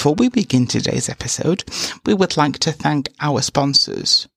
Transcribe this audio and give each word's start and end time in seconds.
Before 0.00 0.14
we 0.14 0.30
begin 0.30 0.66
today's 0.66 1.10
episode, 1.10 1.62
we 2.06 2.14
would 2.14 2.38
like 2.38 2.58
to 2.60 2.72
thank 2.72 3.10
our 3.20 3.42
sponsors. 3.42 4.28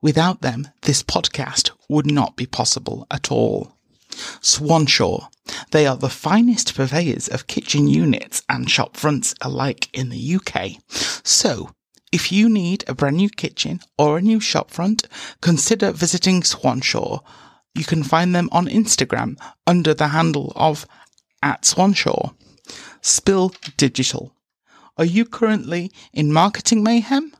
Without 0.00 0.42
them, 0.42 0.66
this 0.80 1.04
podcast 1.04 1.70
would 1.88 2.10
not 2.10 2.34
be 2.34 2.44
possible 2.44 3.06
at 3.08 3.30
all. 3.30 3.70
Swanshaw. 4.40 5.28
They 5.70 5.86
are 5.86 5.96
the 5.96 6.08
finest 6.08 6.74
purveyors 6.74 7.28
of 7.28 7.46
kitchen 7.46 7.86
units 7.86 8.42
and 8.48 8.68
shop 8.68 8.96
fronts 8.96 9.32
alike 9.40 9.88
in 9.92 10.08
the 10.08 10.34
UK. 10.34 10.82
So, 11.24 11.70
if 12.10 12.32
you 12.32 12.48
need 12.48 12.82
a 12.88 12.94
brand 12.94 13.18
new 13.18 13.30
kitchen 13.30 13.78
or 13.96 14.18
a 14.18 14.22
new 14.22 14.40
shop 14.40 14.72
front, 14.72 15.06
consider 15.40 15.92
visiting 15.92 16.42
Swanshaw. 16.42 17.20
You 17.76 17.84
can 17.84 18.02
find 18.02 18.34
them 18.34 18.48
on 18.50 18.66
Instagram 18.66 19.36
under 19.68 19.94
the 19.94 20.08
handle 20.08 20.52
of 20.56 20.84
at 21.44 21.64
Swanshaw. 21.64 22.32
Spill 23.02 23.54
Digital. 23.76 24.31
Are 24.96 25.04
you 25.04 25.24
currently 25.24 25.90
in 26.12 26.32
marketing 26.32 26.82
mayhem? 26.82 27.32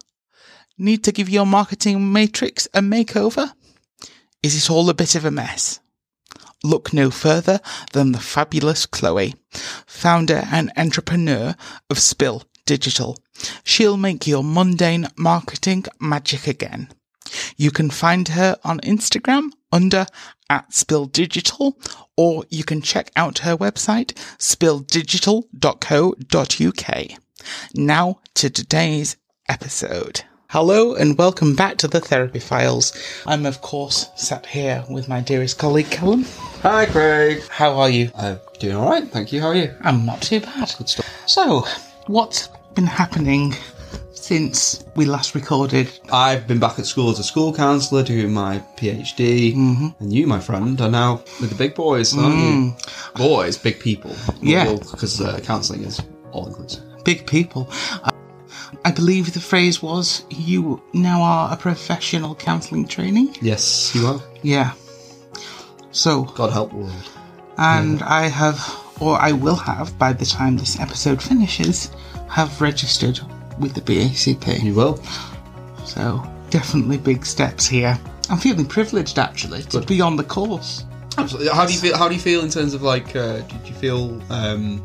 Need 0.79 1.05
to 1.05 1.12
give 1.12 1.29
your 1.29 1.47
marketing 1.47 2.12
matrix 2.12 2.66
a 2.73 2.80
makeover? 2.80 3.52
Is 4.43 4.56
it 4.56 4.70
all 4.70 4.88
a 4.88 4.95
bit 4.95 5.15
of 5.15 5.24
a 5.24 5.30
mess? 5.30 5.80
Look 6.65 6.93
no 6.93 7.10
further 7.10 7.60
than 7.93 8.12
the 8.12 8.20
fabulous 8.20 8.87
Chloe, 8.87 9.34
founder 9.87 10.46
and 10.51 10.73
entrepreneur 10.77 11.55
of 11.91 11.98
Spill 11.98 12.45
Digital. 12.65 13.19
She'll 13.65 13.96
make 13.96 14.26
your 14.26 14.43
mundane 14.43 15.09
marketing 15.16 15.85
magic 16.01 16.46
again. 16.46 16.88
You 17.57 17.71
can 17.71 17.91
find 17.91 18.29
her 18.29 18.57
on 18.65 18.80
Instagram 18.80 19.51
under 19.71 20.07
at 20.48 20.73
Spill 20.73 21.07
Digital, 21.07 21.79
or 22.16 22.45
you 22.48 22.65
can 22.65 22.80
check 22.80 23.10
out 23.16 23.41
her 23.41 23.57
website, 23.57 24.13
spilldigital.co.uk. 24.38 27.19
Now 27.74 28.21
to 28.35 28.51
today's 28.51 29.16
episode. 29.48 30.23
Hello 30.48 30.95
and 30.95 31.16
welcome 31.16 31.57
back 31.57 31.79
to 31.79 31.88
the 31.88 32.01
Therapy 32.01 32.38
Files. 32.38 32.93
I'm 33.26 33.46
of 33.46 33.62
course 33.62 34.10
sat 34.16 34.45
here 34.46 34.85
with 34.90 35.09
my 35.09 35.21
dearest 35.21 35.59
colleague 35.59 35.90
Callum. 35.90 36.24
Hi, 36.63 36.87
Craig. 36.87 37.43
How 37.48 37.73
are 37.79 37.88
you? 37.88 38.10
I'm 38.16 38.38
doing 38.59 38.76
all 38.76 38.88
right, 38.90 39.04
thank 39.09 39.32
you. 39.32 39.40
How 39.40 39.48
are 39.48 39.54
you? 39.57 39.74
I'm 39.82 40.04
not 40.04 40.20
too 40.20 40.40
bad. 40.40 40.73
Good 40.76 40.88
stuff. 40.88 41.09
So, 41.26 41.66
what's 42.07 42.48
been 42.74 42.87
happening 42.87 43.54
since 44.13 44.85
we 44.95 45.07
last 45.07 45.35
recorded? 45.35 45.90
I've 46.13 46.46
been 46.46 46.60
back 46.60 46.79
at 46.79 46.85
school 46.87 47.10
as 47.10 47.18
a 47.18 47.24
school 47.24 47.54
counsellor 47.54 48.02
doing 48.02 48.32
my 48.32 48.59
PhD, 48.76 49.54
Mm-hmm. 49.57 49.88
and 50.02 50.13
you, 50.13 50.26
my 50.26 50.38
friend, 50.38 50.79
are 50.82 50.90
now 50.90 51.23
with 51.40 51.48
the 51.48 51.57
big 51.57 51.74
boys, 51.74 52.16
aren't 52.16 52.37
you? 52.37 52.74
Boys, 53.16 53.57
big 53.57 53.80
people. 53.80 54.10
Mm. 54.10 54.38
Yeah. 54.43 54.73
because 54.90 55.18
uh, 55.20 55.40
counselling 55.43 55.82
is 55.85 56.01
all 56.30 56.46
inclusive. 56.46 56.85
Big 57.04 57.26
people. 57.26 57.68
I- 58.84 58.90
believe 58.90 59.32
the 59.32 59.40
phrase 59.40 59.82
was 59.82 60.24
you 60.30 60.82
now 60.92 61.22
are 61.22 61.52
a 61.52 61.56
professional 61.56 62.34
counselling 62.34 62.86
trainee. 62.86 63.32
Yes, 63.40 63.95
you 63.95 64.06
are. 64.06 64.20
Yeah. 64.42 64.72
So, 65.92 66.25
God 66.25 66.53
help 66.53 66.70
the 66.70 66.76
world. 66.76 67.10
and 67.58 68.03
I 68.03 68.28
have, 68.28 68.58
or 69.00 69.20
I 69.20 69.32
will 69.32 69.56
have 69.56 69.97
by 69.98 70.12
the 70.12 70.25
time 70.25 70.56
this 70.56 70.80
episode 70.80 71.22
finishes, 71.22 71.91
have 72.28 72.60
registered 72.60 73.20
with 73.58 73.75
the 73.75 73.80
BACP. 73.82 74.62
You 74.62 74.75
will. 74.75 74.97
So, 75.84 76.22
definitely 76.50 76.98
big 76.98 77.26
steps 77.26 77.66
here. 77.66 77.98
I'm 78.30 78.38
feeling 78.38 78.66
privileged 78.66 79.18
actually 79.18 79.62
to 79.64 79.80
be 79.80 80.00
on 80.00 80.16
the 80.16 80.24
course. 80.24 80.84
Absolutely. 81.18 81.52
How 81.52 81.66
do 81.66 81.72
you 81.74 81.78
feel? 81.78 81.96
How 81.96 82.08
do 82.08 82.14
you 82.14 82.20
feel 82.20 82.41
in 82.42 82.48
terms 82.48 82.72
of 82.72 82.82
like? 82.82 83.14
Uh, 83.14 83.41
did 83.41 83.68
you 83.68 83.74
feel? 83.74 84.22
Um, 84.30 84.82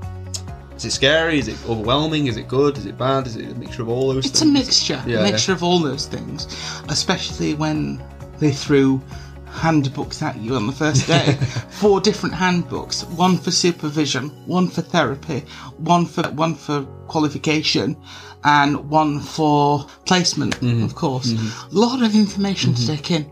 is 0.77 0.85
it 0.85 0.91
scary? 0.91 1.39
Is 1.39 1.47
it 1.47 1.57
overwhelming? 1.67 2.27
Is 2.27 2.37
it 2.37 2.47
good? 2.47 2.77
Is 2.77 2.85
it 2.85 2.97
bad? 2.97 3.27
Is 3.27 3.35
it 3.35 3.51
a 3.51 3.55
mixture 3.55 3.81
of 3.81 3.89
all 3.89 4.13
those 4.13 4.25
It's 4.25 4.41
a 4.41 4.45
things? 4.45 4.53
mixture, 4.53 5.03
Yeah, 5.05 5.19
a 5.19 5.23
mixture 5.23 5.51
of 5.53 5.63
all 5.63 5.79
those 5.79 6.05
things, 6.05 6.47
especially 6.89 7.53
when 7.55 8.01
they 8.39 8.51
threw 8.51 9.01
handbooks 9.49 10.21
at 10.21 10.37
you 10.37 10.55
on 10.55 10.67
the 10.67 10.73
first 10.73 11.07
day. 11.07 11.33
Four 11.81 11.99
different 11.99 12.35
handbooks, 12.35 13.03
one 13.05 13.37
for 13.37 13.49
supervision, 13.51 14.29
one 14.45 14.67
for 14.67 14.81
therapy, 14.81 15.39
one 15.77 16.05
for 16.05 16.23
one 16.31 16.53
for 16.55 16.83
qualification, 17.07 17.97
and 18.43 18.89
one 18.89 19.19
for 19.19 19.85
placement, 20.05 20.59
Mm-hmm. 20.59 20.83
of 20.83 20.93
course. 20.95 21.31
A 21.33 21.67
lot 21.75 22.03
of 22.03 22.13
information 22.15 22.73
to 22.75 22.87
take 22.87 23.09
in. 23.11 23.23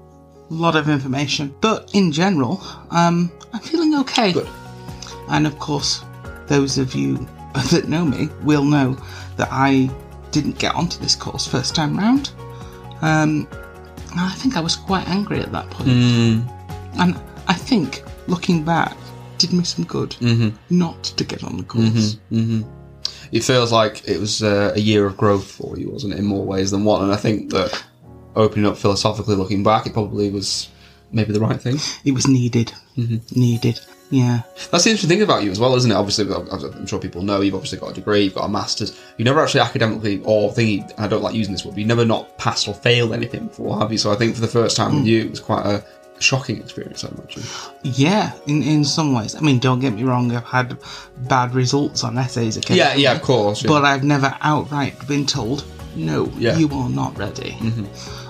A 0.50 0.54
lot 0.54 0.76
of 0.76 0.90
information. 0.90 1.54
But 1.62 1.92
in 1.94 2.12
general, 2.12 2.60
um, 2.92 3.32
I'm 3.54 3.60
feeling 3.62 3.94
okay. 4.00 4.32
Good. 4.34 4.50
And 5.30 5.46
of 5.48 5.58
course, 5.60 6.04
those 6.48 6.78
of 6.78 6.94
you 6.96 7.28
that 7.72 7.88
know 7.88 8.06
me 8.06 8.30
will 8.44 8.64
know 8.64 8.98
that 9.38 9.50
I 9.52 9.90
didn't 10.32 10.60
get 10.60 10.76
onto 10.76 11.00
this 11.00 11.16
course 11.16 11.48
first 11.48 11.76
time 11.76 11.98
round. 11.98 12.32
Um, 13.02 13.48
I 14.18 14.34
think 14.36 14.58
I 14.58 14.62
was 14.62 14.76
quite 14.76 15.08
angry 15.08 15.40
at 15.40 15.52
that 15.52 15.70
point. 15.70 15.90
Mm. 15.90 16.52
And 17.00 17.20
I 17.48 17.54
think, 17.54 18.04
looking 18.28 18.64
back, 18.64 18.96
did 19.38 19.52
me 19.54 19.64
some 19.64 19.86
good 19.86 20.12
mm-hmm. 20.12 20.50
not 20.70 21.04
to 21.04 21.24
get 21.24 21.44
on 21.44 21.58
the 21.58 21.64
course. 21.64 22.16
Mm-hmm. 22.32 22.36
Mm-hmm. 22.36 22.70
it 23.32 23.44
feels 23.44 23.72
like 23.72 24.08
it 24.08 24.20
was 24.20 24.42
uh, 24.42 24.72
a 24.76 24.80
year 24.80 25.06
of 25.06 25.18
growth 25.18 25.50
for 25.50 25.78
you, 25.78 25.90
wasn't 25.90 26.14
it, 26.14 26.20
in 26.20 26.26
more 26.26 26.46
ways 26.46 26.72
than 26.72 26.84
one? 26.84 27.04
And 27.04 27.12
I 27.12 27.18
think 27.18 27.52
that 27.52 27.84
opening 28.36 28.66
up 28.66 28.78
philosophically, 28.78 29.36
looking 29.36 29.64
back, 29.64 29.86
it 29.86 29.94
probably 29.94 30.30
was 30.30 30.70
maybe 31.12 31.34
the 31.34 31.40
right 31.40 31.60
thing. 31.60 31.78
It 32.04 32.14
was 32.14 32.28
needed. 32.28 32.72
Needed. 33.36 33.80
Yeah. 34.12 34.42
That's 34.72 34.84
the 34.84 34.92
interesting 34.92 35.10
thing 35.10 35.22
about 35.24 35.44
you 35.44 35.52
as 35.52 35.60
well, 35.60 35.76
isn't 35.76 35.90
it? 35.92 35.96
Obviously, 35.96 36.32
I'm 36.34 36.86
sure 36.86 37.00
people 37.00 37.24
know 37.24 37.42
you've 37.42 37.56
obviously 37.56 37.80
got 37.80 37.92
a 37.92 37.94
degree, 37.94 38.24
you've 38.24 38.36
got 38.36 38.46
a 38.46 38.50
master's. 38.50 39.00
You 39.18 39.26
never 39.26 39.42
actually 39.42 39.62
academically, 39.62 40.22
or 40.24 40.52
thingy, 40.52 40.92
I 41.00 41.08
don't 41.08 41.24
like 41.24 41.34
using 41.36 41.54
this 41.54 41.66
word, 41.66 41.72
but 41.72 41.80
you 41.80 41.86
never 41.88 42.06
not 42.06 42.38
passed 42.38 42.68
or 42.68 42.74
failed 42.76 43.14
anything 43.14 43.48
before, 43.48 43.80
have 43.80 43.92
you? 43.92 43.98
So 43.98 44.12
I 44.12 44.16
think 44.16 44.36
for 44.36 44.42
the 44.42 44.48
first 44.48 44.78
time 44.78 44.96
with 44.96 45.06
you, 45.06 45.22
it 45.22 45.30
was 45.32 45.40
quite 45.40 45.66
a 45.66 45.84
shocking 46.20 46.58
experience, 46.60 47.04
I 47.04 47.10
imagine. 47.10 47.44
Yeah, 47.84 48.32
in, 48.48 48.62
in 48.64 48.86
some 48.86 49.14
ways. 49.14 49.36
I 49.36 49.40
mean, 49.42 49.60
don't 49.60 49.80
get 49.80 49.94
me 49.94 50.04
wrong, 50.04 50.32
I've 50.34 50.46
had 50.46 50.78
bad 51.28 51.54
results 51.56 52.04
on 52.04 52.18
essays 52.18 52.58
occasionally. 52.58 53.02
Yeah, 53.02 53.12
yeah, 53.12 53.16
of 53.18 53.22
course. 53.22 53.64
yeah. 53.64 53.70
but 53.70 53.84
I've 53.86 54.04
never 54.04 54.36
outright 54.42 55.08
been 55.08 55.26
told, 55.26 55.66
no, 55.96 56.26
Yeah. 56.38 56.52
Mm-hmm. 56.52 56.60
you 56.60 56.70
are 56.80 56.90
not 56.90 57.18
ready. 57.18 57.58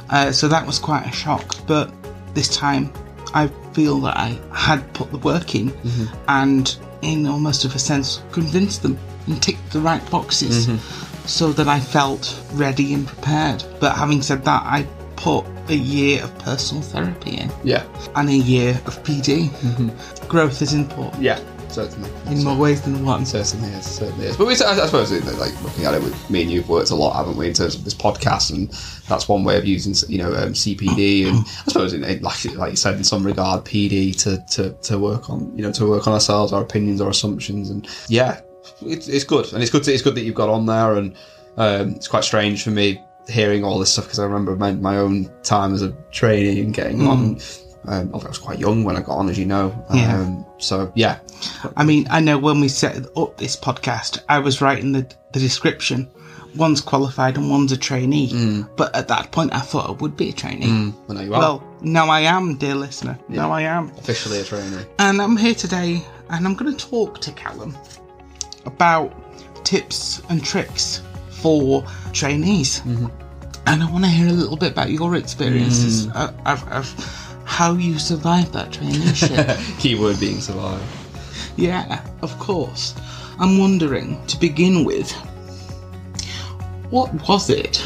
Uh, 0.10 0.32
so 0.32 0.48
that 0.48 0.66
was 0.66 0.80
quite 0.80 1.06
a 1.06 1.12
shock. 1.12 1.56
But 1.68 1.92
this 2.34 2.56
time, 2.56 2.92
I 3.34 3.50
feel 3.76 4.00
that 4.06 4.16
I 4.18 4.30
had 4.54 4.82
put 4.94 5.12
the 5.12 5.18
work 5.20 5.54
in 5.56 5.70
Mm-hmm. 5.70 6.06
and, 6.28 6.66
in 7.02 7.28
almost 7.28 7.66
of 7.66 7.76
a 7.76 7.80
sense, 7.80 8.22
convinced 8.32 8.82
them 8.84 8.98
and 9.28 9.42
ticked 9.42 9.72
the 9.74 9.80
right 9.90 10.04
boxes 10.10 10.68
Mm-hmm. 10.68 11.28
so 11.28 11.52
that 11.54 11.68
I 11.68 11.80
felt 11.80 12.24
ready 12.54 12.94
and 12.94 13.06
prepared. 13.08 13.64
But 13.80 13.96
having 13.96 14.22
said 14.22 14.44
that, 14.46 14.62
I 14.64 14.88
put 15.16 15.46
a 15.70 15.76
year 15.76 16.24
of 16.24 16.38
personal 16.40 16.84
therapy 16.84 17.38
in 17.38 17.50
yeah, 17.64 17.84
and 18.16 18.30
a 18.30 18.40
year 18.54 18.72
of 18.86 19.02
PD. 19.04 19.50
Mm-hmm. 19.50 20.28
Growth 20.28 20.62
is 20.62 20.74
important 20.74 21.24
yeah, 21.24 21.40
certainly. 21.76 22.10
in 22.28 22.44
more 22.44 22.58
ways 22.58 22.82
than 22.82 23.06
one. 23.06 23.26
Certainly 23.26 23.70
is, 23.70 23.86
certainly 23.86 24.28
is. 24.28 24.38
But 24.38 24.48
we, 24.48 24.54
I, 24.54 24.72
I 24.72 24.86
suppose, 24.86 25.12
like 25.12 25.62
looking 25.62 25.86
at 25.86 25.94
it 25.94 26.02
with 26.02 26.30
me 26.30 26.44
and 26.44 26.52
you've 26.52 26.70
worked 26.70 26.92
a 26.92 26.96
lot, 26.96 27.16
haven't 27.16 27.38
we, 27.38 27.48
in 27.50 27.54
terms 27.54 27.76
of 27.76 27.84
this 27.84 27.94
podcast, 27.94 28.52
and 28.52 28.72
that's 29.08 29.28
one 29.28 29.44
way 29.44 29.58
of 29.58 29.66
using, 29.66 29.94
you 30.10 30.18
know, 30.18 30.34
um, 30.34 30.54
CPD, 30.54 31.28
and 31.28 31.38
I 31.68 31.72
suppose, 31.72 31.94
in, 31.94 32.04
in, 32.04 32.22
like 32.22 32.44
like 32.56 32.72
you 32.72 32.78
said, 32.78 32.96
in 32.96 33.04
some 33.04 33.26
regard, 33.26 33.66
PD 33.66 34.18
to, 34.24 34.44
to 34.56 34.72
to 34.74 34.98
work 34.98 35.30
on, 35.30 35.56
you 35.56 35.64
know, 35.64 35.72
to 35.74 35.88
work 35.88 36.08
on 36.08 36.14
ourselves, 36.14 36.54
our 36.54 36.62
opinions, 36.62 37.02
our 37.02 37.10
assumptions, 37.10 37.70
and 37.70 37.88
yeah, 38.08 38.42
it's, 38.82 39.08
it's 39.08 39.26
good, 39.26 39.52
and 39.54 39.62
it's 39.62 39.72
good. 39.72 39.84
To, 39.84 39.94
it's 39.94 40.02
good 40.02 40.16
that 40.16 40.22
you've 40.22 40.36
got 40.36 40.50
on 40.50 40.66
there, 40.66 40.94
and 40.94 41.16
um, 41.58 41.90
it's 41.96 42.08
quite 42.08 42.24
strange 42.24 42.64
for 42.64 42.72
me 42.72 43.02
hearing 43.28 43.64
all 43.64 43.80
this 43.80 43.92
stuff 43.92 44.06
because 44.06 44.20
I 44.20 44.24
remember 44.24 44.56
my, 44.56 44.72
my 44.74 44.98
own 44.98 45.32
time 45.42 45.74
as 45.74 45.82
a 45.82 45.92
trainee 46.12 46.62
and 46.62 46.74
getting 46.74 47.08
on. 47.08 47.40
Um, 47.88 48.12
I 48.14 48.18
was 48.18 48.38
quite 48.38 48.60
young 48.60 48.84
when 48.84 48.96
I 48.96 49.02
got 49.02 49.18
on, 49.18 49.30
as 49.30 49.38
you 49.38 49.46
know. 49.46 49.74
Yeah. 49.94 50.18
Um, 50.18 50.46
so 50.58 50.92
yeah, 50.96 51.20
I 51.76 51.84
mean, 51.84 52.08
I 52.10 52.20
know 52.20 52.38
when 52.38 52.60
we 52.60 52.68
set 52.68 53.06
up 53.18 53.38
this 53.38 53.56
podcast, 53.56 54.20
I 54.30 54.40
was 54.40 54.62
writing 54.62 54.92
the, 54.92 55.08
the 55.34 55.40
description. 55.40 56.10
One's 56.56 56.80
qualified 56.80 57.38
and 57.38 57.50
one's 57.50 57.72
a 57.72 57.78
trainee. 57.78 58.30
Mm. 58.30 58.70
But 58.78 58.96
at 58.96 59.10
that 59.10 59.32
point, 59.32 59.54
I 59.54 59.60
thought 59.60 59.90
I 59.90 59.92
would 59.94 60.16
be 60.16 60.30
a 60.30 60.34
trainee. 60.34 60.68
Mm. 60.68 60.94
well, 61.08 61.18
now 61.18 61.24
you 61.24 61.34
are 61.34 61.40
Well, 61.40 61.64
now 61.82 62.10
I 62.10 62.22
am, 62.22 62.56
dear 62.56 62.76
listener. 62.76 63.20
Now 63.28 63.52
I 63.52 63.62
am. 63.64 63.90
officially 63.98 64.40
a 64.40 64.44
trainee. 64.44 64.86
And 65.00 65.22
I'm 65.22 65.36
here 65.36 65.56
today 65.56 66.02
and 66.30 66.46
I'm 66.46 66.56
going 66.56 66.76
to 66.76 66.90
talk 66.90 67.20
to 67.22 67.32
Callum 67.34 67.76
about 68.66 69.14
tips 69.66 70.22
and 70.30 70.44
tricks 70.44 71.02
for 71.30 71.86
trainees. 72.14 72.80
Mm-hmm. 72.82 73.08
And 73.68 73.84
I 73.84 73.92
want 73.92 74.04
to 74.06 74.10
hear 74.10 74.28
a 74.28 74.32
little 74.32 74.58
bit 74.58 74.72
about 74.72 74.92
your 74.92 75.16
experiences 75.16 76.08
of, 76.08 76.36
of, 76.46 76.68
of 76.72 77.42
how 77.46 77.74
you 77.74 78.00
survived 78.00 78.54
that 78.54 78.72
traineeship. 78.72 79.80
Keyword 79.80 80.20
being 80.20 80.40
survive. 80.40 80.82
Yeah, 81.56 82.06
of 82.22 82.38
course. 82.40 82.96
I'm 83.40 83.58
wondering, 83.58 84.26
to 84.28 84.40
begin 84.40 84.84
with, 84.86 85.12
what 86.90 87.14
was 87.28 87.50
it 87.50 87.84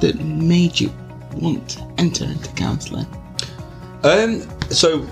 that 0.00 0.20
made 0.20 0.78
you 0.78 0.92
want 1.34 1.70
to 1.70 1.94
enter 1.98 2.24
into 2.24 2.50
counselling? 2.52 3.06
Um, 4.04 4.42
so, 4.70 5.06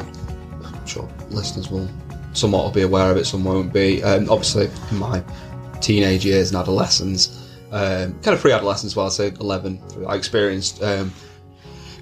I'm 0.65 0.87
sure 0.87 1.09
listeners 1.31 1.71
will 1.71 1.89
somewhat 2.33 2.73
be 2.75 2.83
aware 2.83 3.11
of 3.11 3.17
it, 3.17 3.25
some 3.25 3.45
won't 3.45 3.73
be. 3.73 4.03
Um, 4.03 4.31
obviously, 4.31 4.71
in 4.91 4.99
my 4.99 5.23
teenage 5.81 6.25
years 6.25 6.51
and 6.51 6.59
adolescence, 6.59 7.43
um, 7.73 8.13
kind 8.21 8.35
of 8.35 8.41
pre-adolescence, 8.41 8.95
well, 8.95 9.07
I'd 9.07 9.13
say 9.13 9.33
11. 9.41 9.81
I 10.07 10.15
experienced 10.15 10.83
um, 10.83 11.13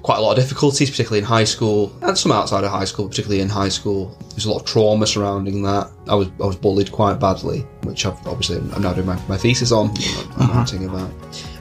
quite 0.04 0.18
a 0.18 0.20
lot 0.20 0.36
of 0.36 0.44
difficulties, 0.44 0.90
particularly 0.90 1.18
in 1.20 1.24
high 1.24 1.44
school 1.44 1.90
and 2.02 2.16
some 2.16 2.30
outside 2.30 2.62
of 2.62 2.70
high 2.70 2.84
school, 2.84 3.08
particularly 3.08 3.40
in 3.40 3.48
high 3.48 3.70
school. 3.70 4.14
There's 4.30 4.44
a 4.44 4.50
lot 4.50 4.60
of 4.60 4.66
trauma 4.66 5.06
surrounding 5.06 5.62
that. 5.62 5.90
I 6.06 6.14
was 6.14 6.28
I 6.42 6.46
was 6.46 6.56
bullied 6.56 6.92
quite 6.92 7.18
badly, 7.18 7.60
which 7.84 8.04
I've 8.04 8.24
obviously 8.26 8.58
I'm 8.58 8.82
now 8.82 8.92
doing 8.92 9.06
my, 9.06 9.18
my 9.28 9.38
thesis 9.38 9.72
on. 9.72 9.92
I'm 10.36 10.50
writing 10.50 10.86
about. 10.88 11.10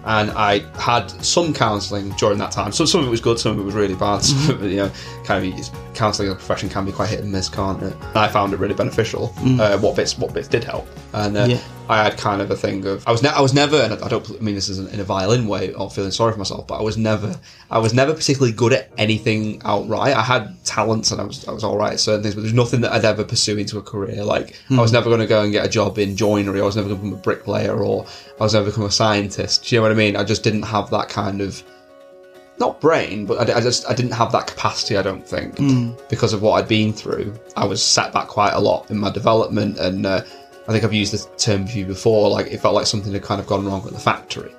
And 0.06 0.32
I 0.32 0.60
had 0.78 1.08
some 1.24 1.54
counselling 1.54 2.10
during 2.18 2.38
that 2.40 2.52
time. 2.52 2.74
So 2.74 2.84
some 2.84 3.00
of 3.00 3.08
it 3.08 3.10
was 3.10 3.22
good, 3.22 3.40
some 3.40 3.54
of 3.54 3.60
it 3.60 3.64
was 3.64 3.74
really 3.74 3.96
bad. 3.96 4.22
Some 4.22 4.56
of 4.56 4.64
it, 4.64 4.72
you 4.72 4.76
know, 4.76 4.92
kind 5.24 5.54
of 5.54 5.70
counselling 5.94 6.28
as 6.28 6.34
a 6.34 6.38
profession 6.38 6.68
can 6.68 6.84
be 6.84 6.92
quite 6.92 7.08
hit 7.08 7.22
and 7.22 7.32
miss, 7.32 7.48
can't 7.48 7.82
it? 7.82 7.94
And 7.94 8.18
I 8.18 8.28
found 8.28 8.52
it 8.52 8.60
really 8.60 8.74
beneficial. 8.74 9.34
Uh, 9.38 9.78
what 9.80 9.96
bits 9.96 10.18
what 10.18 10.34
bits 10.34 10.50
did 10.50 10.66
help, 10.66 10.86
and 11.14 11.38
uh, 11.38 11.46
Yeah. 11.48 11.62
I 11.90 12.02
had 12.04 12.18
kind 12.18 12.42
of 12.42 12.50
a 12.50 12.56
thing 12.56 12.86
of 12.86 13.06
I 13.08 13.12
was 13.12 13.22
ne- 13.22 13.30
I 13.30 13.42
was 13.42 13.54
never 13.54 13.76
and 13.76 13.94
I 13.94 14.08
don't 14.08 14.30
I 14.30 14.40
mean 14.40 14.56
this 14.56 14.70
isn't 14.70 14.94
in 14.94 15.00
a 15.00 15.04
violin 15.04 15.48
way 15.48 15.74
or 15.74 15.90
feeling 15.90 16.12
sorry 16.12 16.32
for 16.32 16.38
myself, 16.38 16.66
but 16.66 16.80
I 16.80 16.82
was 16.82 16.98
never 16.98 17.36
I 17.70 17.78
was 17.80 17.94
never 17.94 18.14
particularly 18.14 18.54
good 18.54 18.72
at 18.74 18.90
anything 18.98 19.62
outright. 19.66 20.16
I 20.16 20.22
had 20.22 20.64
talents 20.64 21.12
and 21.12 21.20
I 21.20 21.26
was 21.26 21.46
I 21.48 21.52
was 21.52 21.64
all 21.64 21.78
right 21.78 21.94
at 21.94 22.00
certain 22.00 22.24
things, 22.24 22.36
but 22.36 22.42
there's 22.42 22.54
nothing 22.54 22.82
that 22.82 22.94
I'd 22.94 23.06
ever 23.06 23.24
pursue 23.24 23.58
into 23.58 23.78
a 23.78 23.82
career. 23.82 24.24
Like 24.24 24.56
I 24.72 24.80
was 24.80 24.94
never 24.94 25.10
going 25.10 25.20
to 25.20 25.28
go 25.28 25.44
and 25.44 25.52
get 25.52 25.66
a 25.66 25.70
job 25.70 25.98
in 26.00 26.16
joinery. 26.16 26.62
I 26.62 26.66
was 26.66 26.76
never 26.76 26.88
going 26.88 27.00
to 27.00 27.04
become 27.04 27.20
a 27.20 27.22
bricklayer 27.22 27.78
or 27.78 28.06
I 28.40 28.44
was 28.44 28.54
never 28.54 28.64
going 28.64 28.74
to 28.74 28.78
become 28.78 28.88
a 28.88 28.92
scientist. 28.92 29.66
Do 29.66 29.76
you 29.76 29.80
know 29.80 29.84
what 29.84 29.92
I 29.92 29.96
mean? 29.96 30.16
I 30.16 30.24
just 30.24 30.44
didn't 30.44 30.64
have 30.64 30.90
that 30.92 31.10
kind 31.10 31.42
of 31.42 31.62
not 32.60 32.80
brain, 32.80 33.26
but 33.26 33.50
I, 33.50 33.58
I 33.58 33.62
just 33.62 33.90
I 33.90 33.94
didn't 33.94 34.12
have 34.12 34.32
that 34.32 34.48
capacity. 34.48 34.96
I 34.96 35.02
don't 35.02 35.28
think 35.28 35.58
because 36.10 36.34
of 36.34 36.42
what 36.42 36.54
I'd 36.54 36.68
been 36.68 36.94
through. 36.94 37.38
I 37.58 37.66
was 37.66 37.84
set 37.84 38.14
back 38.14 38.28
quite 38.28 38.54
a 38.54 38.60
lot 38.60 38.90
in 38.90 38.98
my 38.98 39.12
development, 39.12 39.80
and 39.80 40.06
uh, 40.06 40.22
I 40.68 40.72
think 40.72 40.84
I've 40.84 40.94
used 40.94 41.14
this 41.14 41.28
term 41.38 41.68
for 41.68 41.78
you 41.78 41.86
before. 41.86 42.30
Like 42.30 42.48
it 42.48 42.60
felt 42.60 42.76
like 42.76 42.86
something 42.88 43.12
had 43.12 43.24
kind 43.24 43.42
of 43.42 43.48
gone 43.48 43.66
wrong 43.66 43.86
at 43.86 43.92
the 43.94 44.00
factory. 44.00 44.54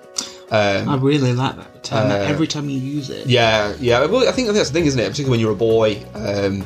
Um, 0.51 0.89
I 0.89 0.97
really 0.97 1.33
like 1.33 1.57
that 1.57 1.83
term. 1.83 2.11
Every 2.11 2.47
time 2.47 2.69
you 2.69 2.79
use 2.79 3.11
it, 3.11 3.27
yeah, 3.27 3.75
yeah. 3.81 4.05
Well, 4.07 4.29
I 4.29 4.33
think 4.33 4.49
that's 4.49 4.69
the 4.69 4.75
thing, 4.75 4.87
isn't 4.87 5.01
it? 5.01 5.09
Particularly 5.09 5.31
when 5.31 5.41
you're 5.41 5.53
a 5.53 5.57
boy, 5.57 6.05
um, 6.15 6.65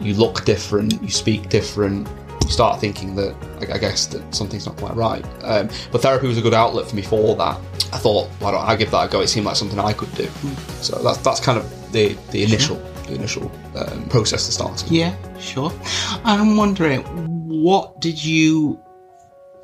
you 0.00 0.14
look 0.14 0.44
different, 0.44 1.02
you 1.02 1.08
speak 1.08 1.48
different. 1.48 2.06
You 2.42 2.50
start 2.50 2.78
thinking 2.80 3.16
that 3.16 3.34
I, 3.60 3.74
I 3.74 3.78
guess 3.78 4.06
that 4.08 4.34
something's 4.34 4.66
not 4.66 4.76
quite 4.76 4.94
right. 4.94 5.24
Um, 5.42 5.68
but 5.90 6.02
therapy 6.02 6.28
was 6.28 6.38
a 6.38 6.42
good 6.42 6.54
outlet 6.54 6.86
for 6.88 6.94
me 6.94 7.02
for 7.02 7.34
that. 7.36 7.56
I 7.92 7.98
thought, 7.98 8.28
why 8.38 8.50
don't 8.50 8.64
I 8.64 8.76
give 8.76 8.90
that 8.90 9.08
a 9.08 9.10
go? 9.10 9.20
It 9.20 9.28
seemed 9.28 9.46
like 9.46 9.56
something 9.56 9.78
I 9.78 9.92
could 9.92 10.14
do. 10.14 10.28
So 10.80 11.02
that's 11.02 11.18
that's 11.18 11.40
kind 11.40 11.58
of 11.58 11.92
the 11.92 12.16
the 12.30 12.42
initial 12.44 12.76
the 13.06 13.14
initial 13.14 13.50
um, 13.74 14.08
process 14.08 14.46
to 14.46 14.52
started. 14.52 14.90
Yeah, 14.90 15.14
sure. 15.38 15.72
I'm 16.24 16.56
wondering, 16.56 17.02
what 17.62 18.00
did 18.00 18.22
you 18.22 18.80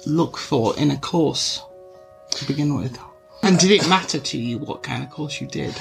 look 0.06 0.36
for 0.36 0.76
in 0.78 0.90
a 0.90 0.98
course 0.98 1.62
to 2.30 2.46
begin 2.46 2.76
with? 2.76 2.98
And 3.42 3.58
did 3.58 3.70
it 3.70 3.88
matter 3.88 4.18
to 4.18 4.38
you 4.38 4.58
what 4.58 4.82
kind 4.82 5.02
of 5.02 5.10
course 5.10 5.40
you 5.40 5.46
did? 5.46 5.74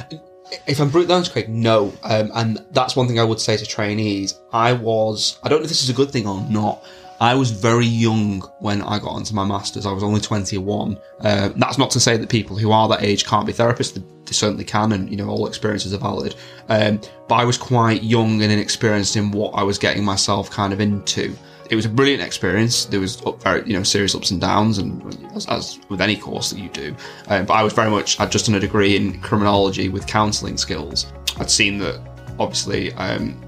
if 0.68 0.80
I'm 0.80 0.90
brutally 0.90 1.16
honest, 1.16 1.32
Craig, 1.32 1.50
no. 1.50 1.94
Um, 2.04 2.32
and 2.34 2.66
that's 2.72 2.96
one 2.96 3.08
thing 3.08 3.20
I 3.20 3.24
would 3.24 3.40
say 3.40 3.58
to 3.58 3.66
trainees. 3.66 4.40
I 4.52 4.74
was, 4.74 5.40
I 5.44 5.50
don't 5.50 5.60
know 5.60 5.64
if 5.64 5.70
this 5.70 5.84
is 5.84 5.90
a 5.90 5.94
good 5.94 6.12
thing 6.12 6.28
or 6.28 6.42
not. 6.50 6.84
I 7.20 7.36
was 7.36 7.52
very 7.52 7.86
young 7.86 8.42
when 8.60 8.82
I 8.82 8.98
got 8.98 9.12
onto 9.12 9.36
my 9.36 9.46
masters. 9.46 9.86
I 9.86 9.92
was 9.92 10.04
only 10.04 10.20
21. 10.20 10.98
Uh, 11.20 11.50
that's 11.56 11.78
not 11.78 11.92
to 11.92 12.00
say 12.00 12.18
that 12.18 12.30
people 12.30 12.58
who 12.58 12.72
are 12.72 12.90
that 12.90 13.04
age 13.04 13.26
can't 13.26 13.46
be 13.46 13.54
therapists. 13.54 13.94
They, 13.94 14.02
certainly 14.32 14.64
can, 14.64 14.94
and 14.94 15.12
you 15.12 15.18
know 15.18 15.28
all 15.28 15.46
experiences 15.46 15.94
are 15.94 15.98
valid. 15.98 16.36
Um, 16.70 17.02
but 17.28 17.36
I 17.36 17.44
was 17.44 17.58
quite 17.58 18.02
young 18.02 18.42
and 18.42 18.50
inexperienced 18.50 19.18
in 19.18 19.30
what 19.30 19.52
I 19.52 19.64
was 19.64 19.78
getting 19.78 20.06
myself 20.06 20.50
kind 20.50 20.72
of 20.72 20.80
into. 20.80 21.36
It 21.72 21.76
was 21.76 21.86
a 21.86 21.90
brilliant 21.90 22.22
experience. 22.22 22.84
There 22.84 23.00
was 23.00 23.26
up, 23.26 23.42
very, 23.42 23.66
you 23.66 23.74
know, 23.74 23.82
serious 23.84 24.14
ups 24.14 24.30
and 24.30 24.42
downs, 24.42 24.78
and 24.78 25.02
as, 25.34 25.46
as 25.46 25.80
with 25.88 26.02
any 26.02 26.18
course 26.18 26.50
that 26.52 26.60
you 26.60 26.68
do. 26.68 26.94
Um, 27.30 27.46
but 27.46 27.54
I 27.54 27.64
was 27.64 27.72
very 27.72 27.90
much. 27.90 28.20
I'd 28.20 28.30
just 28.30 28.48
done 28.48 28.56
a 28.56 28.60
degree 28.60 28.98
in 28.98 29.22
criminology 29.22 29.88
with 29.88 30.06
counselling 30.06 30.58
skills. 30.58 31.12
I'd 31.38 31.50
seen 31.50 31.78
that, 31.78 32.02
obviously. 32.38 32.92
Um, 32.96 33.40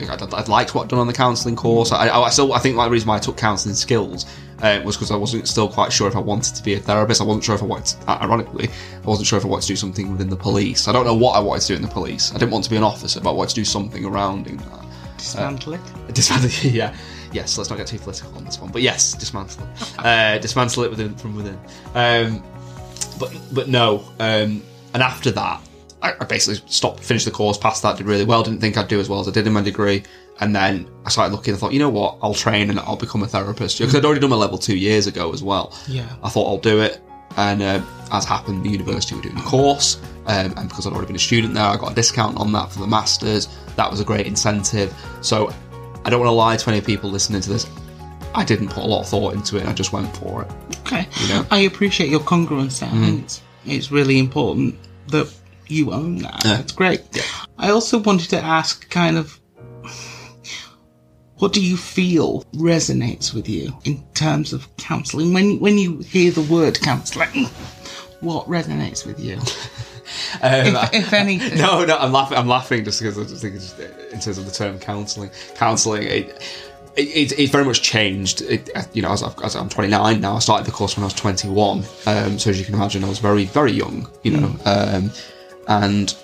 I'd, 0.00 0.22
I'd 0.32 0.48
liked 0.48 0.76
what 0.76 0.84
I'd 0.84 0.90
done 0.90 1.00
on 1.00 1.08
the 1.08 1.12
counselling 1.12 1.56
course. 1.56 1.90
I, 1.90 2.08
I, 2.08 2.30
still, 2.30 2.52
I 2.52 2.60
think, 2.60 2.76
like 2.76 2.86
the 2.86 2.92
reason 2.92 3.08
why 3.08 3.16
I 3.16 3.18
took 3.18 3.36
counselling 3.36 3.74
skills 3.74 4.26
uh, 4.62 4.80
was 4.84 4.96
because 4.96 5.10
I 5.10 5.16
wasn't 5.16 5.48
still 5.48 5.68
quite 5.68 5.92
sure 5.92 6.06
if 6.06 6.14
I 6.14 6.20
wanted 6.20 6.54
to 6.54 6.62
be 6.62 6.74
a 6.74 6.78
therapist. 6.78 7.20
I 7.20 7.24
wasn't 7.24 7.44
sure 7.44 7.56
if 7.56 7.62
I 7.62 7.66
wanted, 7.66 8.00
to, 8.00 8.10
ironically, 8.10 8.68
I 9.02 9.06
wasn't 9.06 9.26
sure 9.26 9.38
if 9.38 9.44
I 9.44 9.48
wanted 9.48 9.62
to 9.62 9.68
do 9.68 9.76
something 9.76 10.12
within 10.12 10.28
the 10.28 10.36
police. 10.36 10.86
I 10.86 10.92
don't 10.92 11.04
know 11.04 11.14
what 11.14 11.32
I 11.32 11.40
wanted 11.40 11.62
to 11.62 11.66
do 11.68 11.74
in 11.74 11.82
the 11.82 11.88
police. 11.88 12.32
I 12.32 12.38
didn't 12.38 12.52
want 12.52 12.62
to 12.64 12.70
be 12.70 12.76
an 12.76 12.84
officer, 12.84 13.20
but 13.20 13.30
I 13.30 13.32
wanted 13.32 13.50
to 13.50 13.54
do 13.56 13.64
something 13.64 14.04
around 14.04 14.46
in 14.46 14.58
that. 14.58 14.86
Dismantle 15.18 15.74
it? 15.74 15.80
Dismantle, 16.14 16.70
yeah. 16.70 16.94
Yes, 17.32 17.58
let's 17.58 17.70
not 17.70 17.76
get 17.76 17.86
too 17.86 17.98
political 17.98 18.36
on 18.36 18.44
this 18.44 18.60
one, 18.60 18.70
but 18.70 18.82
yes, 18.82 19.14
dismantle 19.14 19.66
it. 19.66 19.98
Uh, 19.98 20.38
dismantle 20.38 20.84
it 20.84 20.90
within 20.90 21.14
from 21.16 21.36
within. 21.36 21.58
Um, 21.94 22.42
but 23.18 23.36
but 23.52 23.68
no. 23.68 24.04
Um, 24.18 24.62
and 24.94 25.02
after 25.02 25.30
that, 25.32 25.60
I, 26.02 26.14
I 26.20 26.24
basically 26.24 26.62
stopped, 26.70 27.02
finished 27.02 27.24
the 27.24 27.30
course, 27.30 27.58
passed 27.58 27.82
that, 27.82 27.96
did 27.96 28.06
really 28.06 28.24
well. 28.24 28.42
Didn't 28.42 28.60
think 28.60 28.76
I'd 28.76 28.88
do 28.88 29.00
as 29.00 29.08
well 29.08 29.20
as 29.20 29.28
I 29.28 29.30
did 29.30 29.46
in 29.46 29.52
my 29.52 29.62
degree. 29.62 30.02
And 30.38 30.54
then 30.54 30.88
I 31.04 31.10
started 31.10 31.34
looking. 31.34 31.54
I 31.54 31.56
thought, 31.56 31.72
you 31.72 31.78
know 31.78 31.88
what? 31.88 32.18
I'll 32.22 32.34
train 32.34 32.68
and 32.68 32.78
I'll 32.80 32.96
become 32.96 33.22
a 33.22 33.26
therapist 33.26 33.78
because 33.78 33.94
I'd 33.94 34.04
already 34.04 34.20
done 34.20 34.30
my 34.30 34.36
level 34.36 34.58
two 34.58 34.76
years 34.76 35.06
ago 35.06 35.32
as 35.32 35.42
well. 35.42 35.74
Yeah. 35.88 36.14
I 36.22 36.28
thought 36.28 36.46
I'll 36.46 36.58
do 36.58 36.80
it. 36.80 37.00
And 37.38 37.62
uh, 37.62 37.82
as 38.12 38.24
happened, 38.24 38.64
the 38.64 38.70
university 38.70 39.14
were 39.14 39.20
doing 39.20 39.36
a 39.36 39.42
course, 39.42 40.00
um, 40.26 40.54
and 40.56 40.68
because 40.68 40.86
I'd 40.86 40.92
already 40.92 41.08
been 41.08 41.16
a 41.16 41.18
student 41.18 41.52
there, 41.52 41.64
I 41.64 41.76
got 41.76 41.92
a 41.92 41.94
discount 41.94 42.38
on 42.38 42.50
that 42.52 42.72
for 42.72 42.80
the 42.80 42.86
masters. 42.86 43.48
That 43.76 43.90
was 43.90 44.00
a 44.00 44.04
great 44.04 44.26
incentive. 44.26 44.94
So 45.20 45.52
I 46.06 46.08
don't 46.08 46.20
want 46.20 46.28
to 46.28 46.34
lie 46.34 46.56
to 46.56 46.70
any 46.70 46.80
people 46.80 47.10
listening 47.10 47.40
to 47.40 47.48
this. 47.50 47.66
I 48.32 48.44
didn't 48.44 48.68
put 48.68 48.84
a 48.84 48.86
lot 48.86 49.00
of 49.00 49.08
thought 49.08 49.34
into 49.34 49.56
it. 49.56 49.66
I 49.66 49.72
just 49.72 49.92
went 49.92 50.16
for 50.16 50.42
it. 50.42 50.52
Okay. 50.82 51.08
You 51.20 51.28
know? 51.28 51.46
I 51.50 51.60
appreciate 51.60 52.10
your 52.10 52.20
congruence 52.20 52.78
there. 52.78 52.88
I 52.88 52.92
think 52.92 53.24
it's, 53.24 53.42
it's 53.64 53.90
really 53.90 54.20
important 54.20 54.76
that 55.08 55.34
you 55.66 55.92
own 55.92 56.18
that. 56.18 56.44
Yeah. 56.44 56.60
It's 56.60 56.70
great. 56.70 57.02
I 57.58 57.70
also 57.70 57.98
wanted 57.98 58.30
to 58.30 58.38
ask 58.40 58.88
kind 58.88 59.18
of 59.18 59.40
what 61.38 61.52
do 61.52 61.60
you 61.60 61.76
feel 61.76 62.44
resonates 62.54 63.34
with 63.34 63.48
you 63.48 63.76
in 63.84 64.04
terms 64.14 64.52
of 64.52 64.74
counselling? 64.76 65.34
When 65.34 65.58
when 65.58 65.76
you 65.76 65.98
hear 65.98 66.30
the 66.30 66.42
word 66.42 66.80
counselling, 66.80 67.46
what 68.20 68.46
resonates 68.46 69.04
with 69.04 69.18
you? 69.18 69.40
Um, 70.42 70.76
If, 70.76 70.94
if 70.94 71.12
anything. 71.12 71.58
no, 71.58 71.84
no, 71.84 71.96
I'm 71.96 72.12
laughing. 72.12 72.38
I'm 72.38 72.48
laughing 72.48 72.84
just 72.84 73.00
because 73.00 73.18
I 73.18 73.24
just 73.24 73.42
think 73.42 73.54
it's 73.56 73.78
in 73.78 74.20
terms 74.20 74.38
of 74.38 74.44
the 74.44 74.52
term 74.52 74.78
counselling. 74.78 75.30
Counselling, 75.54 76.04
it, 76.04 76.42
it, 76.96 77.08
it, 77.08 77.38
it's 77.38 77.52
very 77.52 77.64
much 77.64 77.82
changed. 77.82 78.42
It, 78.42 78.70
you 78.92 79.02
know, 79.02 79.10
as, 79.10 79.22
I've, 79.22 79.38
as 79.42 79.56
I'm 79.56 79.68
29 79.68 80.20
now, 80.20 80.36
I 80.36 80.38
started 80.38 80.66
the 80.66 80.72
course 80.72 80.96
when 80.96 81.04
I 81.04 81.06
was 81.06 81.14
21. 81.14 81.84
Um, 82.06 82.38
so 82.38 82.50
as 82.50 82.58
you 82.58 82.64
can 82.64 82.74
imagine, 82.74 83.04
I 83.04 83.08
was 83.08 83.18
very, 83.18 83.44
very 83.44 83.72
young. 83.72 84.08
You 84.22 84.32
know, 84.38 84.56
um, 84.64 85.10
and 85.68 86.14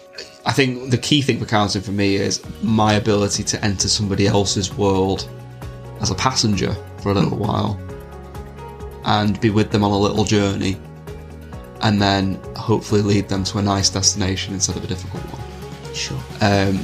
I 0.44 0.52
think 0.52 0.90
the 0.90 0.98
key 0.98 1.22
thing 1.22 1.38
for 1.38 1.46
counselling 1.46 1.84
for 1.84 1.92
me 1.92 2.16
is 2.16 2.42
my 2.62 2.94
ability 2.94 3.44
to 3.44 3.64
enter 3.64 3.88
somebody 3.88 4.26
else's 4.26 4.74
world 4.74 5.28
as 6.00 6.10
a 6.10 6.14
passenger 6.14 6.74
for 7.00 7.12
a 7.12 7.14
little 7.14 7.38
while 7.38 7.78
and 9.04 9.40
be 9.40 9.50
with 9.50 9.70
them 9.70 9.84
on 9.84 9.90
a 9.90 9.98
little 9.98 10.24
journey 10.24 10.76
and 11.82 12.00
then 12.00 12.34
hopefully 12.56 13.02
lead 13.02 13.28
them 13.28 13.44
to 13.44 13.58
a 13.58 13.62
nice 13.62 13.90
destination 13.90 14.54
instead 14.54 14.76
of 14.76 14.84
a 14.84 14.86
difficult 14.86 15.22
one. 15.24 15.94
Sure. 15.94 16.18
Um, 16.40 16.78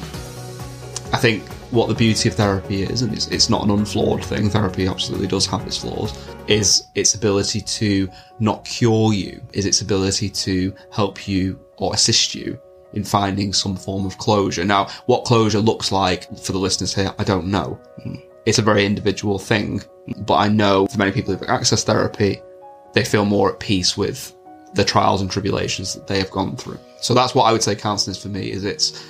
I 1.13 1.17
think 1.17 1.43
what 1.71 1.89
the 1.89 1.95
beauty 1.95 2.29
of 2.29 2.35
therapy 2.35 2.83
is, 2.83 3.03
and 3.03 3.13
it's, 3.13 3.29
it's 3.29 3.49
not 3.51 3.65
an 3.65 3.71
unflawed 3.71 4.25
thing, 4.25 4.51
therapy 4.51 4.87
absolutely 4.87 5.27
does 5.27 5.47
have 5.47 5.67
its 5.67 5.79
flaws, 5.79 6.29
is 6.47 6.87
its 6.95 7.15
ability 7.15 7.61
to 7.61 8.09
not 8.41 8.65
cure 8.65 9.13
you, 9.13 9.41
is 9.53 9.67
its 9.67 9.81
ability 9.81 10.29
to 10.31 10.75
help 10.91 11.29
you 11.29 11.59
or 11.77 11.95
assist 11.95 12.35
you 12.35 12.59
in 12.95 13.05
finding 13.05 13.53
some 13.53 13.77
form 13.77 14.07
of 14.07 14.17
closure. 14.19 14.65
Now, 14.65 14.89
what 15.07 15.25
closure 15.25 15.61
looks 15.61 15.93
like 15.93 16.25
for 16.39 16.53
the 16.53 16.59
listeners 16.59 16.95
here, 16.95 17.15
I 17.19 17.25
don't 17.25 17.47
know. 17.47 17.79
It's 18.47 18.59
a 18.59 18.63
very 18.63 18.87
individual 18.87 19.39
thing, 19.39 19.83
but 20.21 20.37
I 20.37 20.49
know 20.49 20.87
for 20.87 20.99
many 20.99 21.13
people 21.13 21.35
who've 21.35 21.49
accessed 21.49 21.85
therapy, 21.85 22.41
they 22.95 23.05
feel 23.05 23.27
more 23.27 23.53
at 23.53 23.61
peace 23.61 23.97
with 23.97 24.35
the 24.75 24.85
trials 24.85 25.21
and 25.21 25.31
tribulations 25.31 25.95
that 25.95 26.07
they 26.07 26.19
have 26.19 26.31
gone 26.31 26.57
through. 26.57 26.79
So 27.01 27.15
that's 27.15 27.35
what 27.35 27.45
I 27.45 27.53
would 27.53 27.63
say 27.63 27.75
counselling 27.75 28.17
is 28.17 28.23
for 28.23 28.29
me. 28.29 28.51
Is 28.51 28.65
it's 28.65 29.05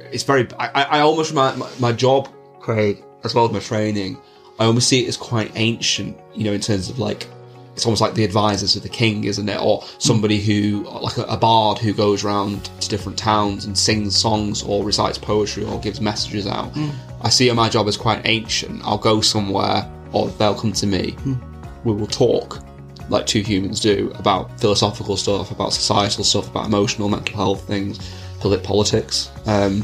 it's 0.00 0.22
very. 0.22 0.48
I, 0.58 0.84
I 0.84 1.00
almost 1.00 1.34
my, 1.34 1.54
my 1.56 1.70
my 1.78 1.92
job, 1.92 2.28
Craig, 2.60 3.02
as 3.24 3.34
well 3.34 3.46
as 3.46 3.52
my 3.52 3.60
training. 3.60 4.18
I 4.58 4.66
almost 4.66 4.88
see 4.88 5.04
it 5.04 5.08
as 5.08 5.16
quite 5.16 5.50
ancient. 5.56 6.16
You 6.34 6.44
know, 6.44 6.52
in 6.52 6.60
terms 6.60 6.90
of 6.90 6.98
like. 6.98 7.28
It's 7.74 7.86
almost 7.86 8.00
like 8.00 8.14
the 8.14 8.22
advisors 8.22 8.76
of 8.76 8.84
the 8.84 8.88
king, 8.88 9.24
isn't 9.24 9.48
it? 9.48 9.60
Or 9.60 9.82
somebody 9.98 10.38
who, 10.40 10.84
like 10.84 11.16
a, 11.16 11.22
a 11.22 11.36
bard 11.36 11.78
who 11.78 11.92
goes 11.92 12.22
around 12.22 12.66
to 12.80 12.88
different 12.88 13.18
towns 13.18 13.64
and 13.64 13.76
sings 13.76 14.16
songs 14.16 14.62
or 14.62 14.84
recites 14.84 15.18
poetry 15.18 15.64
or 15.64 15.80
gives 15.80 16.00
messages 16.00 16.46
out. 16.46 16.68
Hmm. 16.68 16.90
I 17.20 17.30
see 17.30 17.50
my 17.50 17.68
job 17.68 17.88
as 17.88 17.96
quite 17.96 18.22
ancient. 18.26 18.80
I'll 18.84 18.96
go 18.96 19.20
somewhere 19.20 19.90
or 20.12 20.28
they'll 20.28 20.54
come 20.54 20.70
to 20.70 20.86
me. 20.86 21.14
Hmm. 21.14 21.34
We 21.82 21.94
will 21.94 22.06
talk 22.06 22.62
like 23.08 23.26
two 23.26 23.40
humans 23.42 23.80
do 23.80 24.12
about 24.18 24.58
philosophical 24.60 25.16
stuff, 25.16 25.50
about 25.50 25.72
societal 25.72 26.24
stuff, 26.24 26.48
about 26.48 26.66
emotional, 26.66 27.08
mental 27.08 27.36
health 27.36 27.66
things, 27.66 27.98
polit- 28.40 28.62
politics, 28.64 29.30
um, 29.46 29.82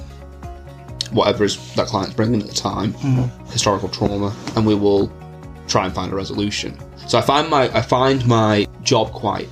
whatever 1.13 1.45
is 1.45 1.57
that 1.75 1.87
client's 1.89 2.15
bringing 2.15 2.41
at 2.41 2.47
the 2.49 2.55
time, 2.55 2.93
historical 3.51 3.89
trauma, 3.89 4.35
and 4.57 4.65
we 4.67 4.75
will 4.75 5.13
try 5.69 5.85
and 5.87 5.95
find 5.95 6.13
a 6.13 6.15
resolution. 6.17 6.77
So 7.09 7.19
I 7.19 7.23
find 7.23 7.49
my 7.51 7.65
I 7.77 7.83
find 7.83 8.25
my 8.27 8.67
job 8.83 9.13
quite, 9.13 9.49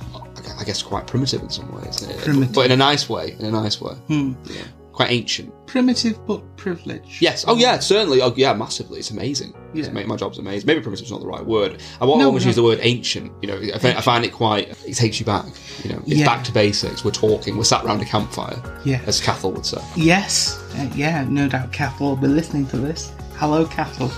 I 0.59 0.63
guess, 0.63 0.81
quite 0.81 1.05
primitive 1.07 1.41
in 1.41 1.49
some 1.49 1.71
ways, 1.75 2.07
but 2.53 2.65
in 2.65 2.71
a 2.71 2.77
nice 2.77 3.09
way. 3.09 3.35
In 3.39 3.45
a 3.45 3.51
nice 3.51 3.79
way, 3.81 3.93
Hmm. 4.07 4.33
yeah. 4.45 4.61
Quite 4.99 5.11
ancient. 5.11 5.49
Primitive 5.65 6.19
but 6.27 6.41
privileged. 6.57 7.21
Yes. 7.21 7.45
Oh, 7.47 7.55
yeah. 7.55 7.79
Certainly. 7.79 8.21
Oh, 8.21 8.33
yeah. 8.35 8.51
Massively. 8.51 8.99
It's 8.99 9.11
amazing. 9.11 9.53
Yeah. 9.73 9.85
ama- 9.87 10.05
my 10.05 10.17
job's 10.17 10.37
amazing. 10.39 10.67
Maybe 10.67 10.81
primitive's 10.81 11.09
not 11.09 11.21
the 11.21 11.27
right 11.27 11.45
word. 11.45 11.81
I 12.01 12.05
won't 12.05 12.19
No, 12.19 12.25
almost 12.25 12.43
no. 12.43 12.49
use 12.49 12.57
the 12.57 12.63
word 12.63 12.79
ancient. 12.81 13.31
You 13.41 13.47
know, 13.47 13.61
I 13.73 13.77
find, 13.79 13.97
I 13.97 14.01
find 14.01 14.25
it 14.25 14.33
quite. 14.33 14.67
It 14.85 14.95
takes 14.95 15.17
you 15.17 15.25
back. 15.25 15.45
You 15.85 15.91
know, 15.93 15.99
it's 16.05 16.15
Yeah. 16.19 16.25
back 16.25 16.43
to 16.43 16.51
basics. 16.51 17.05
We're 17.05 17.11
talking. 17.11 17.55
We're 17.55 17.63
sat 17.63 17.85
around 17.85 18.01
a 18.01 18.05
campfire, 18.05 18.61
Yeah. 18.83 18.99
as 19.05 19.21
Cathal 19.21 19.53
would 19.53 19.65
say. 19.65 19.81
Yes, 19.95 20.59
uh, 20.77 20.89
yeah, 20.93 21.23
no 21.29 21.47
doubt 21.47 21.71
Cathal 21.71 22.09
will 22.09 22.15
be 22.17 22.27
listening 22.27 22.65
to 22.67 22.77
this. 22.77 23.13
Hello, 23.37 23.65
Cathal. 23.65 24.11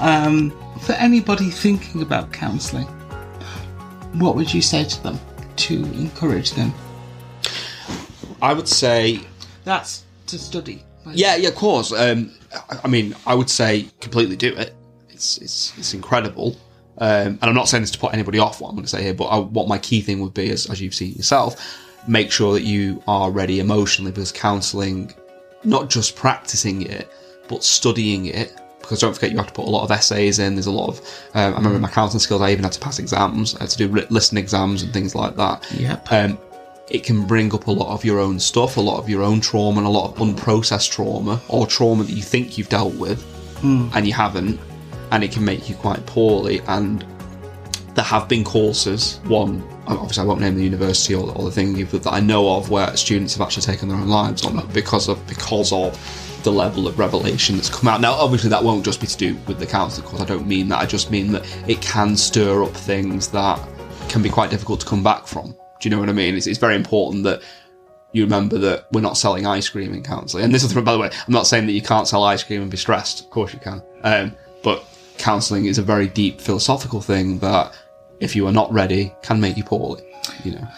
um, 0.02 0.50
for 0.82 0.92
anybody 0.94 1.48
thinking 1.48 2.02
about 2.02 2.30
counselling, 2.30 2.86
what 4.14 4.36
would 4.36 4.52
you 4.52 4.60
say 4.60 4.84
to 4.84 5.02
them 5.02 5.18
to 5.56 5.76
encourage 5.94 6.50
them? 6.52 6.74
I 8.42 8.52
would 8.52 8.68
say 8.68 9.20
That's 9.64 10.02
to 10.28 10.38
study. 10.38 10.84
Like, 11.04 11.16
Yeah, 11.16 11.36
yeah, 11.36 11.48
of 11.48 11.54
course. 11.54 11.92
Um, 11.92 12.32
I, 12.84 12.88
mean, 12.88 13.14
I 13.26 13.34
would 13.34 13.50
say 13.50 13.88
completely 14.00 14.36
do 14.36 14.54
it. 14.54 14.74
It's 15.08 15.38
it's 15.38 15.72
it's 15.78 15.94
incredible. 15.94 16.56
Um, 16.98 17.38
and 17.40 17.44
I'm 17.44 17.54
not 17.54 17.68
saying 17.68 17.82
this 17.82 17.90
to 17.92 17.98
put 17.98 18.14
anybody 18.14 18.38
off 18.38 18.60
what 18.60 18.68
I'm 18.70 18.74
going 18.74 18.84
to 18.84 18.90
say 18.90 19.02
here, 19.02 19.14
but 19.14 19.26
I, 19.26 19.38
what 19.38 19.68
my 19.68 19.78
key 19.78 20.00
thing 20.00 20.20
would 20.20 20.32
be, 20.34 20.48
is, 20.48 20.68
as 20.70 20.80
you've 20.80 20.94
seen 20.94 21.12
yourself, 21.14 21.78
make 22.08 22.32
sure 22.32 22.54
that 22.54 22.62
you 22.62 23.02
are 23.06 23.30
ready 23.30 23.60
emotionally 23.60 24.12
because 24.12 24.32
counselling, 24.32 25.12
not 25.64 25.90
just 25.90 26.16
practicing 26.16 26.82
it, 26.82 27.12
but 27.48 27.62
studying 27.62 28.26
it. 28.26 28.58
Because 28.80 29.00
don't 29.00 29.12
forget, 29.12 29.30
you 29.32 29.36
have 29.36 29.48
to 29.48 29.52
put 29.52 29.66
a 29.66 29.70
lot 29.70 29.82
of 29.82 29.90
essays 29.90 30.38
in. 30.38 30.54
There's 30.54 30.66
a 30.66 30.70
lot 30.70 30.88
of. 30.88 30.98
Um, 31.34 31.54
I 31.54 31.56
remember 31.56 31.80
my 31.80 31.88
counselling 31.90 32.20
skills. 32.20 32.40
I 32.40 32.52
even 32.52 32.62
had 32.64 32.72
to 32.72 32.80
pass 32.80 32.98
exams. 32.98 33.56
I 33.56 33.60
had 33.64 33.70
to 33.70 33.76
do 33.78 33.88
ri- 33.88 34.06
listening 34.10 34.42
exams 34.42 34.82
and 34.82 34.92
things 34.92 35.14
like 35.14 35.36
that 35.36 35.66
Yep. 35.72 36.12
um, 36.12 36.38
it 36.88 37.02
can 37.02 37.26
bring 37.26 37.52
up 37.54 37.66
a 37.66 37.70
lot 37.70 37.92
of 37.92 38.04
your 38.04 38.18
own 38.20 38.38
stuff, 38.38 38.76
a 38.76 38.80
lot 38.80 38.98
of 38.98 39.08
your 39.08 39.22
own 39.22 39.40
trauma, 39.40 39.78
and 39.78 39.86
a 39.86 39.90
lot 39.90 40.10
of 40.10 40.18
unprocessed 40.18 40.90
trauma 40.90 41.40
or 41.48 41.66
trauma 41.66 42.04
that 42.04 42.12
you 42.12 42.22
think 42.22 42.56
you've 42.56 42.68
dealt 42.68 42.94
with 42.94 43.22
hmm. 43.60 43.88
and 43.94 44.06
you 44.06 44.12
haven't, 44.12 44.60
and 45.10 45.24
it 45.24 45.32
can 45.32 45.44
make 45.44 45.68
you 45.68 45.74
quite 45.74 46.04
poorly. 46.06 46.60
And 46.68 47.04
there 47.94 48.04
have 48.04 48.28
been 48.28 48.44
courses, 48.44 49.20
one 49.24 49.62
obviously 49.88 50.22
I 50.22 50.26
won't 50.26 50.40
name 50.40 50.56
the 50.56 50.64
university 50.64 51.14
or, 51.14 51.30
or 51.36 51.44
the 51.44 51.50
thing 51.50 51.74
that 51.74 52.06
I 52.06 52.20
know 52.20 52.56
of, 52.56 52.70
where 52.70 52.96
students 52.96 53.34
have 53.34 53.46
actually 53.46 53.62
taken 53.62 53.88
their 53.88 53.96
own 53.96 54.08
lives 54.08 54.44
on 54.44 54.58
it 54.58 54.72
because 54.72 55.08
of 55.08 55.24
because 55.26 55.72
of 55.72 55.96
the 56.42 56.52
level 56.52 56.86
of 56.86 56.98
revelation 56.98 57.56
that's 57.56 57.68
come 57.68 57.88
out. 57.88 58.00
Now, 58.00 58.12
obviously, 58.12 58.50
that 58.50 58.62
won't 58.62 58.84
just 58.84 59.00
be 59.00 59.06
to 59.06 59.16
do 59.16 59.34
with 59.46 59.58
the 59.58 59.66
council, 59.66 60.04
of 60.04 60.10
course. 60.10 60.22
I 60.22 60.26
don't 60.26 60.46
mean 60.46 60.68
that. 60.68 60.78
I 60.78 60.86
just 60.86 61.10
mean 61.10 61.32
that 61.32 61.44
it 61.68 61.80
can 61.82 62.16
stir 62.16 62.62
up 62.62 62.72
things 62.72 63.28
that 63.28 63.60
can 64.08 64.22
be 64.22 64.28
quite 64.28 64.50
difficult 64.50 64.80
to 64.80 64.86
come 64.86 65.02
back 65.02 65.26
from. 65.26 65.56
Do 65.80 65.88
you 65.88 65.94
know 65.94 66.00
what 66.00 66.08
I 66.08 66.12
mean? 66.12 66.36
It's, 66.36 66.46
it's 66.46 66.58
very 66.58 66.74
important 66.74 67.24
that 67.24 67.42
you 68.12 68.24
remember 68.24 68.58
that 68.58 68.86
we're 68.92 69.00
not 69.00 69.16
selling 69.16 69.46
ice 69.46 69.68
cream 69.68 69.92
in 69.92 70.02
counselling. 70.02 70.44
And 70.44 70.54
this 70.54 70.64
is, 70.64 70.72
by 70.72 70.92
the 70.92 70.98
way, 70.98 71.08
I'm 71.08 71.32
not 71.32 71.46
saying 71.46 71.66
that 71.66 71.72
you 71.72 71.82
can't 71.82 72.08
sell 72.08 72.24
ice 72.24 72.42
cream 72.42 72.62
and 72.62 72.70
be 72.70 72.76
stressed. 72.76 73.20
Of 73.20 73.30
course 73.30 73.52
you 73.52 73.60
can. 73.60 73.82
Um, 74.02 74.32
but 74.62 74.84
counselling 75.18 75.66
is 75.66 75.78
a 75.78 75.82
very 75.82 76.08
deep 76.08 76.40
philosophical 76.40 77.00
thing 77.00 77.38
that, 77.40 77.74
if 78.20 78.34
you 78.34 78.46
are 78.46 78.52
not 78.52 78.72
ready, 78.72 79.12
can 79.22 79.40
make 79.40 79.56
you 79.56 79.64
poorly. 79.64 80.02
You 80.44 80.52
know. 80.52 80.68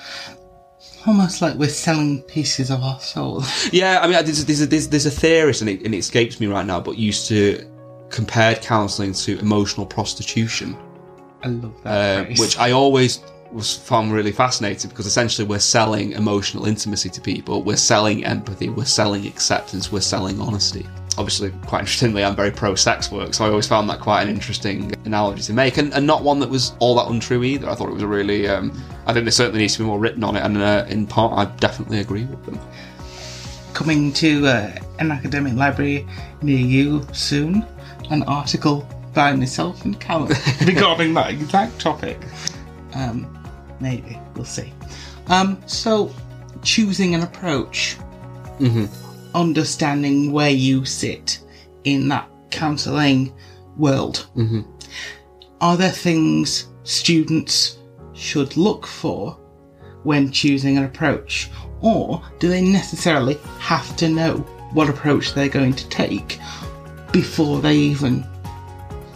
Almost 1.07 1.41
like 1.41 1.55
we're 1.55 1.69
selling 1.69 2.23
pieces 2.23 2.71
of 2.71 2.83
our 2.83 2.99
soul. 3.01 3.45
Yeah, 3.73 4.01
I 4.01 4.09
mean, 4.09 4.25
there's, 4.25 4.45
there's, 4.45 4.61
a, 4.61 4.67
there's, 4.67 4.89
there's 4.89 5.07
a 5.07 5.11
theorist, 5.11 5.61
and 5.61 5.71
it, 5.71 5.83
and 5.85 5.95
it 5.95 5.99
escapes 5.99 6.41
me 6.41 6.49
right 6.49 6.67
now, 6.67 6.81
but 6.81 6.99
used 6.99 7.29
to 7.29 7.65
compared 8.11 8.61
counselling 8.63 9.13
to 9.13 9.39
emotional 9.39 9.87
prostitution. 9.87 10.77
I 11.45 11.49
love 11.49 11.75
that 11.85 12.31
uh, 12.31 12.35
which 12.39 12.59
I 12.59 12.73
always 12.73 13.21
was 13.53 13.77
found 13.77 14.13
really 14.13 14.33
fascinating 14.33 14.91
because 14.91 15.07
essentially 15.07 15.47
we're 15.47 15.59
selling 15.59 16.13
emotional 16.13 16.67
intimacy 16.67 17.09
to 17.11 17.21
people, 17.21 17.63
we're 17.63 17.77
selling 17.77 18.25
empathy, 18.25 18.69
we're 18.69 18.85
selling 18.85 19.27
acceptance, 19.27 19.91
we're 19.91 20.01
selling 20.01 20.41
honesty. 20.41 20.87
Obviously, 21.17 21.51
quite 21.67 21.81
interestingly, 21.81 22.23
I'm 22.23 22.37
very 22.37 22.51
pro 22.51 22.75
sex 22.75 23.11
work, 23.11 23.35
so 23.35 23.45
I 23.45 23.49
always 23.49 23.67
found 23.67 23.91
that 23.91 24.01
quite 24.01 24.23
an 24.23 24.29
interesting 24.29 24.93
analogy 25.05 25.43
to 25.43 25.53
make, 25.53 25.77
and, 25.79 25.93
and 25.93 26.07
not 26.07 26.23
one 26.23 26.39
that 26.41 26.49
was 26.49 26.75
all 26.79 26.95
that 26.97 27.09
untrue 27.09 27.43
either. 27.43 27.69
I 27.69 27.75
thought 27.75 27.89
it 27.89 27.95
was 27.95 28.03
a 28.03 28.07
really, 28.07 28.47
um, 28.47 28.71
I 29.07 29.13
think 29.13 29.25
there 29.25 29.33
certainly 29.33 29.61
needs 29.61 29.75
to 29.75 29.81
be 29.81 29.87
more 29.87 29.99
written 29.99 30.23
on 30.23 30.37
it, 30.37 30.41
and 30.41 30.57
uh, 30.59 30.85
in 30.89 31.07
part, 31.07 31.33
I 31.37 31.51
definitely 31.57 32.01
agree 32.01 32.25
with 32.25 32.45
them. 32.45 32.61
Coming 33.73 34.13
to 34.15 34.47
uh, 34.47 34.79
an 35.01 35.11
academic 35.11 35.55
library 35.55 36.07
near 36.43 36.59
you 36.59 37.05
soon, 37.13 37.67
an 38.11 38.23
article 38.25 38.89
by 39.13 39.33
myself 39.33 39.85
and 39.85 39.99
Callum 39.99 40.33
regarding 40.65 41.15
that 41.15 41.31
exact 41.31 41.81
topic. 41.81 42.19
Um, 42.95 43.38
maybe 43.81 44.19
we'll 44.35 44.45
see. 44.45 44.73
Um, 45.29 45.63
so, 45.67 46.13
choosing 46.63 47.15
an 47.15 47.23
approach, 47.23 47.97
understanding 49.35 50.33
where 50.33 50.51
you 50.51 50.85
sit 50.85 51.41
in 51.85 52.09
that 52.09 52.29
counselling 52.51 53.33
world. 53.77 54.27
Are 55.61 55.77
there 55.77 55.91
things 55.91 56.67
students 56.85 57.79
should 58.15 58.57
look 58.57 58.87
for 58.87 59.39
when 60.05 60.31
choosing 60.33 60.79
an 60.79 60.85
approach, 60.85 61.51
or 61.81 62.23
do 62.41 62.49
they 62.49 62.63
necessarily 62.63 63.39
have 63.59 63.97
to 63.97 64.09
know 64.09 64.39
what 64.73 64.89
approach 64.89 65.35
they're 65.35 65.49
going 65.49 65.75
to 65.75 65.89
take 65.89 66.39
before 67.13 67.61
they 67.61 67.77
even 67.77 68.25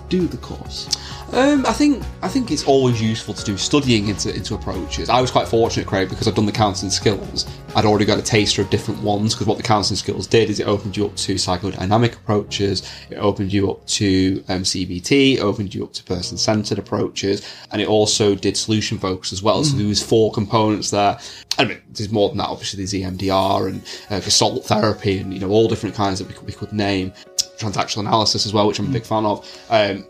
do 0.08 0.26
the 0.26 0.36
course? 0.38 0.88
Um, 1.32 1.64
I 1.64 1.72
think 1.72 2.04
I 2.20 2.28
think 2.28 2.50
it's 2.50 2.64
always 2.64 3.00
useful 3.00 3.32
to 3.32 3.42
do 3.42 3.56
studying 3.56 4.08
into 4.08 4.34
into 4.34 4.54
approaches. 4.54 5.08
I 5.08 5.18
was 5.18 5.30
quite 5.30 5.48
fortunate, 5.48 5.86
Craig, 5.86 6.10
because 6.10 6.28
I've 6.28 6.34
done 6.34 6.44
the 6.44 6.52
counselling 6.52 6.90
skills. 6.90 7.46
I'd 7.74 7.86
already 7.86 8.04
got 8.04 8.18
a 8.18 8.22
taster 8.22 8.60
of 8.60 8.68
different 8.68 9.02
ones 9.02 9.34
because 9.34 9.46
what 9.46 9.56
the 9.56 9.62
counselling 9.62 9.96
skills 9.96 10.26
did 10.26 10.50
is 10.50 10.60
it 10.60 10.68
opened 10.68 10.94
you 10.94 11.06
up 11.06 11.16
to 11.16 11.36
psychodynamic 11.36 12.16
approaches, 12.16 12.82
it 13.08 13.14
opened 13.14 13.50
you 13.50 13.70
up 13.70 13.86
to 13.86 14.44
um, 14.50 14.62
CBT, 14.62 15.38
opened 15.38 15.74
you 15.74 15.84
up 15.84 15.94
to 15.94 16.04
person 16.04 16.36
centered 16.36 16.78
approaches, 16.78 17.50
and 17.70 17.80
it 17.80 17.88
also 17.88 18.34
did 18.34 18.54
solution 18.54 18.98
focus 18.98 19.32
as 19.32 19.42
well. 19.42 19.64
So 19.64 19.74
there 19.78 19.86
was 19.86 20.02
four 20.02 20.32
components 20.32 20.90
there. 20.90 21.18
I 21.58 21.64
mean, 21.64 21.80
there's 21.92 22.12
more 22.12 22.28
than 22.28 22.38
that. 22.38 22.48
Obviously, 22.48 22.76
there's 22.76 22.92
EMDR 22.92 23.68
and 23.68 23.82
uh, 24.10 24.20
Gestalt 24.20 24.66
therapy, 24.66 25.16
and 25.16 25.32
you 25.32 25.40
know 25.40 25.48
all 25.48 25.66
different 25.66 25.94
kinds 25.94 26.18
that 26.18 26.28
we 26.28 26.34
could, 26.34 26.46
we 26.46 26.52
could 26.52 26.74
name. 26.74 27.10
Transactional 27.56 28.00
analysis 28.00 28.44
as 28.44 28.52
well, 28.52 28.66
which 28.66 28.78
I'm 28.80 28.88
a 28.88 28.92
big 28.92 29.06
fan 29.06 29.24
of. 29.24 29.48
Um, 29.70 30.04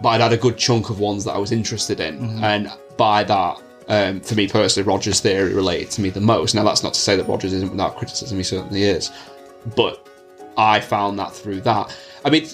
but 0.00 0.10
I'd 0.10 0.20
had 0.20 0.32
a 0.32 0.36
good 0.36 0.56
chunk 0.56 0.90
of 0.90 1.00
ones 1.00 1.24
that 1.24 1.32
I 1.32 1.38
was 1.38 1.52
interested 1.52 2.00
in, 2.00 2.42
and 2.42 2.70
by 2.96 3.24
that, 3.24 3.62
um, 3.88 4.20
for 4.20 4.34
me 4.34 4.48
personally, 4.48 4.86
Rogers' 4.86 5.20
theory 5.20 5.54
related 5.54 5.90
to 5.92 6.00
me 6.00 6.10
the 6.10 6.20
most. 6.20 6.54
Now, 6.54 6.64
that's 6.64 6.82
not 6.82 6.94
to 6.94 7.00
say 7.00 7.16
that 7.16 7.24
Rogers 7.24 7.52
isn't 7.52 7.70
without 7.70 7.96
criticism; 7.96 8.38
he 8.38 8.44
certainly 8.44 8.84
is. 8.84 9.10
But 9.76 10.06
I 10.56 10.80
found 10.80 11.18
that 11.18 11.32
through 11.32 11.60
that. 11.62 11.96
I 12.24 12.30
mean, 12.30 12.46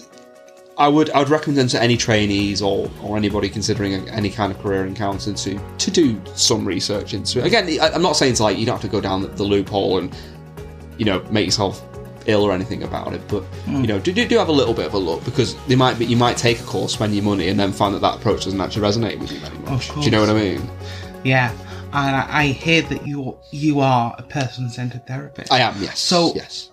I 0.78 0.88
would 0.88 1.10
I 1.10 1.20
would 1.20 1.28
recommend 1.30 1.70
to 1.70 1.82
any 1.82 1.96
trainees 1.96 2.60
or, 2.60 2.90
or 3.02 3.16
anybody 3.16 3.48
considering 3.48 3.94
a, 3.94 4.12
any 4.12 4.30
kind 4.30 4.52
of 4.52 4.60
career 4.60 4.84
in 4.86 4.94
counselling 4.94 5.36
to 5.36 5.60
to 5.78 5.90
do 5.90 6.20
some 6.34 6.66
research 6.66 7.14
into 7.14 7.40
it. 7.40 7.46
Again, 7.46 7.66
I, 7.80 7.90
I'm 7.90 8.02
not 8.02 8.16
saying 8.16 8.34
to 8.34 8.42
like 8.42 8.58
you 8.58 8.66
don't 8.66 8.74
have 8.74 8.82
to 8.82 8.88
go 8.88 9.00
down 9.00 9.22
the, 9.22 9.28
the 9.28 9.42
loophole 9.42 9.98
and 9.98 10.14
you 10.98 11.04
know 11.04 11.22
make 11.30 11.46
yourself 11.46 11.82
ill 12.26 12.42
or 12.42 12.52
anything 12.52 12.82
about 12.82 13.12
it, 13.12 13.20
but 13.28 13.42
you 13.66 13.86
know 13.86 13.98
do, 13.98 14.12
do 14.12 14.26
do 14.26 14.38
have 14.38 14.48
a 14.48 14.52
little 14.52 14.74
bit 14.74 14.86
of 14.86 14.94
a 14.94 14.98
look 14.98 15.24
because 15.24 15.54
they 15.66 15.76
might 15.76 15.98
be 15.98 16.06
you 16.06 16.16
might 16.16 16.36
take 16.36 16.60
a 16.60 16.64
course, 16.64 16.92
spend 16.94 17.14
your 17.14 17.24
money, 17.24 17.48
and 17.48 17.58
then 17.58 17.72
find 17.72 17.94
that 17.94 18.00
that 18.00 18.16
approach 18.16 18.44
doesn't 18.44 18.60
actually 18.60 18.82
resonate 18.82 19.18
with 19.18 19.32
you 19.32 19.38
very 19.40 19.58
much. 19.58 19.92
Do 19.94 20.00
you 20.00 20.10
know 20.10 20.20
what 20.20 20.30
I 20.30 20.34
mean? 20.34 20.70
Yeah, 21.24 21.50
and 21.92 22.16
I, 22.16 22.26
I 22.28 22.46
hear 22.48 22.82
that 22.82 23.06
you 23.06 23.38
you 23.50 23.80
are 23.80 24.14
a 24.18 24.22
person-centered 24.22 25.06
therapist. 25.06 25.52
I 25.52 25.60
am. 25.60 25.74
Yes. 25.80 25.98
So- 25.98 26.32
yes. 26.34 26.70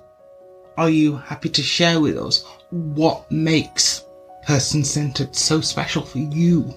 are 0.78 0.90
you 0.90 1.18
happy 1.18 1.50
to 1.50 1.62
share 1.62 2.00
with 2.02 2.18
us 2.18 2.44
what 2.72 3.30
makes 3.32 4.06
person-centered 4.46 5.36
so 5.36 5.62
special 5.62 6.04
for 6.04 6.18
you? 6.20 6.74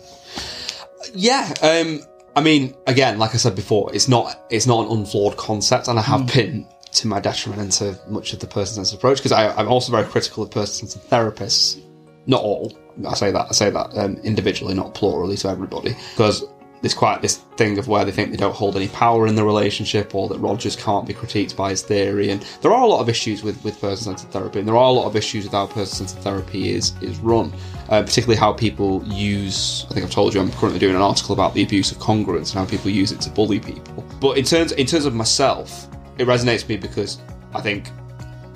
Yeah, 1.14 1.52
um, 1.62 2.00
I 2.34 2.40
mean, 2.42 2.74
again, 2.86 3.18
like 3.18 3.34
I 3.34 3.38
said 3.38 3.54
before, 3.54 3.94
it's 3.94 4.08
not 4.08 4.46
it's 4.50 4.66
not 4.66 4.86
an 4.86 4.98
unflawed 4.98 5.36
concept, 5.36 5.88
and 5.88 5.98
I 5.98 6.02
have 6.02 6.26
been 6.32 6.66
to 6.96 7.06
my 7.06 7.20
detriment 7.20 7.62
into 7.62 7.98
much 8.08 8.32
of 8.32 8.40
the 8.40 8.46
person-centered 8.46 8.96
approach 8.96 9.18
because 9.18 9.32
I'm 9.32 9.68
also 9.68 9.92
very 9.92 10.06
critical 10.06 10.42
of 10.42 10.50
person-centered 10.50 11.08
therapists. 11.10 11.80
Not 12.26 12.42
all. 12.42 12.76
I 13.06 13.14
say 13.14 13.30
that 13.30 13.46
I 13.48 13.52
say 13.52 13.70
that 13.70 13.96
um, 13.96 14.16
individually, 14.24 14.74
not 14.74 14.94
plurally 14.94 15.36
to 15.36 15.48
everybody, 15.48 15.94
because 16.12 16.44
there's 16.82 16.94
quite 16.94 17.22
this 17.22 17.36
thing 17.56 17.78
of 17.78 17.88
where 17.88 18.04
they 18.04 18.10
think 18.10 18.30
they 18.30 18.36
don't 18.36 18.54
hold 18.54 18.76
any 18.76 18.88
power 18.88 19.26
in 19.26 19.34
the 19.34 19.44
relationship, 19.44 20.14
or 20.14 20.28
that 20.28 20.38
Rogers 20.38 20.76
can't 20.76 21.06
be 21.06 21.14
critiqued 21.14 21.54
by 21.56 21.70
his 21.70 21.82
theory, 21.82 22.30
and 22.30 22.44
there 22.62 22.72
are 22.72 22.82
a 22.82 22.86
lot 22.86 23.00
of 23.00 23.08
issues 23.08 23.44
with 23.44 23.62
with 23.62 23.80
person-centered 23.80 24.30
therapy, 24.32 24.58
and 24.58 24.66
there 24.66 24.76
are 24.76 24.88
a 24.88 24.92
lot 24.92 25.06
of 25.06 25.14
issues 25.14 25.44
with 25.44 25.52
how 25.52 25.66
person-centered 25.66 26.20
therapy 26.22 26.74
is 26.74 26.94
is 27.00 27.16
run, 27.18 27.52
uh, 27.90 28.02
particularly 28.02 28.38
how 28.38 28.52
people 28.52 29.04
use. 29.04 29.86
I 29.90 29.94
think 29.94 30.04
I've 30.06 30.10
told 30.10 30.34
you 30.34 30.40
I'm 30.40 30.50
currently 30.52 30.80
doing 30.80 30.96
an 30.96 31.02
article 31.02 31.32
about 31.32 31.54
the 31.54 31.62
abuse 31.62 31.92
of 31.92 31.98
congruence 31.98 32.50
and 32.50 32.54
how 32.54 32.66
people 32.66 32.90
use 32.90 33.12
it 33.12 33.20
to 33.20 33.30
bully 33.30 33.60
people. 33.60 34.04
But 34.20 34.36
in 34.36 34.44
terms 34.44 34.72
in 34.72 34.86
terms 34.86 35.04
of 35.04 35.14
myself, 35.14 35.86
it 36.18 36.26
resonates 36.26 36.62
with 36.62 36.68
me 36.68 36.76
because 36.76 37.18
I 37.54 37.60
think 37.60 37.90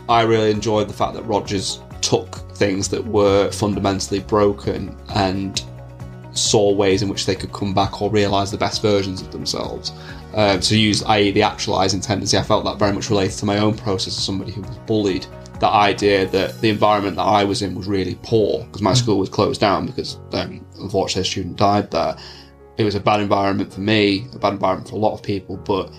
I 0.09 0.23
really 0.23 0.51
enjoyed 0.51 0.89
the 0.89 0.95
fact 0.95 1.15
that 1.15 1.23
Rogers 1.23 1.81
took 2.01 2.35
things 2.57 2.89
that 2.89 3.05
were 3.07 3.51
fundamentally 3.53 4.21
broken 4.21 4.97
and 5.15 5.63
saw 6.33 6.73
ways 6.73 7.03
in 7.03 7.09
which 7.09 7.27
they 7.27 7.35
could 7.35 7.53
come 7.53 7.75
back 7.75 8.01
or 8.01 8.11
realise 8.11 8.51
the 8.51 8.59
best 8.59 8.83
versions 8.83 9.21
of 9.21 9.31
themselves. 9.33 9.93
Uh, 10.35 10.59
to 10.59 10.79
use, 10.79 11.03
i.e., 11.05 11.31
the 11.33 11.41
actualising 11.41 12.05
tendency, 12.05 12.39
I 12.39 12.43
felt 12.43 12.65
that 12.65 12.79
very 12.79 12.93
much 12.93 13.11
related 13.11 13.37
to 13.39 13.47
my 13.47 13.59
own 13.59 13.77
process 13.77 14.17
as 14.17 14.25
somebody 14.25 14.53
who 14.53 14.63
was 14.63 14.77
bullied. 14.87 15.27
That 15.59 15.73
idea 15.73 16.27
that 16.27 16.61
the 16.61 16.71
environment 16.71 17.17
that 17.17 17.23
I 17.23 17.45
was 17.45 17.63
in 17.63 17.75
was 17.75 17.87
really 17.87 18.17
poor 18.23 18.65
because 18.65 18.81
my 18.81 18.95
school 18.95 19.19
was 19.19 19.29
closed 19.29 19.61
down 19.61 19.87
because 19.87 20.19
um, 20.33 20.65
unfortunately 20.79 21.23
a 21.23 21.25
student 21.25 21.57
died 21.57 21.91
there. 21.91 22.17
It 22.79 22.85
was 22.85 22.95
a 22.95 23.01
bad 23.01 23.21
environment 23.21 23.73
for 23.73 23.81
me, 23.81 24.27
a 24.33 24.39
bad 24.39 24.55
environment 24.55 24.89
for 24.89 24.97
a 24.97 24.99
lot 24.99 25.13
of 25.13 25.23
people, 25.23 25.57
but 25.59 25.93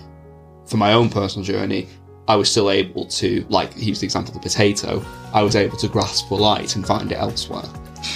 for 0.66 0.76
my 0.76 0.92
own 0.92 1.08
personal 1.10 1.44
journey, 1.44 1.88
I 2.28 2.36
was 2.36 2.50
still 2.50 2.70
able 2.70 3.06
to, 3.06 3.44
like, 3.48 3.74
he 3.74 3.86
used 3.86 4.00
the 4.02 4.06
example 4.06 4.30
of 4.34 4.40
the 4.42 4.48
potato, 4.48 5.04
I 5.34 5.42
was 5.42 5.56
able 5.56 5.76
to 5.78 5.88
grasp 5.88 6.28
for 6.28 6.38
light 6.38 6.76
and 6.76 6.86
find 6.86 7.10
it 7.10 7.16
elsewhere. 7.16 7.64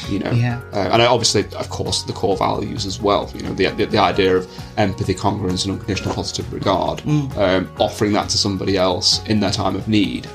You 0.09 0.19
know, 0.21 0.31
Yeah. 0.33 0.61
uh, 0.73 0.91
and 0.93 1.01
I 1.03 1.07
obviously, 1.07 1.45
of 1.55 1.69
course, 1.71 2.03
the 2.03 2.13
core 2.13 2.37
values 2.37 2.87
as 2.87 3.01
well. 3.01 3.31
You 3.35 3.43
know, 3.43 3.55
the, 3.55 3.67
the, 3.71 3.85
the 3.87 3.99
idea 3.99 4.37
of 4.37 4.49
empathy, 4.77 5.15
congruence, 5.15 5.65
and 5.65 5.73
unconditional 5.75 6.15
positive 6.15 6.53
regard, 6.53 7.03
um, 7.07 7.71
offering 7.79 8.13
that 8.15 8.29
to 8.31 8.39
somebody 8.39 8.77
else 8.77 9.25
in 9.27 9.39
their 9.41 9.53
time 9.53 9.77
of 9.77 9.87
need, 9.89 10.27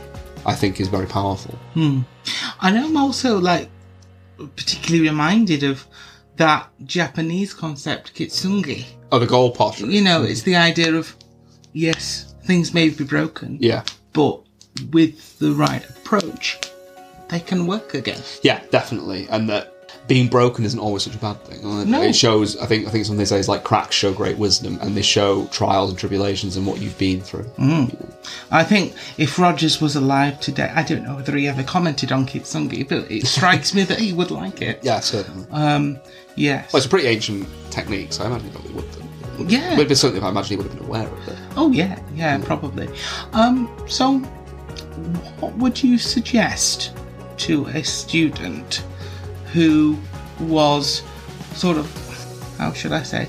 I 0.45 0.53
think 0.53 0.79
is 0.79 0.87
very 0.87 1.05
powerful. 1.05 1.57
And 1.75 2.05
I'm 2.61 2.95
also 2.97 3.37
like 3.39 3.69
particularly 4.55 5.07
reminded 5.07 5.63
of 5.63 5.85
that 6.37 6.69
Japanese 6.85 7.53
concept 7.53 8.15
kintsugi. 8.15 8.85
Oh, 9.11 9.19
the 9.19 9.27
goal 9.27 9.51
posture. 9.51 9.85
You 9.87 10.01
know, 10.01 10.23
it's 10.23 10.43
the 10.43 10.55
idea 10.55 10.93
of 10.95 11.15
yes, 11.73 12.33
things 12.43 12.73
may 12.73 12.89
be 12.89 13.03
broken, 13.03 13.57
Yeah, 13.59 13.83
but 14.13 14.39
with 14.91 15.37
the 15.39 15.51
right 15.53 15.87
approach, 15.89 16.59
they 17.29 17.39
can 17.39 17.67
work 17.67 17.93
again. 17.93 18.21
yeah, 18.43 18.61
definitely, 18.71 19.27
and 19.29 19.49
that 19.49 19.67
being 20.07 20.27
broken 20.27 20.65
isn't 20.65 20.79
always 20.79 21.03
such 21.03 21.13
a 21.15 21.17
bad 21.19 21.41
thing. 21.45 21.63
Uh, 21.63 21.83
No. 21.85 22.01
It 22.01 22.13
shows. 22.15 22.57
I 22.57 22.65
think. 22.65 22.87
I 22.87 22.89
think 22.91 23.05
something 23.05 23.19
they 23.19 23.25
say 23.25 23.37
is 23.39 23.47
like 23.47 23.63
cracks 23.63 23.95
show 23.95 24.11
great 24.11 24.37
wisdom, 24.37 24.77
and 24.81 24.97
they 24.97 25.01
show 25.03 25.45
trials 25.47 25.89
and 25.91 25.97
tribulations 25.99 26.57
and 26.57 26.65
what 26.65 26.81
you've 26.81 26.97
been 26.97 27.21
through. 27.21 27.45
I 28.49 28.63
think 28.63 28.93
if 29.17 29.37
Rogers 29.39 29.79
was 29.79 29.95
alive 29.95 30.39
today, 30.41 30.71
I 30.75 30.83
don't 30.83 31.03
know 31.03 31.15
whether 31.15 31.35
he 31.37 31.47
ever 31.47 31.63
commented 31.63 32.11
on 32.11 32.25
kintsugi, 32.25 32.89
but 32.89 33.09
it 33.11 33.27
strikes 33.27 33.73
me 33.75 33.83
that 33.83 33.99
he 33.99 34.11
would 34.11 34.31
like 34.31 34.61
it. 34.61 34.79
Yeah, 34.83 34.99
certainly. 35.01 35.45
Um, 35.51 35.99
yes. 36.35 36.73
well, 36.73 36.77
it's 36.79 36.87
a 36.87 36.89
pretty 36.89 37.07
ancient 37.07 37.47
technique, 37.69 38.11
so 38.11 38.23
I 38.23 38.27
imagine 38.27 38.47
he 38.47 38.53
probably 38.53 38.73
would. 38.73 39.00
Yeah. 39.47 39.75
but, 39.75 39.87
but 39.87 39.97
certainly, 39.97 40.25
I 40.25 40.29
imagine 40.29 40.49
he 40.49 40.55
would 40.57 40.67
have 40.67 40.77
been 40.77 40.87
aware 40.87 41.07
of 41.07 41.27
it. 41.27 41.37
Oh 41.55 41.71
yeah, 41.71 41.99
yeah, 42.15 42.37
probably. 42.43 42.89
Um, 43.33 43.69
so, 43.87 44.19
what 45.39 45.53
would 45.57 45.81
you 45.81 45.97
suggest 45.97 46.93
to 47.37 47.65
a 47.67 47.83
student 47.83 48.83
who 49.51 49.97
was 50.39 51.03
sort 51.53 51.77
of, 51.77 52.55
how 52.57 52.71
should 52.73 52.91
I 52.91 53.03
say, 53.03 53.27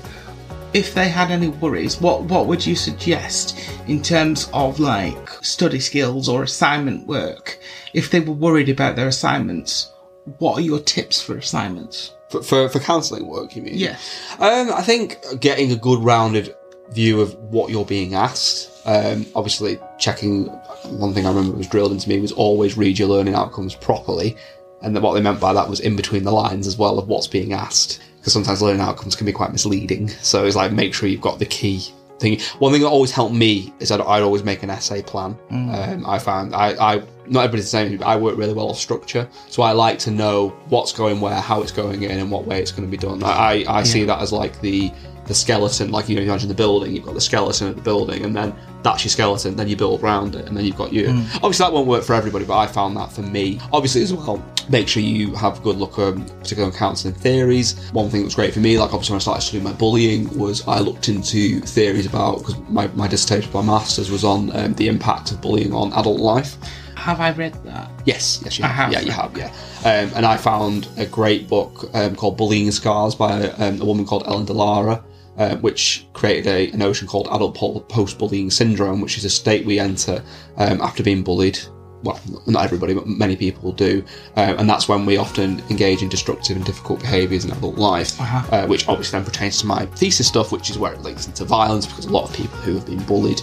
if 0.73 0.93
they 0.93 1.07
had 1.07 1.29
any 1.29 1.49
worries, 1.49 2.01
what 2.01 2.23
what 2.23 2.47
would 2.47 2.65
you 2.65 2.75
suggest 2.75 3.59
in 3.87 4.01
terms 4.01 4.49
of 4.53 4.79
like 4.79 5.29
study 5.43 5.79
skills 5.79 6.27
or 6.27 6.43
assignment 6.43 7.05
work? 7.07 7.59
If 7.93 8.09
they 8.09 8.19
were 8.19 8.33
worried 8.33 8.69
about 8.69 8.95
their 8.95 9.07
assignments, 9.07 9.91
what 10.39 10.57
are 10.57 10.61
your 10.61 10.79
tips 10.79 11.21
for 11.21 11.37
assignments? 11.37 12.13
For, 12.33 12.41
for, 12.41 12.69
for 12.69 12.79
counselling 12.79 13.27
work, 13.27 13.55
you 13.55 13.61
mean? 13.61 13.75
Yeah. 13.75 13.95
Um, 14.39 14.73
I 14.73 14.81
think 14.81 15.19
getting 15.39 15.71
a 15.71 15.75
good 15.75 15.99
rounded 15.99 16.55
view 16.89 17.21
of 17.21 17.35
what 17.35 17.69
you're 17.69 17.85
being 17.85 18.15
asked. 18.15 18.71
Um, 18.87 19.27
obviously, 19.35 19.79
checking 19.99 20.47
one 20.87 21.13
thing 21.13 21.27
I 21.27 21.29
remember 21.29 21.55
was 21.55 21.67
drilled 21.67 21.91
into 21.91 22.09
me 22.09 22.19
was 22.19 22.31
always 22.31 22.75
read 22.75 22.97
your 22.97 23.07
learning 23.07 23.35
outcomes 23.35 23.75
properly, 23.75 24.35
and 24.81 24.99
what 24.99 25.13
they 25.13 25.21
meant 25.21 25.39
by 25.39 25.53
that 25.53 25.69
was 25.69 25.79
in 25.79 25.95
between 25.95 26.23
the 26.23 26.31
lines 26.31 26.65
as 26.65 26.75
well 26.75 26.97
of 26.97 27.07
what's 27.07 27.27
being 27.27 27.53
asked. 27.53 28.01
Because 28.17 28.33
sometimes 28.33 28.63
learning 28.63 28.81
outcomes 28.81 29.15
can 29.15 29.27
be 29.27 29.31
quite 29.31 29.51
misleading. 29.51 30.09
So 30.09 30.43
it's 30.45 30.55
like 30.55 30.71
make 30.71 30.95
sure 30.95 31.07
you've 31.07 31.21
got 31.21 31.37
the 31.37 31.45
key 31.45 31.83
thing. 32.23 32.39
One 32.59 32.71
thing 32.71 32.81
that 32.81 32.87
always 32.87 33.11
helped 33.11 33.35
me 33.35 33.73
is 33.79 33.89
that 33.89 34.01
I'd 34.01 34.23
always 34.23 34.43
make 34.43 34.63
an 34.63 34.69
essay 34.69 35.03
plan. 35.03 35.37
Um, 35.51 36.05
I 36.07 36.17
found 36.17 36.55
I, 36.55 36.69
I 36.93 36.95
not 37.27 37.41
everybody's 37.45 37.65
the 37.65 37.77
same. 37.77 37.97
but 37.97 38.07
I 38.07 38.15
work 38.15 38.37
really 38.37 38.53
well 38.53 38.69
off 38.69 38.77
structure, 38.77 39.29
so 39.49 39.61
I 39.61 39.71
like 39.71 39.99
to 39.99 40.11
know 40.11 40.49
what's 40.69 40.91
going 40.91 41.21
where, 41.21 41.39
how 41.39 41.61
it's 41.61 41.71
going 41.71 42.03
in, 42.03 42.19
and 42.19 42.31
what 42.31 42.45
way 42.45 42.59
it's 42.61 42.71
going 42.71 42.87
to 42.89 42.91
be 42.91 42.97
done. 42.97 43.23
I 43.23 43.63
I, 43.67 43.79
I 43.79 43.83
see 43.83 44.03
that 44.05 44.19
as 44.19 44.31
like 44.31 44.59
the 44.61 44.91
the 45.25 45.33
skeleton, 45.33 45.91
like 45.91 46.09
you 46.09 46.15
know, 46.15 46.21
you 46.21 46.27
imagine 46.29 46.49
the 46.49 46.55
building. 46.55 46.93
You've 46.93 47.05
got 47.05 47.13
the 47.13 47.21
skeleton 47.21 47.67
of 47.67 47.75
the 47.75 47.81
building, 47.81 48.25
and 48.25 48.35
then 48.35 48.55
that's 48.83 49.03
your 49.03 49.09
skeleton. 49.09 49.55
Then 49.55 49.67
you 49.67 49.75
build 49.75 50.01
around 50.03 50.35
it, 50.35 50.47
and 50.47 50.57
then 50.57 50.65
you've 50.65 50.77
got 50.77 50.91
you. 50.91 51.07
Obviously, 51.35 51.63
that 51.65 51.73
won't 51.73 51.87
work 51.87 52.03
for 52.03 52.13
everybody, 52.13 52.45
but 52.45 52.57
I 52.57 52.67
found 52.67 52.97
that 52.97 53.11
for 53.11 53.21
me. 53.21 53.59
Obviously, 53.71 54.01
as 54.01 54.13
well, 54.13 54.43
make 54.69 54.87
sure 54.87 55.01
you 55.01 55.33
have 55.35 55.59
a 55.59 55.61
good 55.61 55.77
look, 55.77 55.97
um, 55.97 56.25
particularly 56.25 56.71
on 56.71 56.77
counselling 56.77 57.15
theories. 57.15 57.89
One 57.91 58.09
thing 58.09 58.21
that 58.21 58.25
was 58.25 58.35
great 58.35 58.53
for 58.53 58.59
me, 58.59 58.77
like 58.77 58.93
obviously 58.93 59.13
when 59.13 59.17
I 59.17 59.21
started 59.21 59.41
studying 59.41 59.63
my 59.63 59.73
bullying, 59.73 60.37
was 60.37 60.67
I 60.67 60.79
looked 60.79 61.07
into 61.09 61.61
theories 61.61 62.05
about 62.05 62.39
because 62.39 62.57
my, 62.69 62.87
my 62.87 63.07
dissertation, 63.07 63.51
my 63.53 63.61
masters 63.61 64.11
was 64.11 64.23
on 64.23 64.55
um, 64.55 64.73
the 64.73 64.87
impact 64.87 65.31
of 65.31 65.41
bullying 65.41 65.73
on 65.73 65.93
adult 65.93 66.19
life. 66.19 66.57
Have 66.95 67.19
I 67.19 67.31
read 67.31 67.53
that? 67.65 67.89
Yes, 68.05 68.41
yes, 68.45 68.57
you 68.59 68.63
I 68.65 68.67
have. 68.67 68.93
have. 68.93 68.93
Yeah, 68.93 68.99
you 69.01 69.11
have. 69.11 69.37
Yeah, 69.37 69.47
um, 69.79 70.11
and 70.15 70.25
I 70.25 70.37
found 70.37 70.87
a 70.97 71.05
great 71.05 71.49
book 71.49 71.89
um, 71.93 72.15
called 72.15 72.37
"Bullying 72.37 72.71
Scars" 72.71 73.13
by 73.15 73.49
um, 73.49 73.81
a 73.81 73.85
woman 73.85 74.05
called 74.05 74.23
Ellen 74.25 74.45
DeLara, 74.45 75.03
uh, 75.37 75.55
which 75.57 76.07
created 76.13 76.47
a, 76.47 76.71
a 76.71 76.77
notion 76.77 77.07
called 77.07 77.27
adult 77.31 77.55
post-bullying 77.89 78.51
syndrome, 78.51 79.01
which 79.01 79.17
is 79.17 79.25
a 79.25 79.29
state 79.29 79.65
we 79.65 79.79
enter 79.79 80.23
um, 80.57 80.81
after 80.81 81.03
being 81.03 81.23
bullied. 81.23 81.59
Well, 82.03 82.19
not 82.47 82.65
everybody, 82.65 82.93
but 82.93 83.07
many 83.07 83.37
people 83.37 83.71
do, 83.71 84.03
um, 84.35 84.59
and 84.59 84.69
that's 84.69 84.89
when 84.89 85.05
we 85.05 85.15
often 85.15 85.63
engage 85.69 86.01
in 86.01 86.09
destructive 86.09 86.57
and 86.57 86.65
difficult 86.65 86.99
behaviours 86.99 87.45
in 87.45 87.51
adult 87.51 87.77
life, 87.77 88.19
Uh-huh. 88.19 88.55
uh, 88.55 88.67
which 88.67 88.89
obviously 88.89 89.17
then 89.17 89.25
pertains 89.25 89.59
to 89.61 89.65
my 89.67 89.85
thesis 89.85 90.27
stuff, 90.27 90.51
which 90.51 90.69
is 90.69 90.77
where 90.77 90.91
it 90.91 91.01
links 91.01 91.27
into 91.27 91.45
violence, 91.45 91.85
because 91.87 92.05
a 92.05 92.11
lot 92.11 92.29
of 92.29 92.35
people 92.35 92.57
who 92.59 92.73
have 92.73 92.85
been 92.85 93.01
bullied 93.03 93.41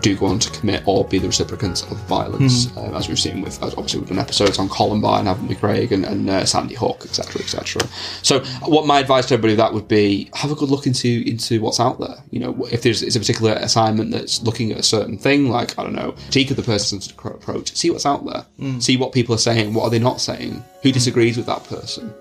do 0.00 0.16
go 0.16 0.26
on 0.26 0.38
to 0.38 0.50
commit 0.58 0.82
or 0.86 1.04
be 1.04 1.18
the 1.18 1.26
recipients 1.26 1.82
of 1.82 1.96
violence, 2.08 2.74
uh, 2.76 2.92
as 2.96 3.08
we've 3.08 3.18
seen 3.18 3.42
with, 3.42 3.62
obviously 3.62 4.00
we've 4.00 4.08
done 4.08 4.18
episodes 4.18 4.58
on 4.58 4.68
Columbine, 4.68 5.26
haven't 5.26 5.48
we, 5.48 5.54
Craig, 5.54 5.92
and, 5.92 6.04
and 6.04 6.28
uh, 6.28 6.44
Sandy 6.44 6.74
Hook, 6.74 7.04
etc., 7.04 7.40
etc. 7.42 7.82
So, 8.22 8.40
what 8.66 8.86
my 8.86 8.98
advice 9.00 9.26
to 9.26 9.34
everybody 9.34 9.54
that 9.56 9.72
would 9.72 9.88
be 9.88 10.30
have 10.34 10.50
a 10.50 10.54
good 10.54 10.70
look 10.70 10.86
into 10.86 11.22
into 11.26 11.60
what's 11.60 11.80
out 11.80 11.98
there. 12.00 12.16
You 12.30 12.40
know, 12.40 12.66
if 12.72 12.82
there's 12.82 13.02
it's 13.02 13.16
a 13.16 13.20
particular 13.20 13.52
assignment 13.54 14.10
that's 14.12 14.42
looking 14.42 14.72
at 14.72 14.78
a 14.78 14.82
certain 14.82 15.18
thing, 15.18 15.50
like 15.50 15.78
I 15.78 15.82
don't 15.82 15.94
know, 15.94 16.12
critique 16.12 16.50
of 16.50 16.56
the 16.56 16.62
person-centered 16.62 17.12
approach. 17.34 17.74
See 17.76 17.90
what's 17.90 18.06
out 18.06 18.24
there. 18.26 18.80
See 18.80 18.96
what 18.96 19.12
people 19.12 19.34
are 19.34 19.38
saying. 19.38 19.74
What 19.74 19.84
are 19.84 19.90
they 19.90 19.98
not 19.98 20.20
saying? 20.20 20.62
Who 20.82 20.92
disagrees 20.92 21.36
with 21.36 21.46
that 21.46 21.64
person? 21.64 22.12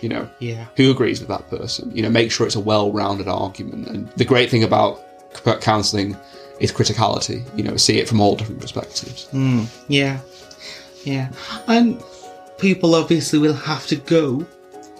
You 0.00 0.08
know, 0.08 0.30
Yeah. 0.38 0.66
who 0.76 0.90
agrees 0.92 1.18
with 1.18 1.28
that 1.28 1.50
person. 1.50 1.90
You 1.94 2.02
know, 2.02 2.10
make 2.10 2.30
sure 2.30 2.46
it's 2.46 2.54
a 2.54 2.60
well-rounded 2.60 3.26
argument. 3.26 3.88
And 3.88 4.08
the 4.12 4.24
great 4.24 4.48
thing 4.48 4.62
about 4.62 5.00
c- 5.34 5.40
is 6.60 6.72
criticality. 6.72 7.42
You 7.56 7.64
know, 7.64 7.76
see 7.76 7.98
it 7.98 8.08
from 8.08 8.20
all 8.20 8.36
different 8.36 8.60
perspectives. 8.60 9.28
Yeah, 9.88 10.20
yeah. 11.04 11.30
And 11.66 12.02
people 12.58 12.94
obviously 12.94 13.38
will 13.38 13.54
have 13.54 13.86
to 13.88 13.96
go 13.96 14.46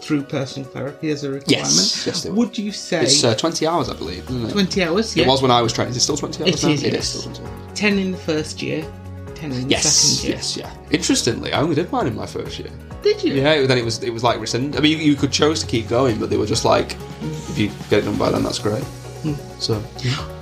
through 0.01 0.23
personal 0.23 0.68
therapy 0.68 1.11
as 1.11 1.25
a 1.25 1.31
requirement. 1.31 1.51
Yes, 1.51 2.07
yes. 2.07 2.25
Would 2.27 2.57
you 2.57 2.71
say 2.73 3.03
It's 3.03 3.23
uh, 3.25 3.35
twenty 3.35 3.66
hours, 3.66 3.88
I 3.90 3.94
believe, 3.94 4.25
isn't 4.31 4.47
it? 4.47 4.53
20 4.53 4.85
hours? 4.85 5.16
Yeah. 5.16 5.25
It 5.25 5.29
was 5.29 5.42
when 5.42 5.51
I 5.51 5.61
was 5.61 5.73
trained. 5.73 5.90
Is 5.90 5.97
it 5.97 6.01
still 6.01 6.16
twenty 6.16 6.42
hours? 6.44 6.62
It 6.62 6.66
now? 6.66 6.73
is, 6.73 6.83
It 6.85 6.92
yes. 6.94 7.14
is 7.14 7.21
still 7.21 7.33
twenty. 7.35 7.51
Hours. 7.51 7.79
10 7.79 7.99
in 7.99 8.12
the 8.12 8.18
first 8.18 8.62
year, 8.62 8.85
10 9.35 9.53
in 9.53 9.62
the 9.64 9.68
Yes, 9.68 9.87
second 9.87 10.29
year. 10.29 10.37
yes, 10.37 10.57
yeah. 10.57 10.71
Interestingly, 10.90 11.53
I 11.53 11.61
only 11.61 11.75
did 11.77 11.90
mine 11.92 12.07
in 12.07 12.14
my 12.16 12.27
first 12.27 12.59
year. 12.59 12.71
Did 13.03 13.23
you? 13.23 13.35
Yeah, 13.35 13.66
then 13.66 13.79
it 13.79 13.85
was 13.85 14.03
it 14.03 14.11
was 14.11 14.23
like 14.25 14.40
rescind. 14.40 14.77
I 14.77 14.81
mean, 14.81 14.99
you, 14.99 15.05
you 15.05 15.14
could 15.16 15.31
chose 15.33 15.61
to 15.61 15.66
keep 15.66 15.88
going, 15.88 16.18
but 16.18 16.31
they 16.31 16.37
were 16.37 16.47
just 16.47 16.64
like, 16.64 16.97
if 17.49 17.59
you 17.59 17.68
get 17.90 18.01
it 18.01 18.05
done 18.07 18.16
by 18.18 18.31
then, 18.31 18.42
that's 18.44 18.59
great. 18.59 18.85
Hmm. 19.22 19.35
So 19.59 19.83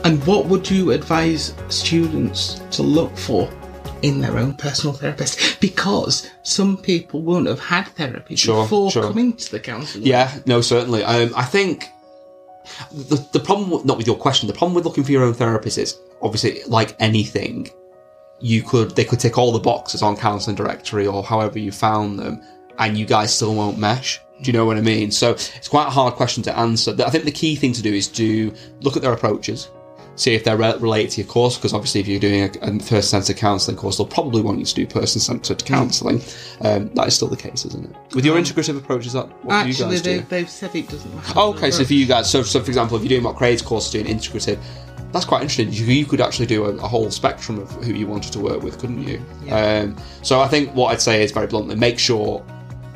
And 0.05 0.25
what 0.27 0.47
would 0.47 0.71
you 0.71 0.93
advise 0.93 1.55
students 1.69 2.61
to 2.73 2.83
look 2.83 3.17
for 3.17 3.51
in 4.03 4.21
their 4.21 4.37
own 4.39 4.55
personal 4.55 4.95
therapist? 4.95 5.61
Because 5.61 6.29
some 6.43 6.77
people 6.77 7.23
won't 7.23 7.47
have 7.49 7.61
had 7.61 7.89
therapy 7.89 8.37
Sure, 8.37 8.65
before 8.65 8.91
sure. 8.91 9.03
coming 9.05 9.33
to 9.35 9.51
the 9.51 9.61
counselling. 9.61 10.07
Yeah, 10.07 10.31
no, 10.47 10.61
certainly. 10.61 11.03
Um, 11.03 11.33
I 11.35 11.45
think 11.45 11.89
the, 12.93 13.27
the 13.33 13.41
problem, 13.41 13.87
not 13.87 13.97
with 13.97 14.07
your 14.07 14.17
question, 14.17 14.47
the 14.47 14.53
problem 14.53 14.75
with 14.75 14.85
looking 14.85 15.05
for 15.05 15.13
your 15.13 15.25
own 15.25 15.35
therapist 15.35 15.79
is 15.79 15.99
obviously 16.21 16.63
like 16.67 16.95
anything, 17.01 17.71
you 18.41 18.63
could 18.63 18.91
they 18.95 19.05
could 19.05 19.19
tick 19.21 19.39
all 19.39 19.53
the 19.53 19.59
boxes 19.59 20.03
on 20.03 20.17
counselling 20.17 20.57
directory 20.57 21.07
or 21.07 21.23
however 21.23 21.59
you 21.59 21.73
found 21.73 22.19
them, 22.19 22.43
and 22.79 22.99
you 22.99 23.07
guys 23.07 23.35
still 23.35 23.55
won't 23.55 23.79
mesh. 23.79 24.21
Do 24.43 24.51
you 24.51 24.53
know 24.53 24.67
what 24.67 24.77
I 24.77 24.83
mean? 24.83 25.11
So 25.11 25.31
it's 25.31 25.69
quite 25.69 25.87
a 25.87 25.91
hard 25.91 26.15
question 26.15 26.43
to 26.43 26.59
answer. 26.59 26.95
I 27.05 27.11
think 27.11 27.25
the 27.25 27.33
key 27.33 27.57
thing 27.57 27.73
to 27.73 27.83
do 27.83 27.93
is 27.95 28.07
to 28.09 28.53
look 28.83 28.95
at 28.95 29.03
their 29.03 29.13
approaches, 29.13 29.71
see 30.17 30.35
if 30.35 30.45
they're 30.45 30.59
related 30.59 31.13
to 31.13 31.21
your 31.23 31.31
course. 31.31 31.57
Because 31.57 31.73
obviously, 31.73 32.03
if 32.03 32.09
you're 32.09 32.21
doing 32.21 32.43
a, 32.43 32.47
a 32.47 32.79
person-centered 32.79 33.39
counselling 33.39 33.79
course, 33.79 33.97
they'll 33.97 34.07
probably 34.07 34.43
want 34.43 34.59
you 34.59 34.67
to 34.67 34.75
do 34.75 34.87
person-centered 34.87 35.65
counselling. 35.65 36.21
Um, 36.61 36.91
that 36.95 37.07
is 37.09 37.17
still 37.17 37.29
the 37.29 37.37
case, 37.37 37.65
isn't 37.65 37.91
it? 37.91 37.97
With 38.15 38.27
your 38.27 38.37
integrative 38.37 38.77
approach, 38.77 39.07
is 39.07 39.15
that 39.15 39.27
what 39.43 39.63
do 39.63 39.69
you 39.69 39.73
Actually, 39.73 39.91
guys 39.91 40.03
do? 40.03 40.17
they, 40.19 40.25
they've 40.25 40.51
said 40.51 40.75
it 40.75 40.89
doesn't 40.89 41.15
matter. 41.15 41.33
Oh, 41.35 41.55
okay, 41.55 41.71
so 41.71 41.85
for 41.85 41.95
you 41.95 42.05
guys, 42.05 42.31
so, 42.31 42.43
so 42.43 42.61
for 42.61 42.69
example, 42.69 42.99
if 42.99 43.05
you're 43.05 43.09
doing 43.09 43.25
what 43.25 43.37
Craig's 43.37 43.63
course 43.63 43.91
doing 43.91 44.05
integrative, 44.05 44.63
that's 45.13 45.25
quite 45.25 45.41
interesting. 45.41 45.73
You, 45.73 45.87
you 45.87 46.05
could 46.05 46.21
actually 46.21 46.47
do 46.47 46.67
a, 46.67 46.75
a 46.77 46.89
whole 46.89 47.11
spectrum 47.11 47.59
of 47.59 47.71
who 47.83 47.95
you 47.95 48.07
wanted 48.07 48.35
to 48.35 48.41
work 48.41 48.63
with, 48.63 48.79
couldn't 48.79 49.03
you? 49.03 49.23
Um, 49.51 49.97
so 50.23 50.41
I 50.41 50.49
think 50.49 50.75
what 50.75 50.93
I'd 50.93 51.01
say 51.01 51.23
is 51.23 51.33
very 51.33 51.47
bluntly, 51.47 51.75
make 51.75 51.99
sure 51.99 52.45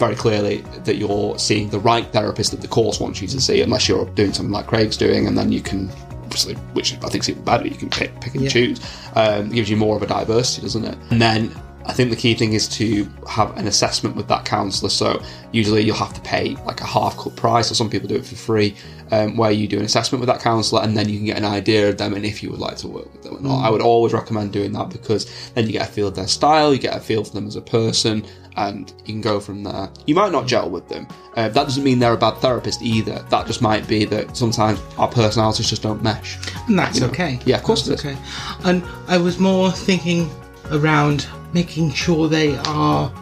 very 0.00 0.16
clearly 0.16 0.62
that 0.84 0.96
you're 0.96 1.38
seeing 1.38 1.68
the 1.68 1.78
right 1.78 2.06
therapist 2.12 2.50
that 2.50 2.60
the 2.62 2.68
course 2.68 2.98
wants 2.98 3.20
you 3.22 3.28
to 3.28 3.40
see, 3.40 3.60
unless 3.60 3.86
you're 3.88 4.06
doing 4.06 4.32
something 4.32 4.50
like 4.52 4.66
Craig's 4.66 4.96
doing, 4.96 5.28
and 5.28 5.38
then 5.38 5.52
you 5.52 5.60
can, 5.60 5.90
obviously, 6.24 6.54
which 6.72 6.94
I 7.04 7.08
think 7.10 7.22
is 7.24 7.28
even 7.28 7.44
better, 7.44 7.66
you 7.68 7.76
can 7.76 7.90
pick, 7.90 8.18
pick 8.20 8.34
and 8.34 8.44
Yeah. 8.44 8.50
choose. 8.50 8.80
Um, 9.14 9.46
it 9.50 9.54
gives 9.54 9.70
you 9.70 9.76
more 9.76 9.94
of 9.96 10.02
a 10.02 10.06
diversity, 10.06 10.62
doesn't 10.62 10.84
it? 10.86 10.96
And 11.10 11.20
then 11.20 11.54
I 11.86 11.92
think 11.92 12.10
the 12.10 12.16
key 12.16 12.34
thing 12.34 12.52
is 12.52 12.68
to 12.68 13.08
have 13.28 13.56
an 13.56 13.66
assessment 13.66 14.14
with 14.14 14.28
that 14.28 14.44
counsellor. 14.44 14.90
So 14.90 15.20
usually 15.50 15.82
you'll 15.82 15.96
have 15.96 16.12
to 16.14 16.20
pay 16.20 16.54
like 16.66 16.80
a 16.82 16.86
half 16.86 17.16
cut 17.16 17.34
price, 17.36 17.70
or 17.70 17.74
some 17.74 17.90
people 17.90 18.08
do 18.08 18.16
it 18.16 18.24
for 18.24 18.36
free, 18.36 18.76
um, 19.10 19.36
where 19.36 19.50
you 19.50 19.66
do 19.66 19.78
an 19.78 19.84
assessment 19.84 20.20
with 20.20 20.28
that 20.28 20.40
counsellor, 20.40 20.82
and 20.82 20.96
then 20.96 21.08
you 21.08 21.16
can 21.16 21.26
get 21.26 21.36
an 21.38 21.44
idea 21.44 21.88
of 21.88 21.98
them 21.98 22.14
and 22.14 22.24
if 22.24 22.42
you 22.42 22.50
would 22.50 22.60
like 22.60 22.76
to 22.76 22.88
work 22.88 23.12
with 23.12 23.22
them 23.24 23.36
or 23.36 23.40
not. 23.40 23.66
I 23.66 23.70
would 23.70 23.80
always 23.82 24.12
recommend 24.12 24.52
doing 24.52 24.72
that 24.72 24.90
because 24.90 25.26
then 25.54 25.66
you 25.66 25.72
get 25.72 25.88
a 25.88 25.92
feel 25.92 26.06
of 26.08 26.14
their 26.14 26.28
style, 26.28 26.72
you 26.72 26.78
get 26.78 26.96
a 26.96 27.00
feel 27.00 27.24
for 27.24 27.32
them 27.32 27.46
as 27.46 27.56
a 27.56 27.60
person, 27.62 28.24
and 28.56 28.92
you 29.00 29.12
can 29.14 29.20
go 29.20 29.40
from 29.40 29.62
there. 29.62 29.88
You 30.06 30.14
might 30.14 30.32
not 30.32 30.46
gel 30.46 30.68
with 30.70 30.88
them. 30.88 31.06
Uh, 31.36 31.48
that 31.48 31.64
doesn't 31.64 31.84
mean 31.84 31.98
they're 31.98 32.12
a 32.14 32.16
bad 32.18 32.38
therapist 32.38 32.82
either. 32.82 33.20
That 33.30 33.46
just 33.46 33.62
might 33.62 33.86
be 33.88 34.04
that 34.06 34.36
sometimes 34.36 34.80
our 34.98 35.08
personalities 35.08 35.68
just 35.70 35.82
don't 35.82 36.02
mesh. 36.02 36.38
And 36.68 36.78
that's 36.78 37.00
okay. 37.02 37.38
Yeah, 37.44 37.56
of 37.56 37.62
course 37.62 37.86
That's 37.86 38.04
it 38.04 38.08
is. 38.10 38.16
okay. 38.16 38.22
And 38.64 38.82
I 39.08 39.18
was 39.18 39.38
more 39.38 39.70
thinking 39.70 40.28
around 40.70 41.26
making 41.52 41.92
sure 41.92 42.28
they 42.28 42.56
are 42.66 43.12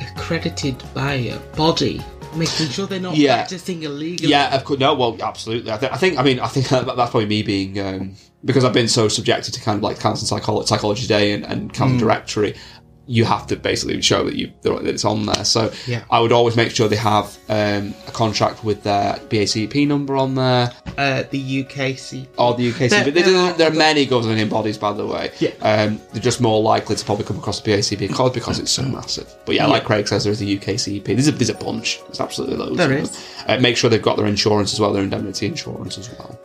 accredited 0.00 0.82
by 0.94 1.14
a 1.14 1.38
body, 1.56 2.02
making 2.34 2.68
sure 2.68 2.86
they're 2.86 3.00
not 3.00 3.16
Yeah. 3.16 3.36
practicing 3.36 3.82
illegally. 3.82 4.28
Yeah, 4.30 4.54
of 4.54 4.64
course. 4.64 4.80
No, 4.80 4.94
well, 4.94 5.16
absolutely. 5.22 5.70
I, 5.70 5.76
th- 5.76 5.92
I 5.92 5.96
think. 5.96 6.18
I 6.18 6.22
mean, 6.22 6.40
I 6.40 6.48
think 6.48 6.68
that, 6.70 6.86
that's 6.86 7.10
probably 7.10 7.26
me 7.26 7.42
being 7.42 7.78
um, 7.80 8.14
because 8.44 8.64
I've 8.64 8.72
been 8.72 8.88
so 8.88 9.08
subjected 9.08 9.54
to 9.54 9.60
kind 9.60 9.76
of 9.76 9.82
like 9.82 9.98
counseling 10.00 10.26
psychology, 10.26 10.66
psychology 10.66 11.02
today 11.02 11.32
and, 11.32 11.44
and 11.46 11.72
counseling 11.72 11.98
directory. 12.00 12.54
You 13.06 13.24
have 13.26 13.46
to 13.48 13.56
basically 13.56 14.00
show 14.00 14.24
that 14.24 14.34
you 14.34 14.50
that 14.62 14.86
it's 14.86 15.04
on 15.04 15.26
there. 15.26 15.44
So 15.44 15.70
Yeah. 15.86 16.04
I 16.10 16.20
would 16.20 16.32
always 16.32 16.56
make 16.56 16.70
sure 16.70 16.88
they 16.88 16.96
have 16.96 17.36
um, 17.48 17.92
a 18.08 18.10
contract 18.12 18.64
with 18.64 18.82
their 18.82 19.14
BACP 19.28 19.86
number 19.86 20.16
on 20.16 20.34
there 20.34 20.72
Uh, 20.96 21.24
the 21.30 21.64
UKC. 21.64 22.26
or 22.38 22.54
the 22.54 22.70
UKCP. 22.72 22.88
There- 22.88 23.04
There, 23.04 23.12
there 23.12 23.22
there, 23.24 23.36
are 23.36 23.52
there 23.52 23.70
many 23.72 24.06
governing 24.06 24.48
bodies, 24.48 24.78
by 24.78 24.92
the 24.92 25.06
way. 25.06 25.30
Yeah. 25.38 25.50
Um, 25.60 26.00
they're 26.12 26.22
just 26.22 26.40
more 26.40 26.62
likely 26.62 26.96
to 26.96 27.04
probably 27.04 27.24
come 27.26 27.38
across 27.38 27.60
the 27.60 27.70
BACP 27.72 27.98
because 27.98 28.32
because 28.32 28.58
it's 28.58 28.70
so 28.70 28.82
massive. 28.84 29.32
But 29.44 29.54
yeah, 29.56 29.66
like 29.66 29.84
Craig 29.84 30.08
says, 30.08 30.24
there's 30.24 30.38
the 30.38 30.56
UKCP. 30.58 31.04
There's 31.04 31.28
a, 31.28 31.32
there's 31.32 31.50
a 31.50 31.54
bunch. 31.54 32.00
There's 32.06 32.20
absolutely 32.20 32.56
loads. 32.56 32.76
There 32.78 32.92
of 32.92 32.98
is. 33.02 33.10
them. 33.10 33.58
Uh, 33.58 33.60
make 33.60 33.76
sure 33.76 33.90
they've 33.90 34.00
got 34.00 34.16
their 34.16 34.26
insurance 34.26 34.72
as 34.72 34.80
well, 34.80 34.92
their 34.92 35.02
indemnity 35.02 35.46
insurance 35.46 35.98
as 35.98 36.08
well. 36.18 36.38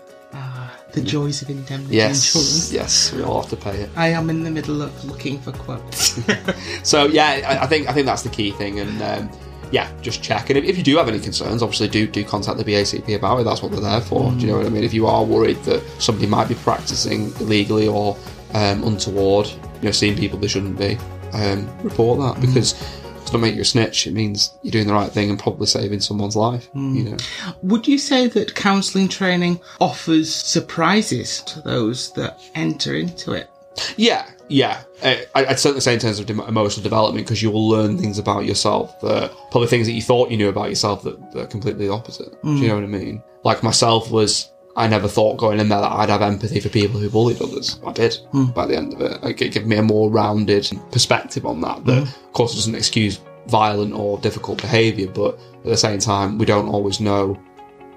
The 0.93 1.01
joys 1.01 1.41
of 1.43 1.49
indemnity 1.49 1.95
Yes, 1.97 2.25
insurance. 2.35 2.71
yes, 2.73 3.13
we 3.13 3.21
all 3.23 3.41
have 3.41 3.49
to 3.51 3.55
pay 3.55 3.77
it. 3.81 3.89
I 3.95 4.07
am 4.09 4.29
in 4.29 4.43
the 4.43 4.49
middle 4.49 4.81
of 4.81 5.05
looking 5.05 5.39
for 5.39 5.51
quotes. 5.51 6.19
So 6.83 7.05
yeah, 7.05 7.41
I, 7.47 7.63
I 7.63 7.67
think 7.67 7.87
I 7.87 7.93
think 7.93 8.05
that's 8.07 8.23
the 8.23 8.29
key 8.29 8.51
thing, 8.51 8.79
and 8.79 9.01
um, 9.01 9.29
yeah, 9.71 9.91
just 10.01 10.23
check. 10.23 10.49
And 10.49 10.57
if, 10.57 10.65
if 10.65 10.77
you 10.77 10.83
do 10.83 10.97
have 10.97 11.07
any 11.07 11.19
concerns, 11.19 11.61
obviously 11.61 11.87
do 11.89 12.07
do 12.07 12.23
contact 12.23 12.57
the 12.57 12.63
BACP 12.63 13.15
about 13.15 13.39
it. 13.39 13.43
That's 13.43 13.61
what 13.61 13.71
they're 13.71 13.81
there 13.81 14.01
for. 14.01 14.31
Do 14.31 14.39
you 14.39 14.47
know 14.47 14.57
what 14.57 14.65
I 14.65 14.69
mean? 14.69 14.83
If 14.83 14.93
you 14.93 15.05
are 15.05 15.23
worried 15.23 15.57
that 15.63 15.83
somebody 15.99 16.25
might 16.27 16.47
be 16.47 16.55
practicing 16.55 17.31
illegally 17.39 17.87
or 17.87 18.17
um, 18.55 18.83
untoward, 18.83 19.47
you 19.47 19.83
know, 19.83 19.91
seeing 19.91 20.17
people 20.17 20.39
they 20.39 20.47
shouldn't 20.47 20.77
be, 20.79 20.97
um, 21.33 21.67
report 21.83 22.19
that 22.19 22.41
because. 22.41 22.73
It 22.73 22.77
doesn't 22.79 22.98
make 23.37 23.55
you 23.55 23.61
a 23.61 23.65
snitch. 23.65 24.07
It 24.07 24.13
means 24.13 24.57
you're 24.61 24.71
doing 24.71 24.87
the 24.87 24.93
right 24.93 25.11
thing 25.11 25.29
and 25.29 25.39
probably 25.39 25.67
saving 25.67 25.99
someone's 25.99 26.35
life. 26.35 26.69
You 26.73 26.81
hmm. 26.81 27.03
know, 27.11 27.17
Would 27.63 27.87
you 27.87 27.97
say 27.97 28.27
that 28.27 28.55
counselling 28.55 29.07
training 29.07 29.59
offers 29.79 30.33
surprises 30.33 31.41
to 31.43 31.61
those 31.61 32.11
that 32.13 32.39
enter 32.55 32.95
into 32.95 33.33
it? 33.33 33.49
Yeah, 33.97 34.25
yeah. 34.47 34.81
I- 35.03 35.27
I'd 35.35 35.59
certainly 35.59 35.81
say 35.81 35.93
in 35.93 35.99
terms 35.99 36.19
of 36.19 36.29
emotional 36.29 36.83
development 36.83 37.25
because 37.25 37.41
you 37.41 37.51
will 37.51 37.69
learn 37.69 37.97
things 37.97 38.17
about 38.17 38.45
yourself 38.45 38.99
that 39.01 39.31
probably 39.51 39.67
things 39.67 39.87
that 39.87 39.93
you 39.93 40.01
thought 40.01 40.31
you 40.31 40.37
knew 40.37 40.49
about 40.49 40.69
yourself 40.69 41.03
that, 41.03 41.31
that 41.31 41.41
are 41.43 41.47
completely 41.47 41.87
opposite. 41.89 42.31
Do 42.43 42.49
you 42.49 42.57
hmm. 42.57 42.67
know 42.67 42.75
what 42.75 42.83
I 42.83 42.87
mean? 42.87 43.23
Like 43.43 43.63
myself 43.63 44.11
was. 44.11 44.51
I 44.79 44.87
never 44.87 45.09
thought 45.09 45.35
going 45.35 45.59
in 45.59 45.67
there 45.67 45.81
that 45.81 45.91
I'd 45.91 46.09
have 46.09 46.21
empathy 46.21 46.61
for 46.61 46.69
people 46.69 47.01
who 47.01 47.09
bullied 47.09 47.41
others. 47.41 47.81
I 47.85 47.91
did 47.91 48.15
hmm. 48.31 48.45
by 48.45 48.65
the 48.65 48.77
end 48.77 48.93
of 48.93 49.01
it. 49.01 49.41
It 49.41 49.51
gave 49.51 49.67
me 49.67 49.75
a 49.75 49.83
more 49.83 50.09
rounded 50.09 50.71
perspective 50.91 51.45
on 51.45 51.59
that. 51.61 51.83
That, 51.85 52.03
hmm. 52.03 52.25
of 52.25 52.33
course, 52.33 52.53
it 52.53 52.55
doesn't 52.55 52.75
excuse 52.75 53.19
violent 53.47 53.93
or 53.93 54.17
difficult 54.19 54.61
behaviour, 54.61 55.07
but 55.07 55.35
at 55.35 55.65
the 55.65 55.75
same 55.75 55.99
time, 55.99 56.37
we 56.37 56.45
don't 56.45 56.69
always 56.69 57.01
know 57.01 57.37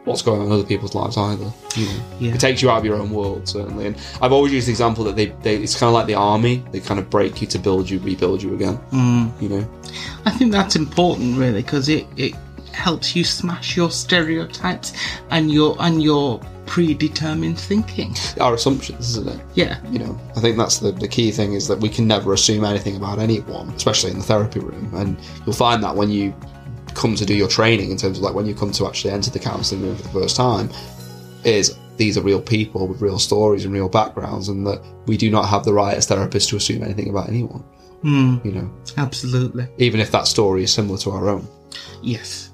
what's 0.04 0.22
going 0.22 0.40
on 0.40 0.48
in 0.48 0.52
other 0.52 0.64
people's 0.64 0.96
lives 0.96 1.16
either. 1.16 1.52
You 1.76 1.86
know? 1.86 2.02
Yeah. 2.18 2.34
It 2.34 2.40
takes 2.40 2.60
you 2.60 2.68
out 2.68 2.78
of 2.78 2.84
your 2.84 2.96
own 2.96 3.12
world, 3.12 3.48
certainly. 3.48 3.86
And 3.86 3.96
I've 4.20 4.32
always 4.32 4.52
used 4.52 4.66
the 4.66 4.72
example 4.72 5.04
that 5.04 5.14
they, 5.14 5.26
they 5.26 5.56
it's 5.56 5.78
kind 5.78 5.86
of 5.86 5.94
like 5.94 6.08
the 6.08 6.16
army. 6.16 6.64
They 6.72 6.80
kind 6.80 6.98
of 6.98 7.08
break 7.08 7.40
you 7.40 7.46
to 7.46 7.58
build 7.60 7.88
you, 7.88 8.00
rebuild 8.00 8.42
you 8.42 8.54
again. 8.54 8.74
Hmm. 8.74 9.28
You 9.40 9.48
know? 9.50 9.70
I 10.24 10.32
think 10.32 10.50
that's 10.50 10.74
important, 10.74 11.38
really, 11.38 11.62
because 11.62 11.88
it, 11.88 12.06
it 12.16 12.34
helps 12.72 13.14
you 13.14 13.22
smash 13.22 13.76
your 13.76 13.90
stereotypes 13.92 14.92
and 15.30 15.52
your 15.52 15.76
and 15.78 16.02
your 16.02 16.40
predetermined 16.72 17.58
thinking. 17.58 18.14
Our 18.40 18.54
assumptions, 18.54 19.10
isn't 19.10 19.28
it? 19.28 19.44
Yeah, 19.54 19.78
You 19.90 19.98
know, 19.98 20.18
I 20.34 20.40
think 20.40 20.56
that's 20.56 20.78
the, 20.78 20.90
the 20.90 21.06
key 21.06 21.30
thing 21.30 21.52
is 21.52 21.68
that 21.68 21.78
we 21.78 21.90
can 21.90 22.06
never 22.06 22.32
assume 22.32 22.64
anything 22.64 22.96
about 22.96 23.18
anyone, 23.18 23.68
especially 23.72 24.10
in 24.10 24.18
the 24.18 24.24
therapy 24.24 24.58
room. 24.58 24.90
And 24.94 25.18
you'll 25.44 25.54
find 25.54 25.84
that 25.84 25.94
when 25.94 26.08
you 26.08 26.34
come 26.94 27.14
to 27.14 27.26
do 27.26 27.34
your 27.34 27.48
training, 27.48 27.90
in 27.90 27.98
terms 27.98 28.16
of 28.16 28.24
like 28.24 28.32
when 28.32 28.46
you 28.46 28.54
come 28.54 28.72
to 28.72 28.86
actually 28.86 29.10
enter 29.10 29.30
the 29.30 29.38
counselling 29.38 29.82
room 29.82 29.96
for 29.96 30.02
the 30.02 30.08
first 30.08 30.34
time, 30.34 30.70
is 31.44 31.76
these 31.98 32.16
are 32.16 32.22
real 32.22 32.40
people 32.40 32.88
with 32.88 33.02
real 33.02 33.18
stories 33.18 33.66
and 33.66 33.74
real 33.74 33.90
backgrounds, 33.90 34.48
and 34.48 34.66
that 34.66 34.82
we 35.04 35.18
do 35.18 35.30
not 35.30 35.50
have 35.50 35.64
the 35.64 35.74
right 35.74 35.94
as 35.94 36.06
therapists 36.06 36.48
to 36.48 36.56
assume 36.56 36.82
anything 36.82 37.10
about 37.10 37.28
anyone. 37.28 37.62
Hmm. 38.00 38.38
You 38.44 38.52
know, 38.52 38.72
absolutely. 38.96 39.68
even 39.76 40.00
if 40.00 40.10
that 40.12 40.26
story 40.26 40.62
is 40.64 40.72
similar 40.72 40.96
to 41.00 41.10
our 41.10 41.28
own. 41.28 41.46
Yes. 42.02 42.50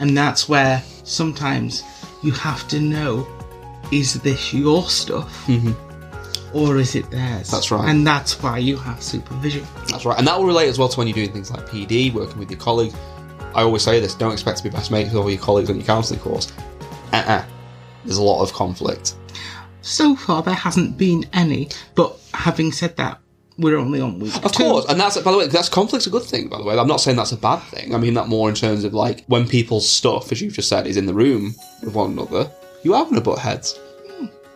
And 0.00 0.16
that's 0.16 0.48
where 0.48 0.82
sometimes 1.04 1.84
you 2.24 2.32
have 2.32 2.66
to 2.68 2.80
know 2.80 3.28
is 3.92 4.14
this 4.22 4.52
your 4.52 4.82
stuff 4.88 5.46
mm-hmm. 5.46 5.72
or 6.56 6.78
is 6.78 6.94
it 6.94 7.10
theirs? 7.10 7.50
That's 7.50 7.70
right. 7.70 7.88
And 7.88 8.06
that's 8.06 8.42
why 8.42 8.58
you 8.58 8.76
have 8.76 9.02
supervision. 9.02 9.66
That's 9.88 10.04
right, 10.04 10.18
and 10.18 10.26
that 10.26 10.38
will 10.38 10.46
relate 10.46 10.68
as 10.68 10.78
well 10.78 10.88
to 10.88 10.98
when 10.98 11.06
you're 11.08 11.14
doing 11.14 11.32
things 11.32 11.50
like 11.50 11.66
PD, 11.66 12.12
working 12.12 12.38
with 12.38 12.50
your 12.50 12.60
colleagues. 12.60 12.94
I 13.54 13.62
always 13.62 13.82
say 13.82 14.00
this: 14.00 14.14
don't 14.14 14.32
expect 14.32 14.58
to 14.58 14.64
be 14.64 14.70
best 14.70 14.90
mates 14.90 15.10
with 15.12 15.22
all 15.22 15.30
your 15.30 15.40
colleagues 15.40 15.70
on 15.70 15.76
your 15.76 15.86
counselling 15.86 16.20
course. 16.20 16.52
Uh-uh. 17.12 17.44
There's 18.04 18.18
a 18.18 18.22
lot 18.22 18.42
of 18.42 18.52
conflict. 18.52 19.14
So 19.82 20.14
far, 20.14 20.42
there 20.42 20.54
hasn't 20.54 20.96
been 20.96 21.26
any, 21.32 21.68
but 21.94 22.18
having 22.34 22.70
said 22.70 22.96
that, 22.96 23.18
we're 23.58 23.76
only 23.76 24.00
on 24.00 24.18
week 24.18 24.34
Of 24.44 24.52
two. 24.52 24.62
course, 24.64 24.86
and 24.88 24.98
that's 24.98 25.18
by 25.18 25.32
the 25.32 25.38
way, 25.38 25.46
that's 25.46 25.68
conflict's 25.68 26.06
a 26.06 26.10
good 26.10 26.22
thing. 26.22 26.48
By 26.48 26.58
the 26.58 26.64
way, 26.64 26.78
I'm 26.78 26.86
not 26.86 27.00
saying 27.00 27.16
that's 27.16 27.32
a 27.32 27.36
bad 27.36 27.58
thing. 27.64 27.94
I 27.94 27.98
mean 27.98 28.14
that 28.14 28.28
more 28.28 28.48
in 28.48 28.54
terms 28.54 28.84
of 28.84 28.94
like 28.94 29.24
when 29.26 29.46
people's 29.46 29.88
stuff, 29.88 30.32
as 30.32 30.40
you've 30.40 30.54
just 30.54 30.68
said, 30.68 30.86
is 30.86 30.96
in 30.96 31.06
the 31.06 31.14
room 31.14 31.54
with 31.82 31.94
one 31.94 32.12
another. 32.12 32.50
You 32.82 32.94
are 32.94 33.04
going 33.04 33.16
to 33.16 33.20
butt 33.20 33.38
heads. 33.38 33.78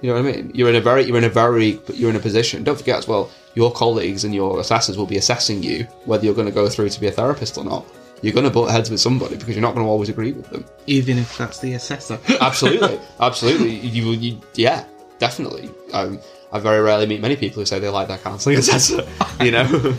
You 0.00 0.10
know 0.10 0.20
what 0.20 0.28
I 0.28 0.36
mean? 0.36 0.50
You're 0.54 0.68
in 0.68 0.76
a 0.76 0.80
very, 0.80 1.04
you're 1.04 1.16
in 1.16 1.24
a 1.24 1.30
very, 1.30 1.80
you're 1.94 2.10
in 2.10 2.16
a 2.16 2.20
position. 2.20 2.62
Don't 2.62 2.76
forget 2.76 2.98
as 2.98 3.08
well, 3.08 3.30
your 3.54 3.72
colleagues 3.72 4.24
and 4.24 4.34
your 4.34 4.60
assessors 4.60 4.98
will 4.98 5.06
be 5.06 5.16
assessing 5.16 5.62
you 5.62 5.84
whether 6.04 6.24
you're 6.24 6.34
going 6.34 6.46
to 6.46 6.52
go 6.52 6.68
through 6.68 6.90
to 6.90 7.00
be 7.00 7.06
a 7.06 7.10
therapist 7.10 7.56
or 7.56 7.64
not. 7.64 7.86
You're 8.20 8.34
going 8.34 8.44
to 8.44 8.50
butt 8.50 8.70
heads 8.70 8.90
with 8.90 9.00
somebody 9.00 9.36
because 9.36 9.54
you're 9.54 9.62
not 9.62 9.74
going 9.74 9.86
to 9.86 9.90
always 9.90 10.08
agree 10.08 10.32
with 10.32 10.50
them. 10.50 10.64
Even 10.86 11.18
if 11.18 11.36
that's 11.38 11.60
the 11.60 11.74
assessor. 11.74 12.18
Absolutely, 12.40 13.00
absolutely. 13.20 13.76
You, 13.76 14.12
you, 14.12 14.40
yeah, 14.54 14.84
definitely. 15.18 15.70
Um, 15.92 16.20
I 16.52 16.58
very 16.58 16.82
rarely 16.82 17.06
meet 17.06 17.20
many 17.20 17.36
people 17.36 17.60
who 17.60 17.66
say 17.66 17.78
they 17.78 17.88
like 17.88 18.08
their 18.08 18.18
counselling 18.18 18.58
assessor. 18.58 19.06
You 19.40 19.50
know. 19.50 19.96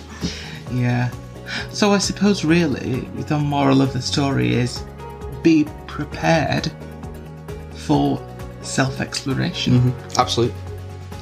yeah. 0.71 1.11
So 1.71 1.91
I 1.91 1.97
suppose 1.97 2.45
really 2.45 3.01
the 3.27 3.37
moral 3.37 3.81
of 3.81 3.93
the 3.93 4.01
story 4.01 4.53
is 4.53 4.83
be 5.43 5.67
prepared 5.87 6.71
for 7.85 8.21
self 8.61 8.99
exploration. 9.01 9.79
Mm-hmm. 9.79 10.19
Absolutely. 10.19 10.55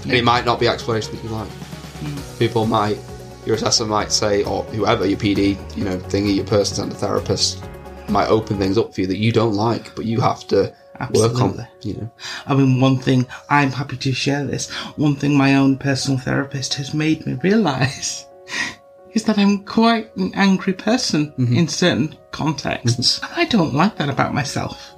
And 0.04 0.14
it 0.14 0.24
might 0.24 0.46
not 0.46 0.60
be 0.60 0.68
exploration 0.68 1.16
that 1.16 1.24
you 1.24 1.30
like. 1.30 1.50
Hmm. 1.50 2.38
People 2.40 2.66
might, 2.66 3.00
your 3.46 3.56
assessor 3.56 3.86
might 3.86 4.12
say, 4.12 4.44
or 4.44 4.64
whoever, 4.66 5.06
your 5.06 5.18
PD, 5.18 5.58
you 5.78 5.86
know, 5.86 5.98
thingy, 5.98 6.36
your 6.36 6.46
person 6.46 6.76
centered 6.76 6.98
therapist, 6.98 7.64
might 8.10 8.28
open 8.28 8.58
things 8.58 8.78
up 8.78 8.94
for 8.94 9.02
you 9.02 9.08
that 9.08 9.18
you 9.18 9.32
don't 9.32 9.54
like, 9.54 9.96
but 9.96 10.06
you 10.06 10.20
have 10.20 10.46
to 10.48 10.74
work 11.14 11.36
on. 11.36 11.60
Absolutely. 11.60 11.68
You 11.82 11.94
know, 11.96 12.12
I 12.46 12.56
mean, 12.56 12.82
one 12.82 12.98
thing 12.98 13.28
I'm 13.50 13.72
happy 13.72 13.98
to 13.98 14.14
share 14.14 14.46
this. 14.46 14.70
One 14.98 15.16
thing 15.16 15.38
my 15.38 15.56
own 15.56 15.78
personal 15.78 16.20
therapist 16.20 16.74
has 16.76 16.94
made 16.94 17.26
me 17.26 17.34
realize 17.44 18.26
is 19.14 19.24
that 19.24 19.38
I'm 19.38 19.64
quite 19.64 20.16
an 20.18 20.32
angry 20.36 20.74
person 20.74 21.32
mm-hmm. 21.38 21.56
in 21.56 21.68
certain 21.68 22.18
contexts. 22.32 23.20
Mm-hmm. 23.20 23.26
And 23.26 23.42
I 23.42 23.46
don't 23.50 23.74
like 23.74 23.96
that 23.98 24.10
about 24.10 24.34
myself 24.34 24.94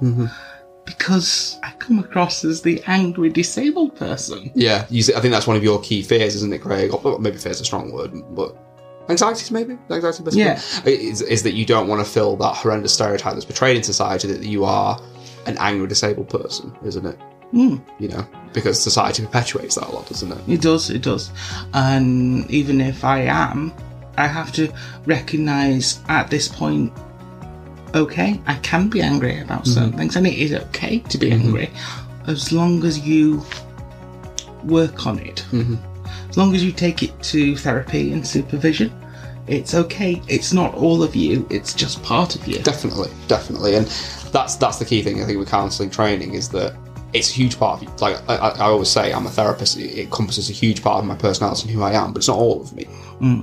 because 0.86 1.58
I 1.62 1.72
come 1.78 1.98
across 1.98 2.44
as 2.44 2.62
the 2.62 2.82
angry 2.86 3.28
disabled 3.28 3.96
person. 3.96 4.50
yeah. 4.54 4.86
You 4.88 5.02
see, 5.02 5.14
I 5.14 5.20
think 5.20 5.32
that's 5.32 5.46
one 5.46 5.56
of 5.56 5.64
your 5.64 5.80
key 5.82 6.02
fears, 6.02 6.34
isn't 6.36 6.52
it, 6.52 6.60
Craig? 6.60 6.92
Or 6.94 7.18
maybe 7.18 7.36
fear's 7.36 7.56
is 7.56 7.62
a 7.62 7.64
strong 7.64 7.92
word, 7.92 8.12
but 8.34 8.56
anxieties, 9.08 9.50
maybe 9.50 9.76
anxiety. 9.90 10.22
Best 10.22 10.36
Yeah. 10.36 10.60
is, 10.84 11.20
is 11.22 11.42
that 11.42 11.52
you 11.54 11.66
don't 11.66 11.88
want 11.88 12.04
to 12.04 12.10
fill 12.10 12.36
that 12.36 12.54
horrendous 12.56 12.94
stereotype 12.94 13.34
that's 13.34 13.44
portrayed 13.44 13.76
in 13.76 13.82
society 13.82 14.28
that 14.28 14.42
you 14.44 14.64
are 14.64 15.00
an 15.46 15.56
angry 15.58 15.86
disabled 15.86 16.28
person, 16.28 16.72
isn't 16.84 17.04
it? 17.06 17.18
Hmm. 17.52 17.76
You 18.00 18.08
know, 18.08 18.26
because 18.52 18.80
society 18.82 19.24
perpetuates 19.24 19.76
that 19.76 19.86
a 19.88 19.90
lot, 19.92 20.08
doesn't 20.08 20.32
it? 20.32 20.38
It 20.48 20.60
does, 20.62 20.90
it 20.90 21.02
does. 21.02 21.30
And 21.74 22.50
even 22.50 22.80
if 22.80 23.04
I 23.04 23.20
am, 23.20 23.72
I 24.18 24.26
have 24.26 24.50
to 24.54 24.72
recognize 25.04 26.00
at 26.08 26.30
this 26.30 26.48
point 26.48 26.92
okay, 27.94 28.40
I 28.46 28.54
can 28.56 28.88
be 28.88 29.00
angry 29.02 29.40
about 29.40 29.66
certain 29.66 29.90
Mm-hmm. 29.90 29.98
things, 29.98 30.16
and 30.16 30.26
it 30.26 30.34
is 30.34 30.52
okay 30.54 30.98
to 31.00 31.18
be 31.18 31.30
angry 31.32 31.70
as 32.26 32.52
long 32.52 32.84
as 32.84 32.98
you 33.00 33.42
work 34.64 35.06
on 35.06 35.18
it. 35.18 35.44
Mm-hmm. 35.52 35.76
As 36.28 36.36
long 36.36 36.54
as 36.54 36.62
you 36.64 36.72
take 36.72 37.02
it 37.02 37.20
to 37.24 37.56
therapy 37.56 38.12
and 38.12 38.26
supervision, 38.26 38.92
it's 39.46 39.74
okay. 39.74 40.20
It's 40.28 40.52
not 40.52 40.74
all 40.74 41.02
of 41.02 41.14
you, 41.14 41.46
it's 41.50 41.72
just 41.72 42.02
part 42.02 42.34
of 42.34 42.46
you. 42.48 42.58
Definitely, 42.60 43.10
definitely, 43.28 43.76
and 43.76 43.86
that's 44.32 44.56
that's 44.56 44.78
the 44.78 44.84
key 44.84 45.02
thing. 45.02 45.22
I 45.22 45.26
think 45.26 45.38
with 45.38 45.48
counselling 45.48 45.90
training 45.90 46.34
is 46.34 46.48
that 46.50 46.76
it's 47.12 47.30
a 47.30 47.32
huge 47.32 47.58
part 47.58 47.80
of 47.80 47.88
you. 47.88 47.94
Like 48.00 48.16
I, 48.28 48.34
I 48.36 48.48
I 48.48 48.64
always 48.64 48.88
say, 48.88 49.12
I'm 49.12 49.26
a 49.26 49.30
therapist. 49.30 49.78
It 49.78 49.98
encompasses 49.98 50.50
a 50.50 50.52
huge 50.52 50.82
part 50.82 50.98
of 50.98 51.04
my 51.06 51.14
personality 51.14 51.68
and 51.68 51.70
who 51.70 51.82
I 51.82 51.92
am, 51.92 52.12
but 52.12 52.18
it's 52.18 52.28
not 52.28 52.38
all 52.38 52.60
of 52.60 52.74
me. 52.74 52.86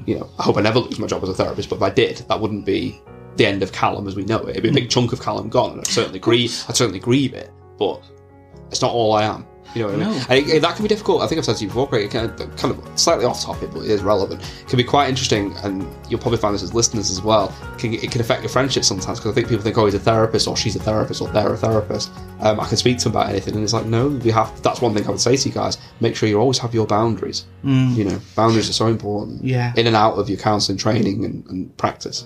You 0.05 0.19
know, 0.19 0.29
I 0.37 0.43
hope 0.43 0.57
I 0.57 0.61
never 0.61 0.79
lose 0.79 0.99
my 0.99 1.07
job 1.07 1.23
as 1.23 1.29
a 1.29 1.33
therapist, 1.33 1.69
but 1.69 1.77
if 1.77 1.81
I 1.81 1.89
did, 1.89 2.17
that 2.27 2.39
wouldn't 2.39 2.65
be 2.65 3.01
the 3.37 3.45
end 3.45 3.63
of 3.63 3.71
Callum 3.71 4.07
as 4.07 4.15
we 4.15 4.23
know 4.23 4.39
it. 4.39 4.51
It'd 4.51 4.63
be 4.63 4.69
a 4.69 4.73
big 4.73 4.85
hmm. 4.85 4.89
chunk 4.89 5.13
of 5.13 5.21
Callum 5.21 5.49
gone, 5.49 5.71
and 5.71 5.79
I'd 5.79 5.87
certainly 5.87 6.19
grieve. 6.19 6.63
I'd 6.67 6.77
certainly 6.77 6.99
grieve 6.99 7.33
it, 7.33 7.51
but 7.77 8.03
it's 8.69 8.81
not 8.81 8.91
all 8.91 9.13
I 9.13 9.23
am. 9.23 9.45
You 9.75 9.81
know 9.83 9.87
what 9.87 9.95
I 9.95 10.09
mean? 10.11 10.25
And 10.29 10.49
it- 10.49 10.61
that 10.61 10.75
can 10.75 10.83
be 10.83 10.89
difficult. 10.89 11.21
I 11.23 11.27
think 11.27 11.39
I've 11.39 11.45
said 11.45 11.55
to 11.57 11.63
you 11.63 11.67
before, 11.69 11.87
Craig. 11.87 12.05
It 12.05 12.11
can, 12.11 12.29
kind 12.57 12.75
of 12.75 12.79
slightly 12.99 13.25
off 13.25 13.41
topic, 13.43 13.69
but 13.73 13.81
it 13.81 13.89
is 13.91 14.01
relevant. 14.03 14.41
It 14.61 14.67
can 14.67 14.77
be 14.77 14.83
quite 14.83 15.09
interesting, 15.09 15.53
and 15.63 15.85
you'll 16.09 16.19
probably 16.19 16.37
find 16.37 16.53
this 16.53 16.61
as 16.63 16.73
listeners 16.73 17.09
as 17.09 17.21
well. 17.23 17.53
It 17.73 17.79
can, 17.79 17.93
it 17.95 18.11
can 18.11 18.21
affect 18.21 18.41
your 18.43 18.49
friendship 18.49 18.83
sometimes 18.83 19.19
because 19.19 19.31
I 19.31 19.35
think 19.35 19.47
people 19.49 19.63
think, 19.63 19.77
oh, 19.77 19.85
he's 19.85 19.95
a 19.95 19.99
therapist, 19.99 20.47
or 20.47 20.55
she's 20.55 20.75
a 20.75 20.79
therapist, 20.79 21.21
or 21.21 21.27
they're 21.29 21.53
a 21.53 21.57
therapist. 21.57 22.11
Um, 22.41 22.59
I 22.59 22.67
can 22.67 22.77
speak 22.77 22.97
to 22.99 23.05
them 23.05 23.13
about 23.13 23.29
anything, 23.29 23.55
and 23.55 23.63
it's 23.63 23.73
like, 23.73 23.85
no, 23.85 24.09
we 24.09 24.29
have. 24.31 24.61
That's 24.61 24.79
one 24.81 24.93
thing 24.93 25.05
I 25.07 25.09
would 25.11 25.19
say 25.19 25.35
to 25.35 25.49
you 25.49 25.55
guys: 25.55 25.77
make 26.01 26.15
sure 26.15 26.29
you 26.29 26.39
always 26.39 26.57
have 26.59 26.73
your 26.73 26.85
boundaries. 26.85 27.45
You 27.63 28.03
know, 28.05 28.19
boundaries 28.35 28.69
are 28.69 28.73
so 28.73 28.87
important. 28.87 29.43
Yeah. 29.43 29.73
In 29.75 29.87
and 29.87 29.95
out 29.95 30.15
of 30.15 30.29
your 30.29 30.37
counselling 30.37 30.77
training 30.77 31.25
and, 31.25 31.45
and 31.47 31.77
practice. 31.77 32.25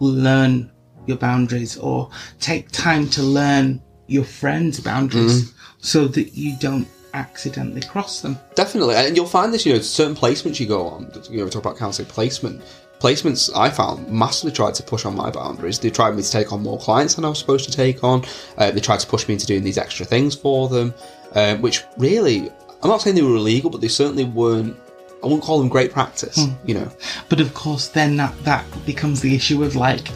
learn 0.00 0.70
your 1.06 1.16
boundaries 1.18 1.76
or 1.76 2.10
take 2.40 2.70
time 2.70 3.08
to 3.10 3.22
learn 3.22 3.80
your 4.06 4.24
friends' 4.24 4.80
boundaries 4.80 5.44
Mm. 5.50 5.53
So 5.84 6.08
that 6.08 6.34
you 6.34 6.56
don't 6.58 6.88
accidentally 7.12 7.82
cross 7.82 8.22
them. 8.22 8.38
Definitely, 8.54 8.96
and 8.96 9.14
you'll 9.16 9.26
find 9.26 9.52
this. 9.52 9.66
You 9.66 9.74
know, 9.74 9.80
certain 9.80 10.16
placements 10.16 10.58
you 10.58 10.66
go 10.66 10.88
on. 10.88 11.12
You 11.30 11.38
know, 11.38 11.44
we 11.44 11.50
talk 11.50 11.62
about 11.62 11.76
counselling 11.76 12.08
placement. 12.08 12.62
Placements 13.00 13.50
I 13.54 13.68
found 13.68 14.08
massively 14.10 14.50
tried 14.50 14.74
to 14.76 14.82
push 14.82 15.04
on 15.04 15.14
my 15.14 15.30
boundaries. 15.30 15.78
They 15.78 15.90
tried 15.90 16.16
me 16.16 16.22
to 16.22 16.30
take 16.30 16.52
on 16.52 16.62
more 16.62 16.78
clients 16.78 17.16
than 17.16 17.24
I 17.24 17.28
was 17.28 17.38
supposed 17.38 17.66
to 17.70 17.76
take 17.76 18.02
on. 18.02 18.24
Uh, 18.56 18.70
they 18.70 18.80
tried 18.80 19.00
to 19.00 19.06
push 19.06 19.28
me 19.28 19.34
into 19.34 19.46
doing 19.46 19.62
these 19.62 19.76
extra 19.76 20.06
things 20.06 20.34
for 20.34 20.68
them, 20.68 20.94
um, 21.34 21.60
which 21.60 21.82
really, 21.98 22.50
I'm 22.82 22.88
not 22.88 23.02
saying 23.02 23.14
they 23.14 23.22
were 23.22 23.36
illegal, 23.36 23.68
but 23.68 23.82
they 23.82 23.88
certainly 23.88 24.24
weren't. 24.24 24.74
I 25.22 25.26
wouldn't 25.26 25.42
call 25.42 25.58
them 25.58 25.68
great 25.68 25.92
practice. 25.92 26.38
You 26.64 26.74
know, 26.74 26.90
But 27.28 27.40
of 27.40 27.52
course, 27.52 27.88
then 27.88 28.16
that, 28.16 28.34
that 28.44 28.64
becomes 28.86 29.20
the 29.20 29.34
issue 29.34 29.64
of 29.64 29.76
like 29.76 30.08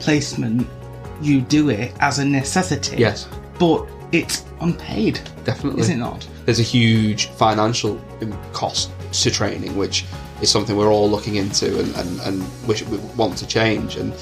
placement. 0.00 0.66
You 1.20 1.40
do 1.40 1.70
it 1.70 1.92
as 2.00 2.18
a 2.18 2.24
necessity. 2.24 2.96
Yes. 2.98 3.28
But 3.58 3.88
it's 4.12 4.44
unpaid. 4.60 5.20
definitely. 5.44 5.80
Is 5.82 5.88
it 5.90 5.96
not? 5.96 6.26
there's 6.44 6.60
a 6.60 6.62
huge 6.62 7.26
financial 7.26 8.00
cost 8.52 8.90
to 9.12 9.30
training, 9.30 9.76
which 9.76 10.04
is 10.40 10.50
something 10.50 10.76
we're 10.76 10.90
all 10.90 11.10
looking 11.10 11.36
into 11.36 11.78
and, 11.78 11.94
and, 11.96 12.20
and 12.20 12.66
wish 12.66 12.82
we 12.84 12.96
want 13.16 13.36
to 13.36 13.46
change. 13.46 13.96
And 13.96 14.14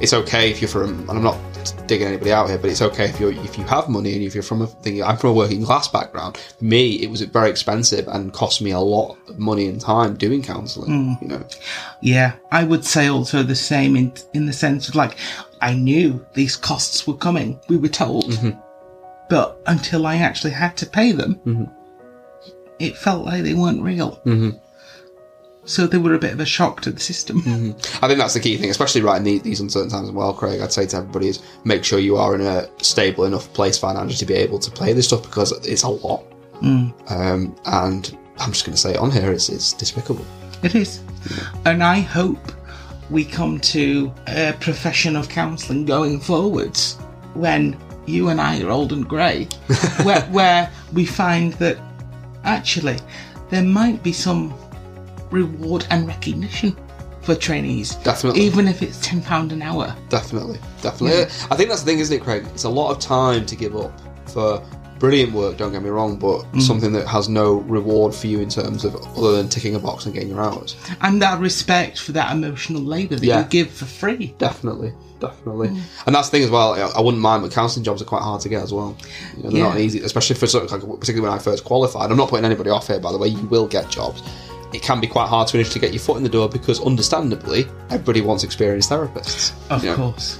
it's 0.00 0.14
okay 0.14 0.50
if 0.50 0.60
you're 0.62 0.68
from, 0.70 1.00
and 1.00 1.10
I'm 1.10 1.22
not 1.22 1.38
digging 1.86 2.06
anybody 2.06 2.32
out 2.32 2.48
here, 2.48 2.58
but 2.58 2.70
it's 2.70 2.80
okay 2.82 3.06
if 3.06 3.18
you 3.20 3.28
if 3.30 3.58
you 3.58 3.64
have 3.64 3.88
money 3.88 4.14
and 4.14 4.22
if 4.22 4.34
you're 4.34 4.42
from 4.42 4.62
a 4.62 4.66
thing. 4.66 5.02
I'm 5.02 5.16
from 5.16 5.30
a 5.30 5.32
working 5.34 5.64
class 5.64 5.88
background. 5.88 6.36
For 6.36 6.64
me, 6.64 7.02
it 7.02 7.10
was 7.10 7.20
very 7.22 7.50
expensive 7.50 8.08
and 8.08 8.32
cost 8.32 8.62
me 8.62 8.70
a 8.70 8.78
lot 8.80 9.18
of 9.28 9.38
money 9.38 9.66
and 9.68 9.80
time 9.80 10.14
doing 10.16 10.42
counselling. 10.42 11.18
You 11.20 11.28
know, 11.28 11.46
Yeah, 12.00 12.32
I 12.52 12.64
would 12.64 12.84
say 12.84 13.08
also 13.08 13.42
the 13.42 13.54
same 13.54 13.96
in 13.96 14.12
in 14.32 14.46
the 14.46 14.52
sense 14.52 14.88
of 14.88 14.94
like 14.94 15.16
I 15.60 15.74
knew 15.74 16.24
these 16.34 16.56
costs 16.56 17.06
were 17.06 17.16
coming. 17.16 17.58
We 17.68 17.76
were 17.76 17.88
told, 17.88 18.30
Mm-hmm. 18.32 18.60
But 19.28 19.60
until 19.66 20.06
I 20.06 20.16
actually 20.16 20.52
had 20.52 20.76
to 20.78 20.86
pay 20.86 21.12
them, 21.12 21.70
it 22.78 22.96
felt 22.96 23.24
like 23.24 23.42
they 23.42 23.54
weren't 23.54 23.82
real. 23.82 24.20
Mm-hmm. 24.24 24.50
So 25.64 25.88
they 25.88 25.98
were 25.98 26.14
a 26.14 26.18
bit 26.18 26.32
of 26.32 26.38
a 26.38 26.46
shock 26.46 26.80
to 26.82 26.92
the 26.92 27.00
system. 27.00 27.38
I 28.00 28.06
think 28.06 28.18
that's 28.20 28.34
the 28.34 28.40
key 28.40 28.56
thing, 28.56 28.70
especially 28.70 29.00
right 29.00 29.16
in 29.16 29.24
the, 29.24 29.38
these 29.40 29.60
uncertain 29.60 29.90
times 29.90 30.08
as 30.08 30.14
well, 30.14 30.32
Craig. 30.32 30.60
I'd 30.60 30.72
say 30.72 30.86
to 30.86 30.98
everybody 30.98 31.26
is 31.26 31.42
make 31.64 31.82
sure 31.82 31.98
you 31.98 32.16
are 32.16 32.36
in 32.36 32.40
a 32.40 32.68
stable 32.82 33.24
enough 33.24 33.52
place 33.52 33.76
financially 33.76 34.16
to 34.16 34.26
be 34.26 34.34
able 34.34 34.60
to 34.60 34.70
play 34.70 34.92
this 34.92 35.08
stuff 35.08 35.24
because 35.24 35.50
it's 35.66 35.82
a 35.82 35.88
lot. 35.88 36.24
Um, 36.62 37.56
and 37.66 38.16
I'm 38.38 38.52
just 38.52 38.64
going 38.64 38.74
to 38.74 38.80
say 38.80 38.92
it 38.92 38.98
on 38.98 39.10
here, 39.10 39.32
it's, 39.32 39.48
it's 39.48 39.72
despicable. 39.72 40.24
It 40.62 40.74
is, 40.74 41.02
and 41.64 41.82
I 41.82 42.00
hope 42.00 42.38
we 43.10 43.24
come 43.24 43.60
to 43.60 44.12
a 44.28 44.54
profession 44.60 45.16
of 45.16 45.28
counselling 45.28 45.84
going 45.84 46.20
forwards 46.20 46.94
when 47.34 47.76
you 48.08 48.28
and 48.28 48.40
I 48.40 48.60
are 48.62 48.70
old 48.70 48.92
and 48.92 49.08
grey, 49.08 49.44
where, 50.02 50.22
where 50.22 50.70
we 50.92 51.04
find 51.04 51.52
that 51.54 51.78
actually 52.44 52.98
there 53.50 53.62
might 53.62 54.02
be 54.02 54.12
some 54.12 54.54
reward 55.30 55.86
and 55.90 56.06
recognition 56.06 56.76
for 57.22 57.34
trainees. 57.34 57.96
Definitely. 57.96 58.40
Even 58.42 58.68
if 58.68 58.82
it's 58.82 59.04
£10 59.06 59.52
an 59.52 59.60
hour. 59.62 59.94
Definitely, 60.08 60.58
definitely. 60.80 61.22
I 61.50 61.56
think 61.56 61.68
that's 61.68 61.82
the 61.82 61.86
thing, 61.86 61.98
isn't 61.98 62.16
it, 62.16 62.22
Craig? 62.22 62.46
It's 62.54 62.64
a 62.64 62.68
lot 62.68 62.92
of 62.92 63.00
time 63.00 63.44
to 63.46 63.56
give 63.56 63.76
up 63.76 63.92
for 64.30 64.64
brilliant 64.98 65.32
work. 65.32 65.56
Don't 65.56 65.72
get 65.72 65.82
me 65.82 65.90
wrong, 65.90 66.16
but 66.16 66.42
mm. 66.52 66.62
something 66.62 66.92
that 66.92 67.06
has 67.06 67.28
no 67.28 67.54
reward 67.62 68.14
for 68.14 68.28
you 68.28 68.40
in 68.40 68.48
terms 68.48 68.84
of 68.84 68.94
other 69.16 69.32
than 69.32 69.48
ticking 69.48 69.74
a 69.74 69.78
box 69.78 70.06
and 70.06 70.14
getting 70.14 70.30
your 70.30 70.40
hours. 70.40 70.76
And 71.00 71.20
that 71.20 71.40
respect 71.40 71.98
for 71.98 72.12
that 72.12 72.32
emotional 72.32 72.80
labour 72.82 73.16
that 73.16 73.24
Yeah. 73.26 73.40
you 73.40 73.48
give 73.48 73.70
for 73.70 73.84
free. 73.86 74.34
Definitely, 74.38 74.92
definitely. 75.20 75.68
Mm. 75.68 75.80
And 76.06 76.14
that's 76.14 76.28
the 76.28 76.32
thing 76.38 76.44
as 76.44 76.50
well. 76.50 76.74
I 76.96 77.00
wouldn't 77.00 77.22
mind, 77.22 77.42
but 77.42 77.52
counselling 77.52 77.84
jobs 77.84 78.02
are 78.02 78.06
quite 78.06 78.22
hard 78.22 78.40
to 78.42 78.48
get 78.48 78.62
as 78.62 78.72
well. 78.72 78.96
You 79.36 79.42
know, 79.44 79.50
they're 79.50 79.62
not 79.62 79.78
easy, 79.78 80.00
especially 80.00 80.36
for 80.36 80.46
like, 80.46 80.68
particularly 80.70 81.20
when 81.22 81.32
I 81.32 81.38
first 81.38 81.64
qualified. 81.64 82.10
I'm 82.10 82.16
not 82.16 82.28
putting 82.28 82.44
anybody 82.44 82.70
off 82.70 82.86
here, 82.86 83.00
by 83.00 83.12
the 83.12 83.18
way. 83.18 83.28
You 83.28 83.46
will 83.46 83.66
get 83.66 83.88
jobs. 83.90 84.22
It 84.72 84.82
can 84.82 85.00
be 85.00 85.06
quite 85.06 85.28
hard 85.28 85.48
to 85.48 85.56
initially 85.56 85.80
get 85.80 85.92
your 85.92 86.00
foot 86.00 86.16
in 86.16 86.22
the 86.22 86.28
door 86.28 86.48
because, 86.48 86.80
understandably, 86.84 87.66
everybody 87.90 88.20
wants 88.20 88.44
experienced 88.44 88.90
therapists. 88.90 89.52
Of 89.70 89.84
you 89.84 89.90
know. 89.90 89.96
course. 89.96 90.38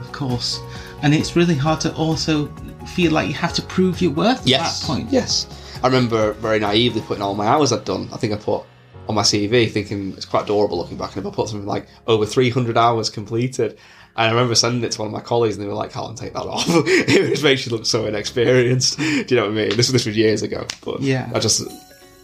Of 0.00 0.12
course. 0.12 0.60
And 1.02 1.12
it's 1.12 1.34
really 1.36 1.56
hard 1.56 1.80
to 1.82 1.94
also 1.94 2.46
feel 2.94 3.12
like 3.12 3.28
you 3.28 3.34
have 3.34 3.52
to 3.54 3.62
prove 3.62 4.00
your 4.00 4.12
worth 4.12 4.46
Yes. 4.46 4.82
at 4.82 4.86
that 4.86 4.94
point. 4.94 5.12
Yes. 5.12 5.46
I 5.82 5.88
remember 5.88 6.32
very 6.34 6.60
naively 6.60 7.00
putting 7.00 7.22
all 7.22 7.34
my 7.34 7.46
hours 7.46 7.72
I'd 7.72 7.84
done. 7.84 8.08
I 8.12 8.16
think 8.16 8.32
I 8.32 8.36
put 8.36 8.62
on 9.08 9.14
my 9.14 9.22
CV, 9.22 9.70
thinking 9.70 10.12
it's 10.16 10.24
quite 10.26 10.44
adorable 10.44 10.78
looking 10.78 10.96
back, 10.96 11.16
and 11.16 11.26
if 11.26 11.32
I 11.32 11.34
put 11.34 11.48
something 11.48 11.66
like 11.66 11.86
over 12.06 12.24
300 12.26 12.76
hours 12.76 13.10
completed. 13.10 13.78
And 14.14 14.26
I 14.28 14.30
remember 14.30 14.54
sending 14.54 14.84
it 14.84 14.92
to 14.92 14.98
one 15.00 15.06
of 15.08 15.12
my 15.12 15.20
colleagues, 15.22 15.56
and 15.56 15.64
they 15.64 15.68
were 15.68 15.74
like, 15.74 15.96
"Alan, 15.96 16.14
take 16.14 16.34
that 16.34 16.42
off. 16.42 16.64
it 16.68 17.30
just 17.30 17.42
makes 17.42 17.64
you 17.64 17.72
look 17.72 17.86
so 17.86 18.04
inexperienced." 18.04 18.98
Do 18.98 19.24
you 19.26 19.36
know 19.36 19.44
what 19.44 19.52
I 19.52 19.54
mean? 19.54 19.76
This 19.76 19.88
this 19.88 20.04
was 20.04 20.16
years 20.16 20.42
ago, 20.42 20.66
but 20.84 21.00
Yeah. 21.00 21.30
I 21.34 21.38
just 21.38 21.62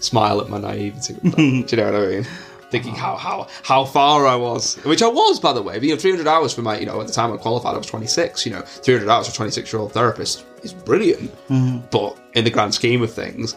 smile 0.00 0.40
at 0.42 0.50
my 0.50 0.58
naivety. 0.58 1.14
Do 1.22 1.64
you 1.66 1.76
know 1.78 1.90
what 1.90 1.94
I 1.94 2.06
mean? 2.08 2.26
Thinking 2.70 2.94
how 2.94 3.16
how 3.16 3.48
how 3.62 3.86
far 3.86 4.26
I 4.26 4.36
was, 4.36 4.74
which 4.84 5.00
I 5.02 5.08
was, 5.08 5.40
by 5.40 5.54
the 5.54 5.62
way. 5.62 5.78
But, 5.78 5.84
you 5.84 5.94
know, 5.94 5.98
300 5.98 6.26
hours 6.26 6.52
for 6.52 6.60
my, 6.60 6.78
you 6.78 6.84
know, 6.84 7.00
at 7.00 7.06
the 7.06 7.12
time 7.14 7.32
I 7.32 7.38
qualified, 7.38 7.74
I 7.74 7.78
was 7.78 7.86
26. 7.86 8.44
You 8.44 8.52
know, 8.52 8.60
300 8.60 9.10
hours 9.10 9.26
for 9.26 9.32
a 9.32 9.36
26 9.36 9.72
year 9.72 9.80
old 9.80 9.92
therapist 9.92 10.44
is 10.62 10.74
brilliant. 10.74 11.30
Mm-hmm. 11.48 11.86
But 11.90 12.18
in 12.34 12.44
the 12.44 12.50
grand 12.50 12.74
scheme 12.74 13.00
of 13.02 13.10
things, 13.10 13.56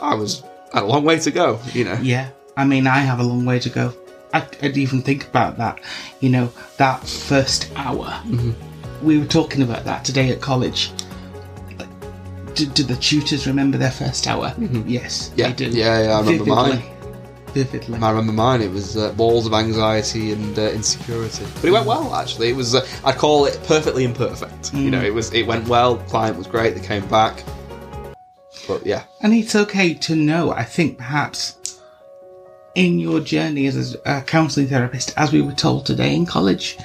I 0.00 0.14
was 0.14 0.44
had 0.72 0.84
a 0.84 0.86
long 0.86 1.02
way 1.02 1.18
to 1.18 1.30
go. 1.32 1.58
You 1.72 1.82
know, 1.84 1.98
Yeah. 2.00 2.28
I 2.56 2.64
mean, 2.64 2.86
I 2.86 2.98
have 3.00 3.20
a 3.20 3.22
long 3.22 3.44
way 3.44 3.58
to 3.60 3.68
go. 3.68 3.92
I, 4.32 4.46
I'd 4.62 4.76
even 4.76 5.02
think 5.02 5.26
about 5.26 5.56
that. 5.58 5.80
You 6.20 6.30
know, 6.30 6.52
that 6.78 7.06
first 7.06 7.70
hour. 7.76 8.06
Mm-hmm. 8.26 9.06
We 9.06 9.18
were 9.18 9.26
talking 9.26 9.62
about 9.62 9.84
that 9.84 10.04
today 10.04 10.30
at 10.30 10.40
college. 10.40 10.90
Do, 12.54 12.64
do 12.66 12.82
the 12.84 12.96
tutors 12.96 13.46
remember 13.46 13.76
their 13.76 13.90
first 13.90 14.26
hour? 14.26 14.54
Yes, 14.86 15.28
Mm-hmm. 15.30 15.38
Yeah. 15.38 15.48
they 15.48 15.52
do. 15.52 15.64
Yeah, 15.68 16.02
yeah, 16.02 16.08
I 16.16 16.20
remember 16.20 16.44
Vividly. 16.44 16.54
mine. 16.54 16.82
Vividly. 17.52 17.98
I 17.98 18.10
remember 18.10 18.32
mine. 18.32 18.62
It 18.62 18.70
was 18.70 18.96
uh, 18.96 19.12
balls 19.12 19.46
of 19.46 19.52
anxiety 19.52 20.32
and 20.32 20.58
uh, 20.58 20.62
insecurity, 20.70 21.44
but 21.56 21.64
it 21.64 21.70
went 21.70 21.86
well. 21.86 22.14
Actually, 22.14 22.48
it 22.48 22.56
was. 22.56 22.74
Uh, 22.74 22.86
I'd 23.04 23.16
call 23.16 23.44
it 23.44 23.60
perfectly 23.66 24.04
imperfect. 24.04 24.72
You 24.72 24.90
know, 24.90 25.02
it 25.02 25.12
was. 25.12 25.32
It 25.34 25.46
went 25.46 25.68
well. 25.68 25.96
Client 25.98 26.38
was 26.38 26.46
great. 26.46 26.74
They 26.74 26.80
came 26.86 27.06
back. 27.08 27.42
But 28.66 28.84
yeah, 28.86 29.04
And 29.22 29.32
it's 29.34 29.54
okay 29.54 29.94
to 29.94 30.16
know, 30.16 30.50
I 30.50 30.64
think 30.64 30.96
perhaps 30.98 31.56
in 32.76 32.98
your 32.98 33.20
journey 33.20 33.66
as 33.66 33.96
a 34.04 34.20
counselling 34.20 34.68
therapist, 34.68 35.12
as 35.16 35.32
we 35.32 35.40
were 35.42 35.52
told 35.54 35.86
today 35.86 36.14
in 36.14 36.26
college, 36.26 36.78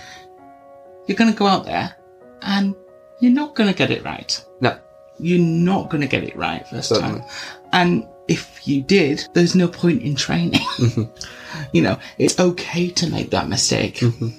you're 1.05 1.17
going 1.17 1.31
to 1.31 1.37
go 1.37 1.45
out 1.45 1.65
there 1.65 1.95
and 2.41 2.73
you're 3.19 3.33
not 3.33 3.53
going 3.55 3.69
to 3.69 3.75
get 3.75 3.91
it 3.91 4.03
right. 4.03 4.43
no, 4.61 4.79
You're 5.19 5.39
not 5.39 5.89
going 5.89 6.01
to 6.01 6.07
get 6.07 6.23
it 6.23 6.35
right 6.35 6.65
first 6.67 6.89
Certainly. 6.89 7.19
time. 7.19 7.29
And 7.73 8.07
if 8.29 8.65
you 8.65 8.81
did, 8.81 9.27
there's 9.33 9.53
no 9.53 9.67
point 9.67 10.01
in 10.01 10.15
training. 10.15 10.61
Mm-hmm. 10.81 11.03
you 11.73 11.81
know, 11.81 11.99
it's 12.17 12.39
okay 12.39 12.89
to 12.89 13.09
make 13.09 13.29
that 13.31 13.49
mistake. 13.49 13.95
Mm-hmm. 13.95 14.29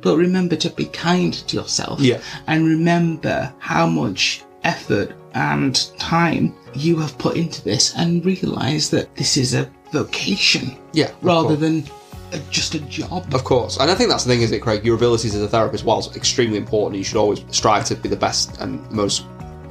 But 0.00 0.16
remember 0.16 0.54
to 0.56 0.70
be 0.70 0.84
kind 0.86 1.34
to 1.34 1.56
yourself. 1.56 2.00
Yeah. 2.00 2.20
And 2.46 2.64
remember 2.64 3.52
how 3.58 3.86
much 3.88 4.44
effort 4.62 5.12
and 5.34 5.74
time 5.98 6.54
you 6.74 6.96
have 6.98 7.18
put 7.18 7.36
into 7.36 7.62
this 7.64 7.94
and 7.96 8.24
realize 8.24 8.90
that 8.90 9.14
this 9.16 9.36
is 9.36 9.54
a 9.54 9.70
vocation 9.92 10.76
yeah. 10.92 11.10
rather 11.22 11.56
course. 11.56 11.60
than 11.60 11.84
a, 12.32 12.38
just 12.50 12.74
a 12.74 12.80
job. 12.80 13.32
Of 13.34 13.44
course, 13.44 13.78
and 13.78 13.90
I 13.90 13.94
think 13.94 14.10
that's 14.10 14.24
the 14.24 14.30
thing, 14.30 14.42
is 14.42 14.52
it, 14.52 14.60
Craig? 14.60 14.84
Your 14.84 14.96
abilities 14.96 15.34
as 15.34 15.42
a 15.42 15.48
therapist, 15.48 15.84
whilst 15.84 16.16
extremely 16.16 16.58
important, 16.58 16.98
you 16.98 17.04
should 17.04 17.16
always 17.16 17.44
strive 17.50 17.84
to 17.86 17.94
be 17.94 18.08
the 18.08 18.16
best 18.16 18.58
and 18.60 18.88
most 18.90 19.24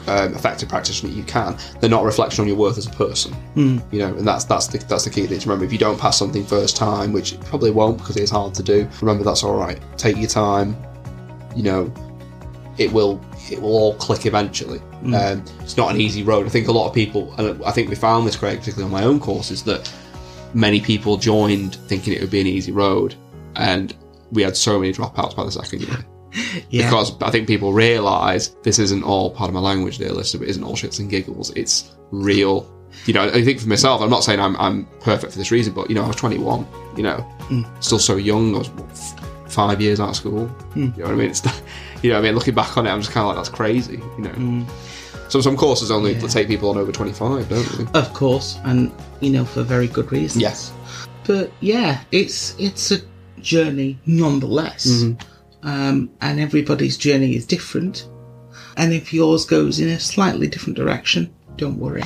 um, 0.07 0.33
effective 0.33 0.69
practitioner 0.69 1.11
you 1.11 1.23
can. 1.23 1.57
They're 1.79 1.89
not 1.89 2.03
a 2.03 2.05
reflection 2.05 2.41
on 2.41 2.47
your 2.47 2.57
worth 2.57 2.77
as 2.77 2.87
a 2.87 2.91
person, 2.91 3.33
Hmm. 3.53 3.79
you 3.91 3.99
know, 3.99 4.15
and 4.15 4.27
that's 4.27 4.45
that's 4.45 4.67
the 4.67 4.79
that's 4.79 5.03
the 5.03 5.09
key 5.09 5.27
thing 5.27 5.39
to 5.39 5.49
remember. 5.49 5.65
If 5.65 5.71
you 5.71 5.77
don't 5.77 5.99
pass 5.99 6.17
something 6.17 6.45
first 6.45 6.75
time, 6.75 7.13
which 7.13 7.39
probably 7.41 7.71
won't 7.71 7.97
because 7.97 8.17
it 8.17 8.23
is 8.23 8.29
hard 8.29 8.53
to 8.55 8.63
do, 8.63 8.87
remember 9.01 9.23
that's 9.23 9.43
all 9.43 9.55
right. 9.55 9.79
Take 9.97 10.17
your 10.17 10.29
time. 10.29 10.75
You 11.55 11.63
know, 11.63 11.93
it 12.77 12.91
will 12.91 13.21
it 13.51 13.61
will 13.61 13.75
all 13.75 13.95
click 13.95 14.25
eventually. 14.25 14.81
Um, 15.05 15.43
it's 15.61 15.77
not 15.77 15.93
an 15.93 16.01
easy 16.01 16.23
road. 16.23 16.45
I 16.45 16.49
think 16.49 16.67
a 16.67 16.71
lot 16.71 16.87
of 16.87 16.93
people, 16.93 17.33
and 17.37 17.63
I 17.63 17.71
think 17.71 17.89
we 17.89 17.95
found 17.95 18.27
this, 18.27 18.35
Craig, 18.35 18.59
particularly 18.59 18.93
on 18.93 18.99
my 18.99 19.05
own 19.07 19.19
courses, 19.19 19.63
that 19.63 19.91
many 20.53 20.81
people 20.81 21.17
joined 21.17 21.75
thinking 21.87 22.13
it 22.13 22.21
would 22.21 22.31
be 22.31 22.41
an 22.41 22.47
easy 22.47 22.71
road, 22.71 23.15
and 23.55 23.95
we 24.31 24.41
had 24.41 24.57
so 24.57 24.79
many 24.79 24.93
dropouts 24.93 25.35
by 25.35 25.43
the 25.43 25.51
second 25.51 25.81
year 25.81 26.05
Yeah. 26.69 26.85
because 26.85 27.19
I 27.21 27.31
think 27.31 27.47
people 27.47 27.73
realise 27.73 28.49
this 28.63 28.79
isn't 28.79 29.03
all 29.03 29.31
part 29.31 29.49
of 29.49 29.53
my 29.53 29.59
language, 29.59 29.97
dear 29.97 30.11
listener. 30.11 30.43
It 30.43 30.49
isn't 30.49 30.63
all 30.63 30.73
shits 30.73 30.99
and 30.99 31.09
giggles. 31.09 31.51
It's 31.51 31.95
real. 32.11 32.71
You 33.05 33.13
know, 33.13 33.23
I 33.23 33.43
think 33.43 33.59
for 33.59 33.69
myself, 33.69 34.01
I'm 34.01 34.09
not 34.09 34.23
saying 34.23 34.39
I'm, 34.39 34.55
I'm 34.57 34.85
perfect 35.01 35.31
for 35.33 35.37
this 35.37 35.51
reason, 35.51 35.73
but 35.73 35.89
you 35.89 35.95
know, 35.95 36.03
I 36.03 36.07
was 36.07 36.15
21. 36.15 36.67
You 36.95 37.03
know, 37.03 37.27
mm. 37.49 37.83
still 37.83 37.99
so 37.99 38.15
young. 38.17 38.55
I 38.55 38.59
was 38.59 38.69
what, 38.71 38.89
f- 38.89 39.51
five 39.51 39.81
years 39.81 39.99
out 39.99 40.09
of 40.09 40.15
school. 40.15 40.47
Mm. 40.73 40.97
You 40.97 41.03
know 41.03 41.09
what 41.09 41.11
I 41.11 41.15
mean? 41.15 41.29
It's 41.29 41.43
you 42.01 42.11
know, 42.11 42.19
I 42.19 42.21
mean, 42.21 42.35
looking 42.35 42.55
back 42.55 42.77
on 42.77 42.87
it, 42.87 42.89
I'm 42.89 43.01
just 43.01 43.11
kind 43.11 43.23
of 43.23 43.27
like 43.29 43.37
that's 43.37 43.55
crazy. 43.55 44.01
You 44.17 44.23
know, 44.23 44.29
mm. 44.31 44.67
So 45.29 45.41
some 45.41 45.55
courses 45.57 45.91
only 45.91 46.13
Yeah. 46.13 46.27
take 46.27 46.47
people 46.47 46.69
on 46.69 46.77
over 46.77 46.91
25, 46.91 47.49
don't 47.49 47.91
they? 47.93 47.99
of 47.99 48.13
course, 48.13 48.57
and 48.63 48.91
you 49.21 49.29
know 49.29 49.45
for 49.45 49.63
very 49.63 49.87
good 49.87 50.11
reasons. 50.11 50.41
Yes. 50.41 50.71
but 51.25 51.51
yeah, 51.59 52.01
it's 52.11 52.55
it's 52.59 52.91
a 52.91 52.97
journey 53.41 53.97
nonetheless, 54.05 54.87
Mm-hmm. 54.87 55.67
um, 55.67 56.09
and 56.21 56.39
everybody's 56.39 56.97
journey 56.97 57.35
is 57.35 57.45
different. 57.45 58.07
And 58.77 58.93
if 58.93 59.11
yours 59.13 59.45
goes 59.45 59.79
in 59.79 59.89
a 59.89 59.99
slightly 59.99 60.47
different 60.47 60.77
direction, 60.77 61.33
don't 61.55 61.79
worry. 61.79 62.03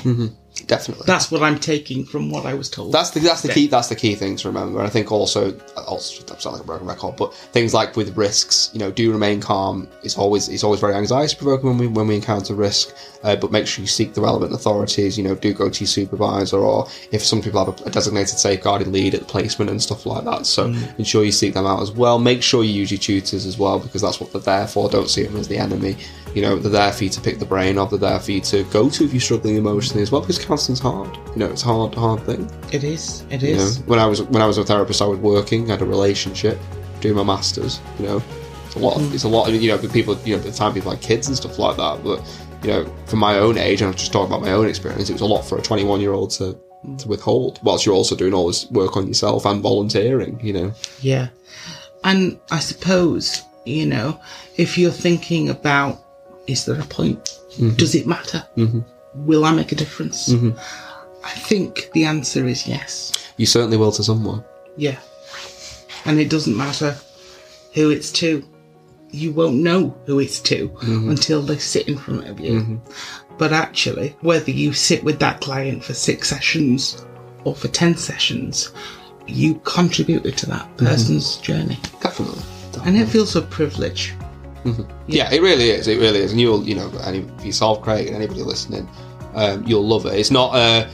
Definitely. 0.67 1.05
That's 1.05 1.31
what 1.31 1.43
I'm 1.43 1.59
taking 1.59 2.05
from 2.05 2.29
what 2.29 2.45
I 2.45 2.53
was 2.53 2.69
told. 2.69 2.93
That's 2.93 3.11
the 3.11 3.19
that's 3.19 3.41
the 3.41 3.49
key 3.49 3.67
that's 3.67 3.89
the 3.89 3.95
key 3.95 4.15
thing 4.15 4.35
to 4.37 4.47
remember. 4.47 4.79
And 4.79 4.87
I 4.87 4.89
think 4.89 5.11
also 5.11 5.57
also 5.75 6.23
I 6.33 6.37
sound 6.39 6.55
like 6.55 6.63
a 6.63 6.65
broken 6.65 6.87
record, 6.87 7.15
but 7.17 7.33
things 7.33 7.73
like 7.73 7.95
with 7.95 8.15
risks, 8.17 8.69
you 8.73 8.79
know, 8.79 8.91
do 8.91 9.11
remain 9.11 9.41
calm. 9.41 9.87
It's 10.03 10.17
always 10.17 10.49
it's 10.49 10.63
always 10.63 10.79
very 10.79 10.93
anxiety 10.93 11.35
provoking 11.35 11.69
when 11.69 11.77
we 11.77 11.87
when 11.87 12.07
we 12.07 12.15
encounter 12.15 12.53
risk. 12.53 12.95
Uh, 13.23 13.35
but 13.35 13.51
make 13.51 13.67
sure 13.67 13.83
you 13.83 13.87
seek 13.87 14.13
the 14.13 14.21
relevant 14.21 14.53
authorities. 14.53 15.17
You 15.17 15.23
know, 15.23 15.35
do 15.35 15.53
go 15.53 15.69
to 15.69 15.79
your 15.79 15.87
supervisor, 15.87 16.57
or 16.57 16.87
if 17.11 17.23
some 17.23 17.41
people 17.41 17.63
have 17.63 17.81
a, 17.81 17.83
a 17.85 17.91
designated 17.91 18.39
safeguarding 18.39 18.91
lead 18.91 19.13
at 19.13 19.21
the 19.21 19.25
placement 19.27 19.69
and 19.69 19.81
stuff 19.81 20.05
like 20.05 20.25
that. 20.25 20.45
So 20.45 20.73
ensure 20.97 21.23
you 21.23 21.31
seek 21.31 21.53
them 21.53 21.67
out 21.67 21.81
as 21.81 21.91
well. 21.91 22.17
Make 22.17 22.41
sure 22.41 22.63
you 22.63 22.73
use 22.73 22.91
your 22.91 22.99
tutors 22.99 23.45
as 23.45 23.57
well 23.57 23.79
because 23.79 24.01
that's 24.01 24.19
what 24.19 24.31
they're 24.31 24.41
there 24.41 24.67
for. 24.67 24.89
Don't 24.89 25.09
see 25.09 25.23
them 25.23 25.35
as 25.37 25.47
the 25.47 25.57
enemy. 25.57 25.97
You 26.33 26.41
know, 26.41 26.57
they're 26.57 26.71
there 26.71 26.91
for 26.93 27.03
you 27.03 27.09
to 27.09 27.21
pick 27.21 27.39
the 27.39 27.45
brain 27.45 27.77
of. 27.77 27.89
They're 27.89 27.99
there 27.99 28.19
for 28.19 28.31
you 28.31 28.41
to 28.41 28.63
go 28.65 28.89
to 28.89 29.03
if 29.03 29.13
you're 29.13 29.19
struggling 29.19 29.57
emotionally 29.57 30.01
as 30.01 30.11
well. 30.11 30.21
Because 30.21 30.43
counseling's 30.43 30.79
hard. 30.79 31.15
You 31.33 31.37
know, 31.37 31.47
it's 31.47 31.63
a 31.63 31.65
hard, 31.65 31.93
hard 31.93 32.21
thing. 32.21 32.49
it 32.71 32.83
is. 32.83 33.25
It 33.29 33.41
You 33.43 33.57
know, 33.57 33.71
when 33.85 33.99
I 33.99 34.05
was 34.05 34.21
when 34.23 34.41
I 34.41 34.45
was 34.45 34.57
a 34.57 34.63
therapist, 34.63 35.01
I 35.01 35.05
was 35.05 35.19
working, 35.19 35.67
had 35.67 35.81
a 35.81 35.85
relationship, 35.85 36.57
doing 37.01 37.15
my 37.15 37.23
masters. 37.23 37.81
You 37.99 38.07
know, 38.07 38.23
it's 38.65 38.75
a 38.75 38.79
lot. 38.79 38.97
Of, 38.97 39.13
it's 39.13 39.25
a 39.25 39.27
lot. 39.27 39.49
Of, 39.49 39.55
you 39.55 39.69
know, 39.69 39.77
the 39.77 39.89
people. 39.89 40.17
You 40.23 40.35
know, 40.35 40.39
at 40.39 40.45
the 40.45 40.53
time 40.53 40.73
people 40.73 40.91
had 40.91 41.01
kids 41.01 41.27
and 41.27 41.35
stuff 41.35 41.59
like 41.59 41.77
that. 41.77 42.03
But 42.03 42.21
you 42.63 42.69
know, 42.69 42.95
for 43.07 43.17
my 43.17 43.37
own 43.37 43.57
age, 43.57 43.81
and 43.81 43.89
I'm 43.89 43.97
just 43.97 44.13
talking 44.13 44.27
about 44.27 44.41
my 44.41 44.53
own 44.53 44.67
experience, 44.67 45.09
it 45.09 45.13
was 45.13 45.21
a 45.21 45.25
lot 45.25 45.41
for 45.41 45.57
a 45.57 45.61
21 45.61 45.99
year 45.99 46.13
old 46.13 46.31
to 46.31 46.57
to 46.97 47.07
withhold, 47.07 47.59
whilst 47.63 47.85
you're 47.85 47.95
also 47.95 48.15
doing 48.15 48.33
all 48.33 48.47
this 48.47 48.69
work 48.71 48.97
on 48.97 49.07
yourself 49.07 49.45
and 49.45 49.61
volunteering. 49.61 50.39
You 50.41 50.53
know, 50.53 50.73
Yeah. 51.01 51.27
And 52.03 52.39
I 52.49 52.59
suppose, 52.59 53.43
you 53.65 53.85
know, 53.85 54.19
if 54.57 54.77
you're 54.77 54.91
thinking 54.91 55.49
about 55.49 56.03
is 56.47 56.65
there 56.65 56.79
a 56.79 56.85
point? 56.85 57.23
Mm-hmm. 57.53 57.75
Does 57.75 57.95
it 57.95 58.07
matter? 58.07 58.45
Mm-hmm. 58.57 58.81
Will 59.25 59.45
I 59.45 59.51
make 59.51 59.71
a 59.71 59.75
difference? 59.75 60.29
Mm-hmm. 60.29 60.57
I 61.23 61.29
think 61.31 61.89
the 61.93 62.05
answer 62.05 62.47
is 62.47 62.67
yes. 62.67 63.11
you 63.37 63.45
certainly 63.45 63.77
will 63.77 63.91
to 63.91 64.03
someone. 64.03 64.43
Yeah. 64.77 64.99
And 66.05 66.19
it 66.19 66.29
doesn't 66.29 66.57
matter 66.57 66.95
who 67.73 67.89
it's 67.89 68.11
to. 68.13 68.47
You 69.11 69.33
won't 69.33 69.57
know 69.57 69.95
who 70.05 70.19
it's 70.19 70.39
to 70.41 70.75
until 70.81 71.41
they 71.41 71.57
sit 71.57 71.89
in 71.89 71.97
front 71.97 72.27
of 72.27 72.39
you. 72.39 72.81
But 73.37 73.51
actually, 73.51 74.15
whether 74.21 74.51
you 74.51 74.71
sit 74.71 75.03
with 75.03 75.19
that 75.19 75.41
client 75.41 75.83
for 75.83 75.93
six 75.93 76.29
sessions 76.29 77.05
or 77.43 77.53
for 77.55 77.67
10 77.67 77.97
sessions, 77.97 78.71
you 79.27 79.55
contributed 79.65 80.37
to 80.37 80.45
that 80.47 80.77
person's 80.77 81.37
journey. 81.37 81.77
Definitely. 82.01 82.41
And 82.85 82.95
it 82.95 83.07
feels 83.07 83.35
a 83.35 83.41
privilege. 83.41 84.13
Yeah, 85.07 85.31
it 85.31 85.41
really 85.41 85.69
is. 85.71 85.87
It 85.87 85.99
really 85.99 86.19
is. 86.19 86.31
And 86.31 86.39
you'll, 86.39 86.63
you 86.63 86.75
know, 86.75 86.89
any, 87.03 87.19
if 87.37 87.45
you 87.45 87.51
solve 87.51 87.81
Craig 87.81 88.07
and 88.07 88.15
anybody 88.15 88.43
listening, 88.43 88.89
um, 89.33 89.65
you'll 89.65 89.85
love 89.85 90.05
it. 90.05 90.13
It's 90.13 90.31
not, 90.31 90.53
uh, 90.55 90.87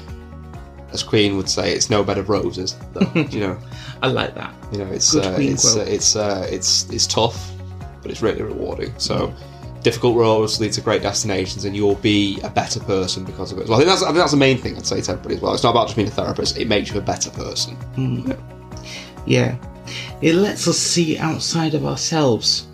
as 0.91 1.03
Queen 1.03 1.38
would 1.38 1.49
say, 1.49 1.73
it's 1.73 1.89
no 1.89 2.03
bed 2.03 2.17
of 2.17 2.30
roses. 2.30 2.77
Though, 2.93 3.12
you 3.30 3.39
know, 3.39 3.60
I 4.01 4.08
like 4.08 4.36
that. 4.36 4.53
you 4.71 4.80
know, 4.80 4.88
it's 4.88 5.15
uh, 5.15 5.38
it's 5.39 5.75
uh, 5.75 5.86
it's 5.88 6.15
uh, 6.15 6.47
it's 6.49 6.89
it's 6.89 7.08
tough, 7.08 7.51
but 8.01 8.12
it's 8.12 8.21
really 8.21 8.41
rewarding. 8.41 8.97
So. 8.97 9.34
Difficult 9.84 10.17
roads 10.17 10.60
lead 10.60 10.73
to 10.73 10.82
great 10.82 11.01
destinations, 11.01 11.63
and 11.63 11.73
you'll 11.73 11.95
be 11.95 12.41
a 12.43 12.49
better 12.49 12.80
person 12.80 13.23
because 13.23 13.53
of 13.53 13.60
it. 13.60 13.69
Well, 13.69 13.75
I 13.75 13.77
think 13.77 13.88
that's 13.89 14.01
I 14.01 14.08
think 14.08 14.17
that's 14.17 14.32
the 14.32 14.38
main 14.38 14.58
thing 14.58 14.75
I'd 14.75 14.86
say 14.86 14.99
to 14.99 15.12
everybody 15.12 15.36
as 15.36 15.41
well. 15.41 15.53
It's 15.53 15.63
not 15.63 15.69
about 15.69 15.86
just 15.86 15.95
being 15.95 16.10
a 16.10 16.12
therapist; 16.12 16.58
it 16.58 16.67
makes 16.67 16.91
you 16.91 16.97
a 16.97 17.01
better 17.01 17.30
person. 17.30 17.77
Yeah. 19.25 19.56
It 20.21 20.34
lets 20.34 20.67
us 20.67 20.77
see 20.77 21.17
outside 21.17 21.73
of 21.73 21.86
ourselves 21.86 22.67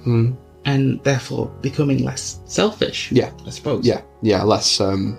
and 0.66 1.04
therefore 1.04 1.48
becoming 1.62 2.04
less 2.04 2.40
selfish. 2.46 3.12
Yeah. 3.12 3.32
I 3.46 3.50
suppose. 3.50 3.86
yeah, 3.86 4.02
yeah, 4.22 4.44
less, 4.44 4.80
um, 4.80 5.18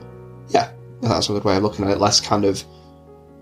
yeah, 0.48 0.70
that's 1.02 1.28
a 1.28 1.32
good 1.32 1.44
way 1.44 1.56
of 1.56 1.62
looking 1.62 1.84
at 1.84 1.90
it. 1.92 1.98
Less 1.98 2.20
kind 2.20 2.44
of 2.44 2.62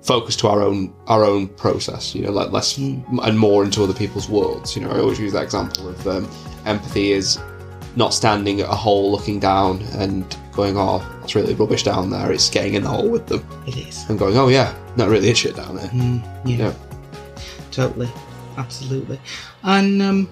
focused 0.03 0.41
to 0.41 0.49
our 0.49 0.61
own 0.62 0.93
our 1.07 1.25
own 1.25 1.47
process, 1.49 2.12
you 2.15 2.23
know, 2.23 2.33
like 2.33 2.51
less 2.51 2.77
and 2.77 3.38
more 3.38 3.62
into 3.65 3.85
other 3.85 3.95
people's 3.95 4.29
worlds. 4.29 4.75
You 4.75 4.83
know, 4.83 4.91
I 4.91 4.99
always 4.99 5.21
use 5.21 5.33
that 5.33 5.45
example 5.45 5.88
of 5.88 6.07
um, 6.09 6.29
empathy 6.67 7.12
is 7.12 7.38
not 7.95 8.12
standing 8.15 8.61
at 8.62 8.69
a 8.69 8.75
hole 8.75 9.12
looking 9.12 9.38
down 9.38 9.81
and 9.99 10.25
going, 10.53 10.77
"Oh, 10.77 10.99
that's 11.21 11.37
really 11.37 11.55
rubbish 11.55 11.85
down 11.85 12.11
there." 12.11 12.33
It's 12.33 12.51
getting 12.51 12.75
in 12.75 12.83
the 12.83 12.88
hole 12.88 13.09
with 13.09 13.27
them 13.29 13.47
It 13.67 13.77
is. 13.77 14.09
and 14.09 14.19
going, 14.19 14.37
"Oh 14.37 14.49
yeah, 14.49 14.75
not 14.97 15.09
really 15.09 15.29
is 15.31 15.38
shit 15.38 15.55
down 15.55 15.77
there." 15.77 15.91
Yeah. 15.93 16.57
Yeah. 16.57 16.73
Totally. 17.71 18.09
Absolutely. 18.57 19.21
And 19.62 20.03
um, 20.03 20.29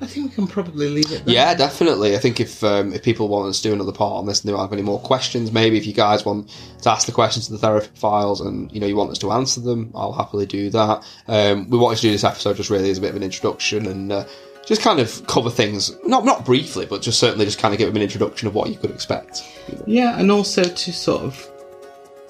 I 0.00 0.06
think 0.06 0.30
we 0.30 0.34
can 0.34 0.46
probably 0.46 0.88
leave 0.88 1.10
it 1.12 1.24
there. 1.24 1.34
Yeah, 1.34 1.54
definitely. 1.54 2.14
I 2.14 2.18
think 2.18 2.40
if 2.40 2.62
um, 2.64 2.92
if 2.92 3.02
people 3.02 3.28
want 3.28 3.48
us 3.48 3.60
to 3.62 3.68
do 3.68 3.72
another 3.72 3.92
part 3.92 4.18
on 4.18 4.26
this 4.26 4.40
and 4.40 4.48
they 4.48 4.52
don't 4.52 4.60
have 4.60 4.72
any 4.72 4.82
more 4.82 4.98
questions, 5.00 5.52
maybe 5.52 5.76
if 5.76 5.86
you 5.86 5.92
guys 5.92 6.24
want 6.24 6.50
to 6.82 6.90
ask 6.90 7.06
the 7.06 7.12
questions 7.12 7.46
to 7.46 7.52
the 7.52 7.58
therapy 7.58 7.88
files 7.94 8.40
and 8.40 8.70
you 8.72 8.80
know 8.80 8.86
you 8.86 8.96
want 8.96 9.10
us 9.10 9.18
to 9.18 9.32
answer 9.32 9.60
them, 9.60 9.92
I'll 9.94 10.12
happily 10.12 10.46
do 10.46 10.68
that. 10.70 11.06
Um, 11.28 11.70
we 11.70 11.78
wanted 11.78 11.96
to 11.96 12.02
do 12.02 12.10
this 12.10 12.24
episode 12.24 12.56
just 12.56 12.70
really 12.70 12.90
as 12.90 12.98
a 12.98 13.00
bit 13.00 13.10
of 13.10 13.16
an 13.16 13.22
introduction 13.22 13.86
and 13.86 14.12
uh, 14.12 14.24
just 14.66 14.82
kind 14.82 14.98
of 14.98 15.26
cover 15.26 15.50
things 15.50 15.96
not 16.04 16.24
not 16.24 16.44
briefly, 16.44 16.86
but 16.86 17.00
just 17.00 17.18
certainly 17.20 17.44
just 17.44 17.58
kind 17.58 17.72
of 17.72 17.78
give 17.78 17.88
them 17.88 17.96
an 17.96 18.02
introduction 18.02 18.48
of 18.48 18.54
what 18.54 18.68
you 18.70 18.76
could 18.76 18.90
expect. 18.90 19.42
you 19.68 19.76
know. 19.76 19.84
Yeah, 19.86 20.18
and 20.18 20.30
also 20.30 20.64
to 20.64 20.92
sort 20.92 21.22
of 21.22 21.50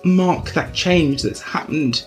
mark 0.04 0.52
that 0.52 0.74
change 0.74 1.22
that's 1.22 1.40
happened 1.40 2.06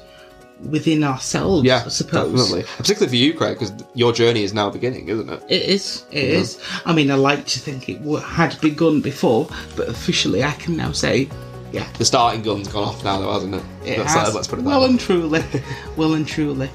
within 0.70 1.04
ourselves, 1.04 1.64
Yeah, 1.66 1.84
I 1.86 1.90
suppose. 1.90 2.32
definitely. 2.32 2.64
Particularly 2.78 3.10
for 3.10 3.16
you, 3.16 3.34
Craig, 3.34 3.60
because 3.60 3.74
your 3.94 4.12
journey 4.12 4.44
is 4.44 4.54
now 4.54 4.70
beginning, 4.70 5.08
isn't 5.10 5.30
it? 5.30 5.44
It 5.50 5.62
is. 5.64 6.06
It 6.12 6.24
is. 6.24 6.60
I 6.86 6.94
mean, 6.94 7.12
I 7.12 7.16
like 7.16 7.46
to 7.48 7.60
think 7.60 7.90
it 7.90 8.00
had 8.24 8.60
begun 8.62 9.02
before, 9.02 9.48
but 9.76 9.88
officially, 9.88 10.44
I 10.44 10.52
can 10.54 10.76
now 10.76 10.92
say, 10.92 11.30
yeah, 11.72 11.88
The 11.98 12.06
starting 12.06 12.42
gun's 12.42 12.68
gone 12.70 12.84
off 12.88 13.04
now, 13.04 13.20
though, 13.20 13.32
hasn't 13.34 13.56
it? 13.56 13.64
it 13.86 13.98
let's, 14.00 14.14
has. 14.14 14.30
uh, 14.30 14.34
let's 14.34 14.48
put 14.48 14.60
it 14.60 14.64
well 14.66 14.82
way. 14.82 14.88
and 14.90 15.00
truly, 15.00 15.44
well 15.98 16.14
and 16.14 16.28
truly, 16.28 16.70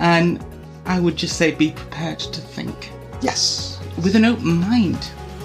and 0.00 0.44
I 0.86 0.98
would 0.98 1.14
just 1.16 1.36
say, 1.36 1.52
be 1.52 1.70
prepared 1.72 2.18
to 2.20 2.40
think 2.40 2.90
Yes. 3.22 3.78
with 4.02 4.16
an 4.16 4.24
open 4.24 4.56
mind 4.60 4.98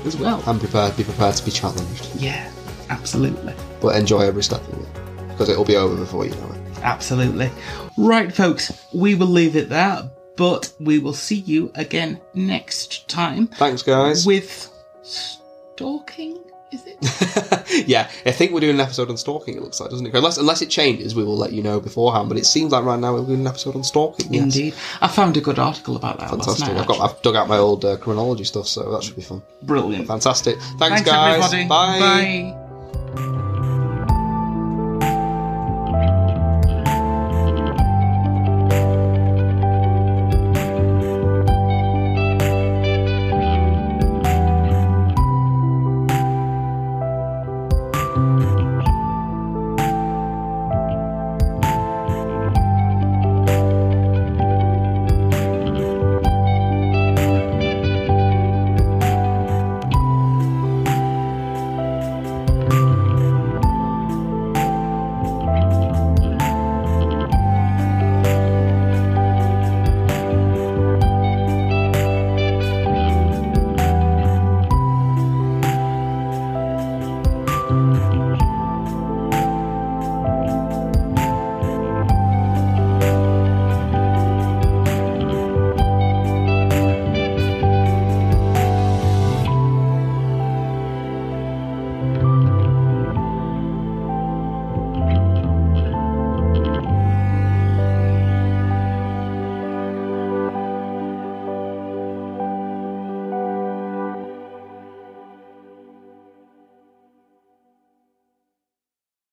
as 0.06 0.16
well. 0.18 0.42
I'm 0.48 0.60
prepared. 0.60 0.96
Be 0.96 1.04
prepared 1.04 1.36
to 1.36 1.44
be 1.46 1.52
challenged, 1.52 2.08
yeah, 2.16 2.50
absolutely. 2.90 3.54
but 3.82 3.96
enjoy 3.98 4.22
every 4.22 4.44
step 4.44 4.62
of 4.70 4.80
it 4.80 5.28
because 5.30 5.50
it'll 5.50 5.66
be 5.66 5.76
over 5.76 5.96
before 5.98 6.26
you 6.26 6.32
know 6.32 6.52
it. 6.54 6.62
Absolutely. 6.82 7.50
Right, 7.98 8.34
folks, 8.34 8.86
we 8.94 9.16
will 9.16 9.28
leave 9.28 9.56
it 9.56 9.70
there, 9.70 10.10
but 10.36 10.72
we 10.80 11.00
will 11.00 11.14
see 11.14 11.36
you 11.38 11.72
again 11.76 12.20
next 12.34 13.08
time 13.08 13.48
Thanks, 13.48 13.82
guys. 13.84 14.26
with 14.26 14.70
stalking. 15.04 16.40
Is 16.72 16.84
it? 16.88 17.88
yeah, 17.88 18.10
I 18.26 18.32
think 18.32 18.52
we're 18.52 18.60
doing 18.60 18.76
an 18.76 18.82
episode 18.82 19.10
on 19.10 19.16
stalking. 19.18 19.56
It 19.56 19.62
looks 19.62 19.80
like, 19.80 19.92
doesn't 19.92 20.06
it? 20.08 20.14
Unless 20.14 20.38
unless 20.38 20.62
it 20.62 20.70
changes, 20.70 21.16
we 21.16 21.24
will 21.24 21.38
let 21.38 21.54
you 21.54 21.62
know 21.64 21.80
beforehand. 21.80 22.28
But 22.28 22.38
it 22.38 22.46
seems 22.46 22.72
like 22.74 22.84
right 22.84 23.00
now 23.00 23.14
we're 23.14 23.24
doing 23.26 23.42
an 23.42 23.48
episode 23.48 23.76
on 23.76 23.84
stalking. 23.84 24.34
yes. 24.34 24.44
Indeed. 24.44 24.74
I 25.00 25.08
found 25.08 25.38
a 25.38 25.42
good 25.42 25.60
article 25.60 25.96
about 25.96 26.20
that 26.20 26.32
last 26.34 26.46
Fantastic. 26.46 26.68
night. 26.76 26.82
I've 26.82 26.88
got 26.88 27.00
I've 27.00 27.22
dug 27.22 27.36
out 27.36 27.48
my 27.48 27.58
old 27.58 27.86
uh, 27.86 27.96
criminology 27.98 28.44
stuff, 28.44 28.68
so 28.68 28.92
that 28.92 29.04
should 29.04 29.16
be 29.16 29.22
fun. 29.22 29.42
Brilliant. 29.62 30.08
Fantastic. 30.08 30.58
Thanks, 30.80 30.80
Thanks, 30.80 31.02
guys. 31.04 31.54
everybody. 31.54 31.70
Bye. 31.70 32.00
Bye. 32.00 32.65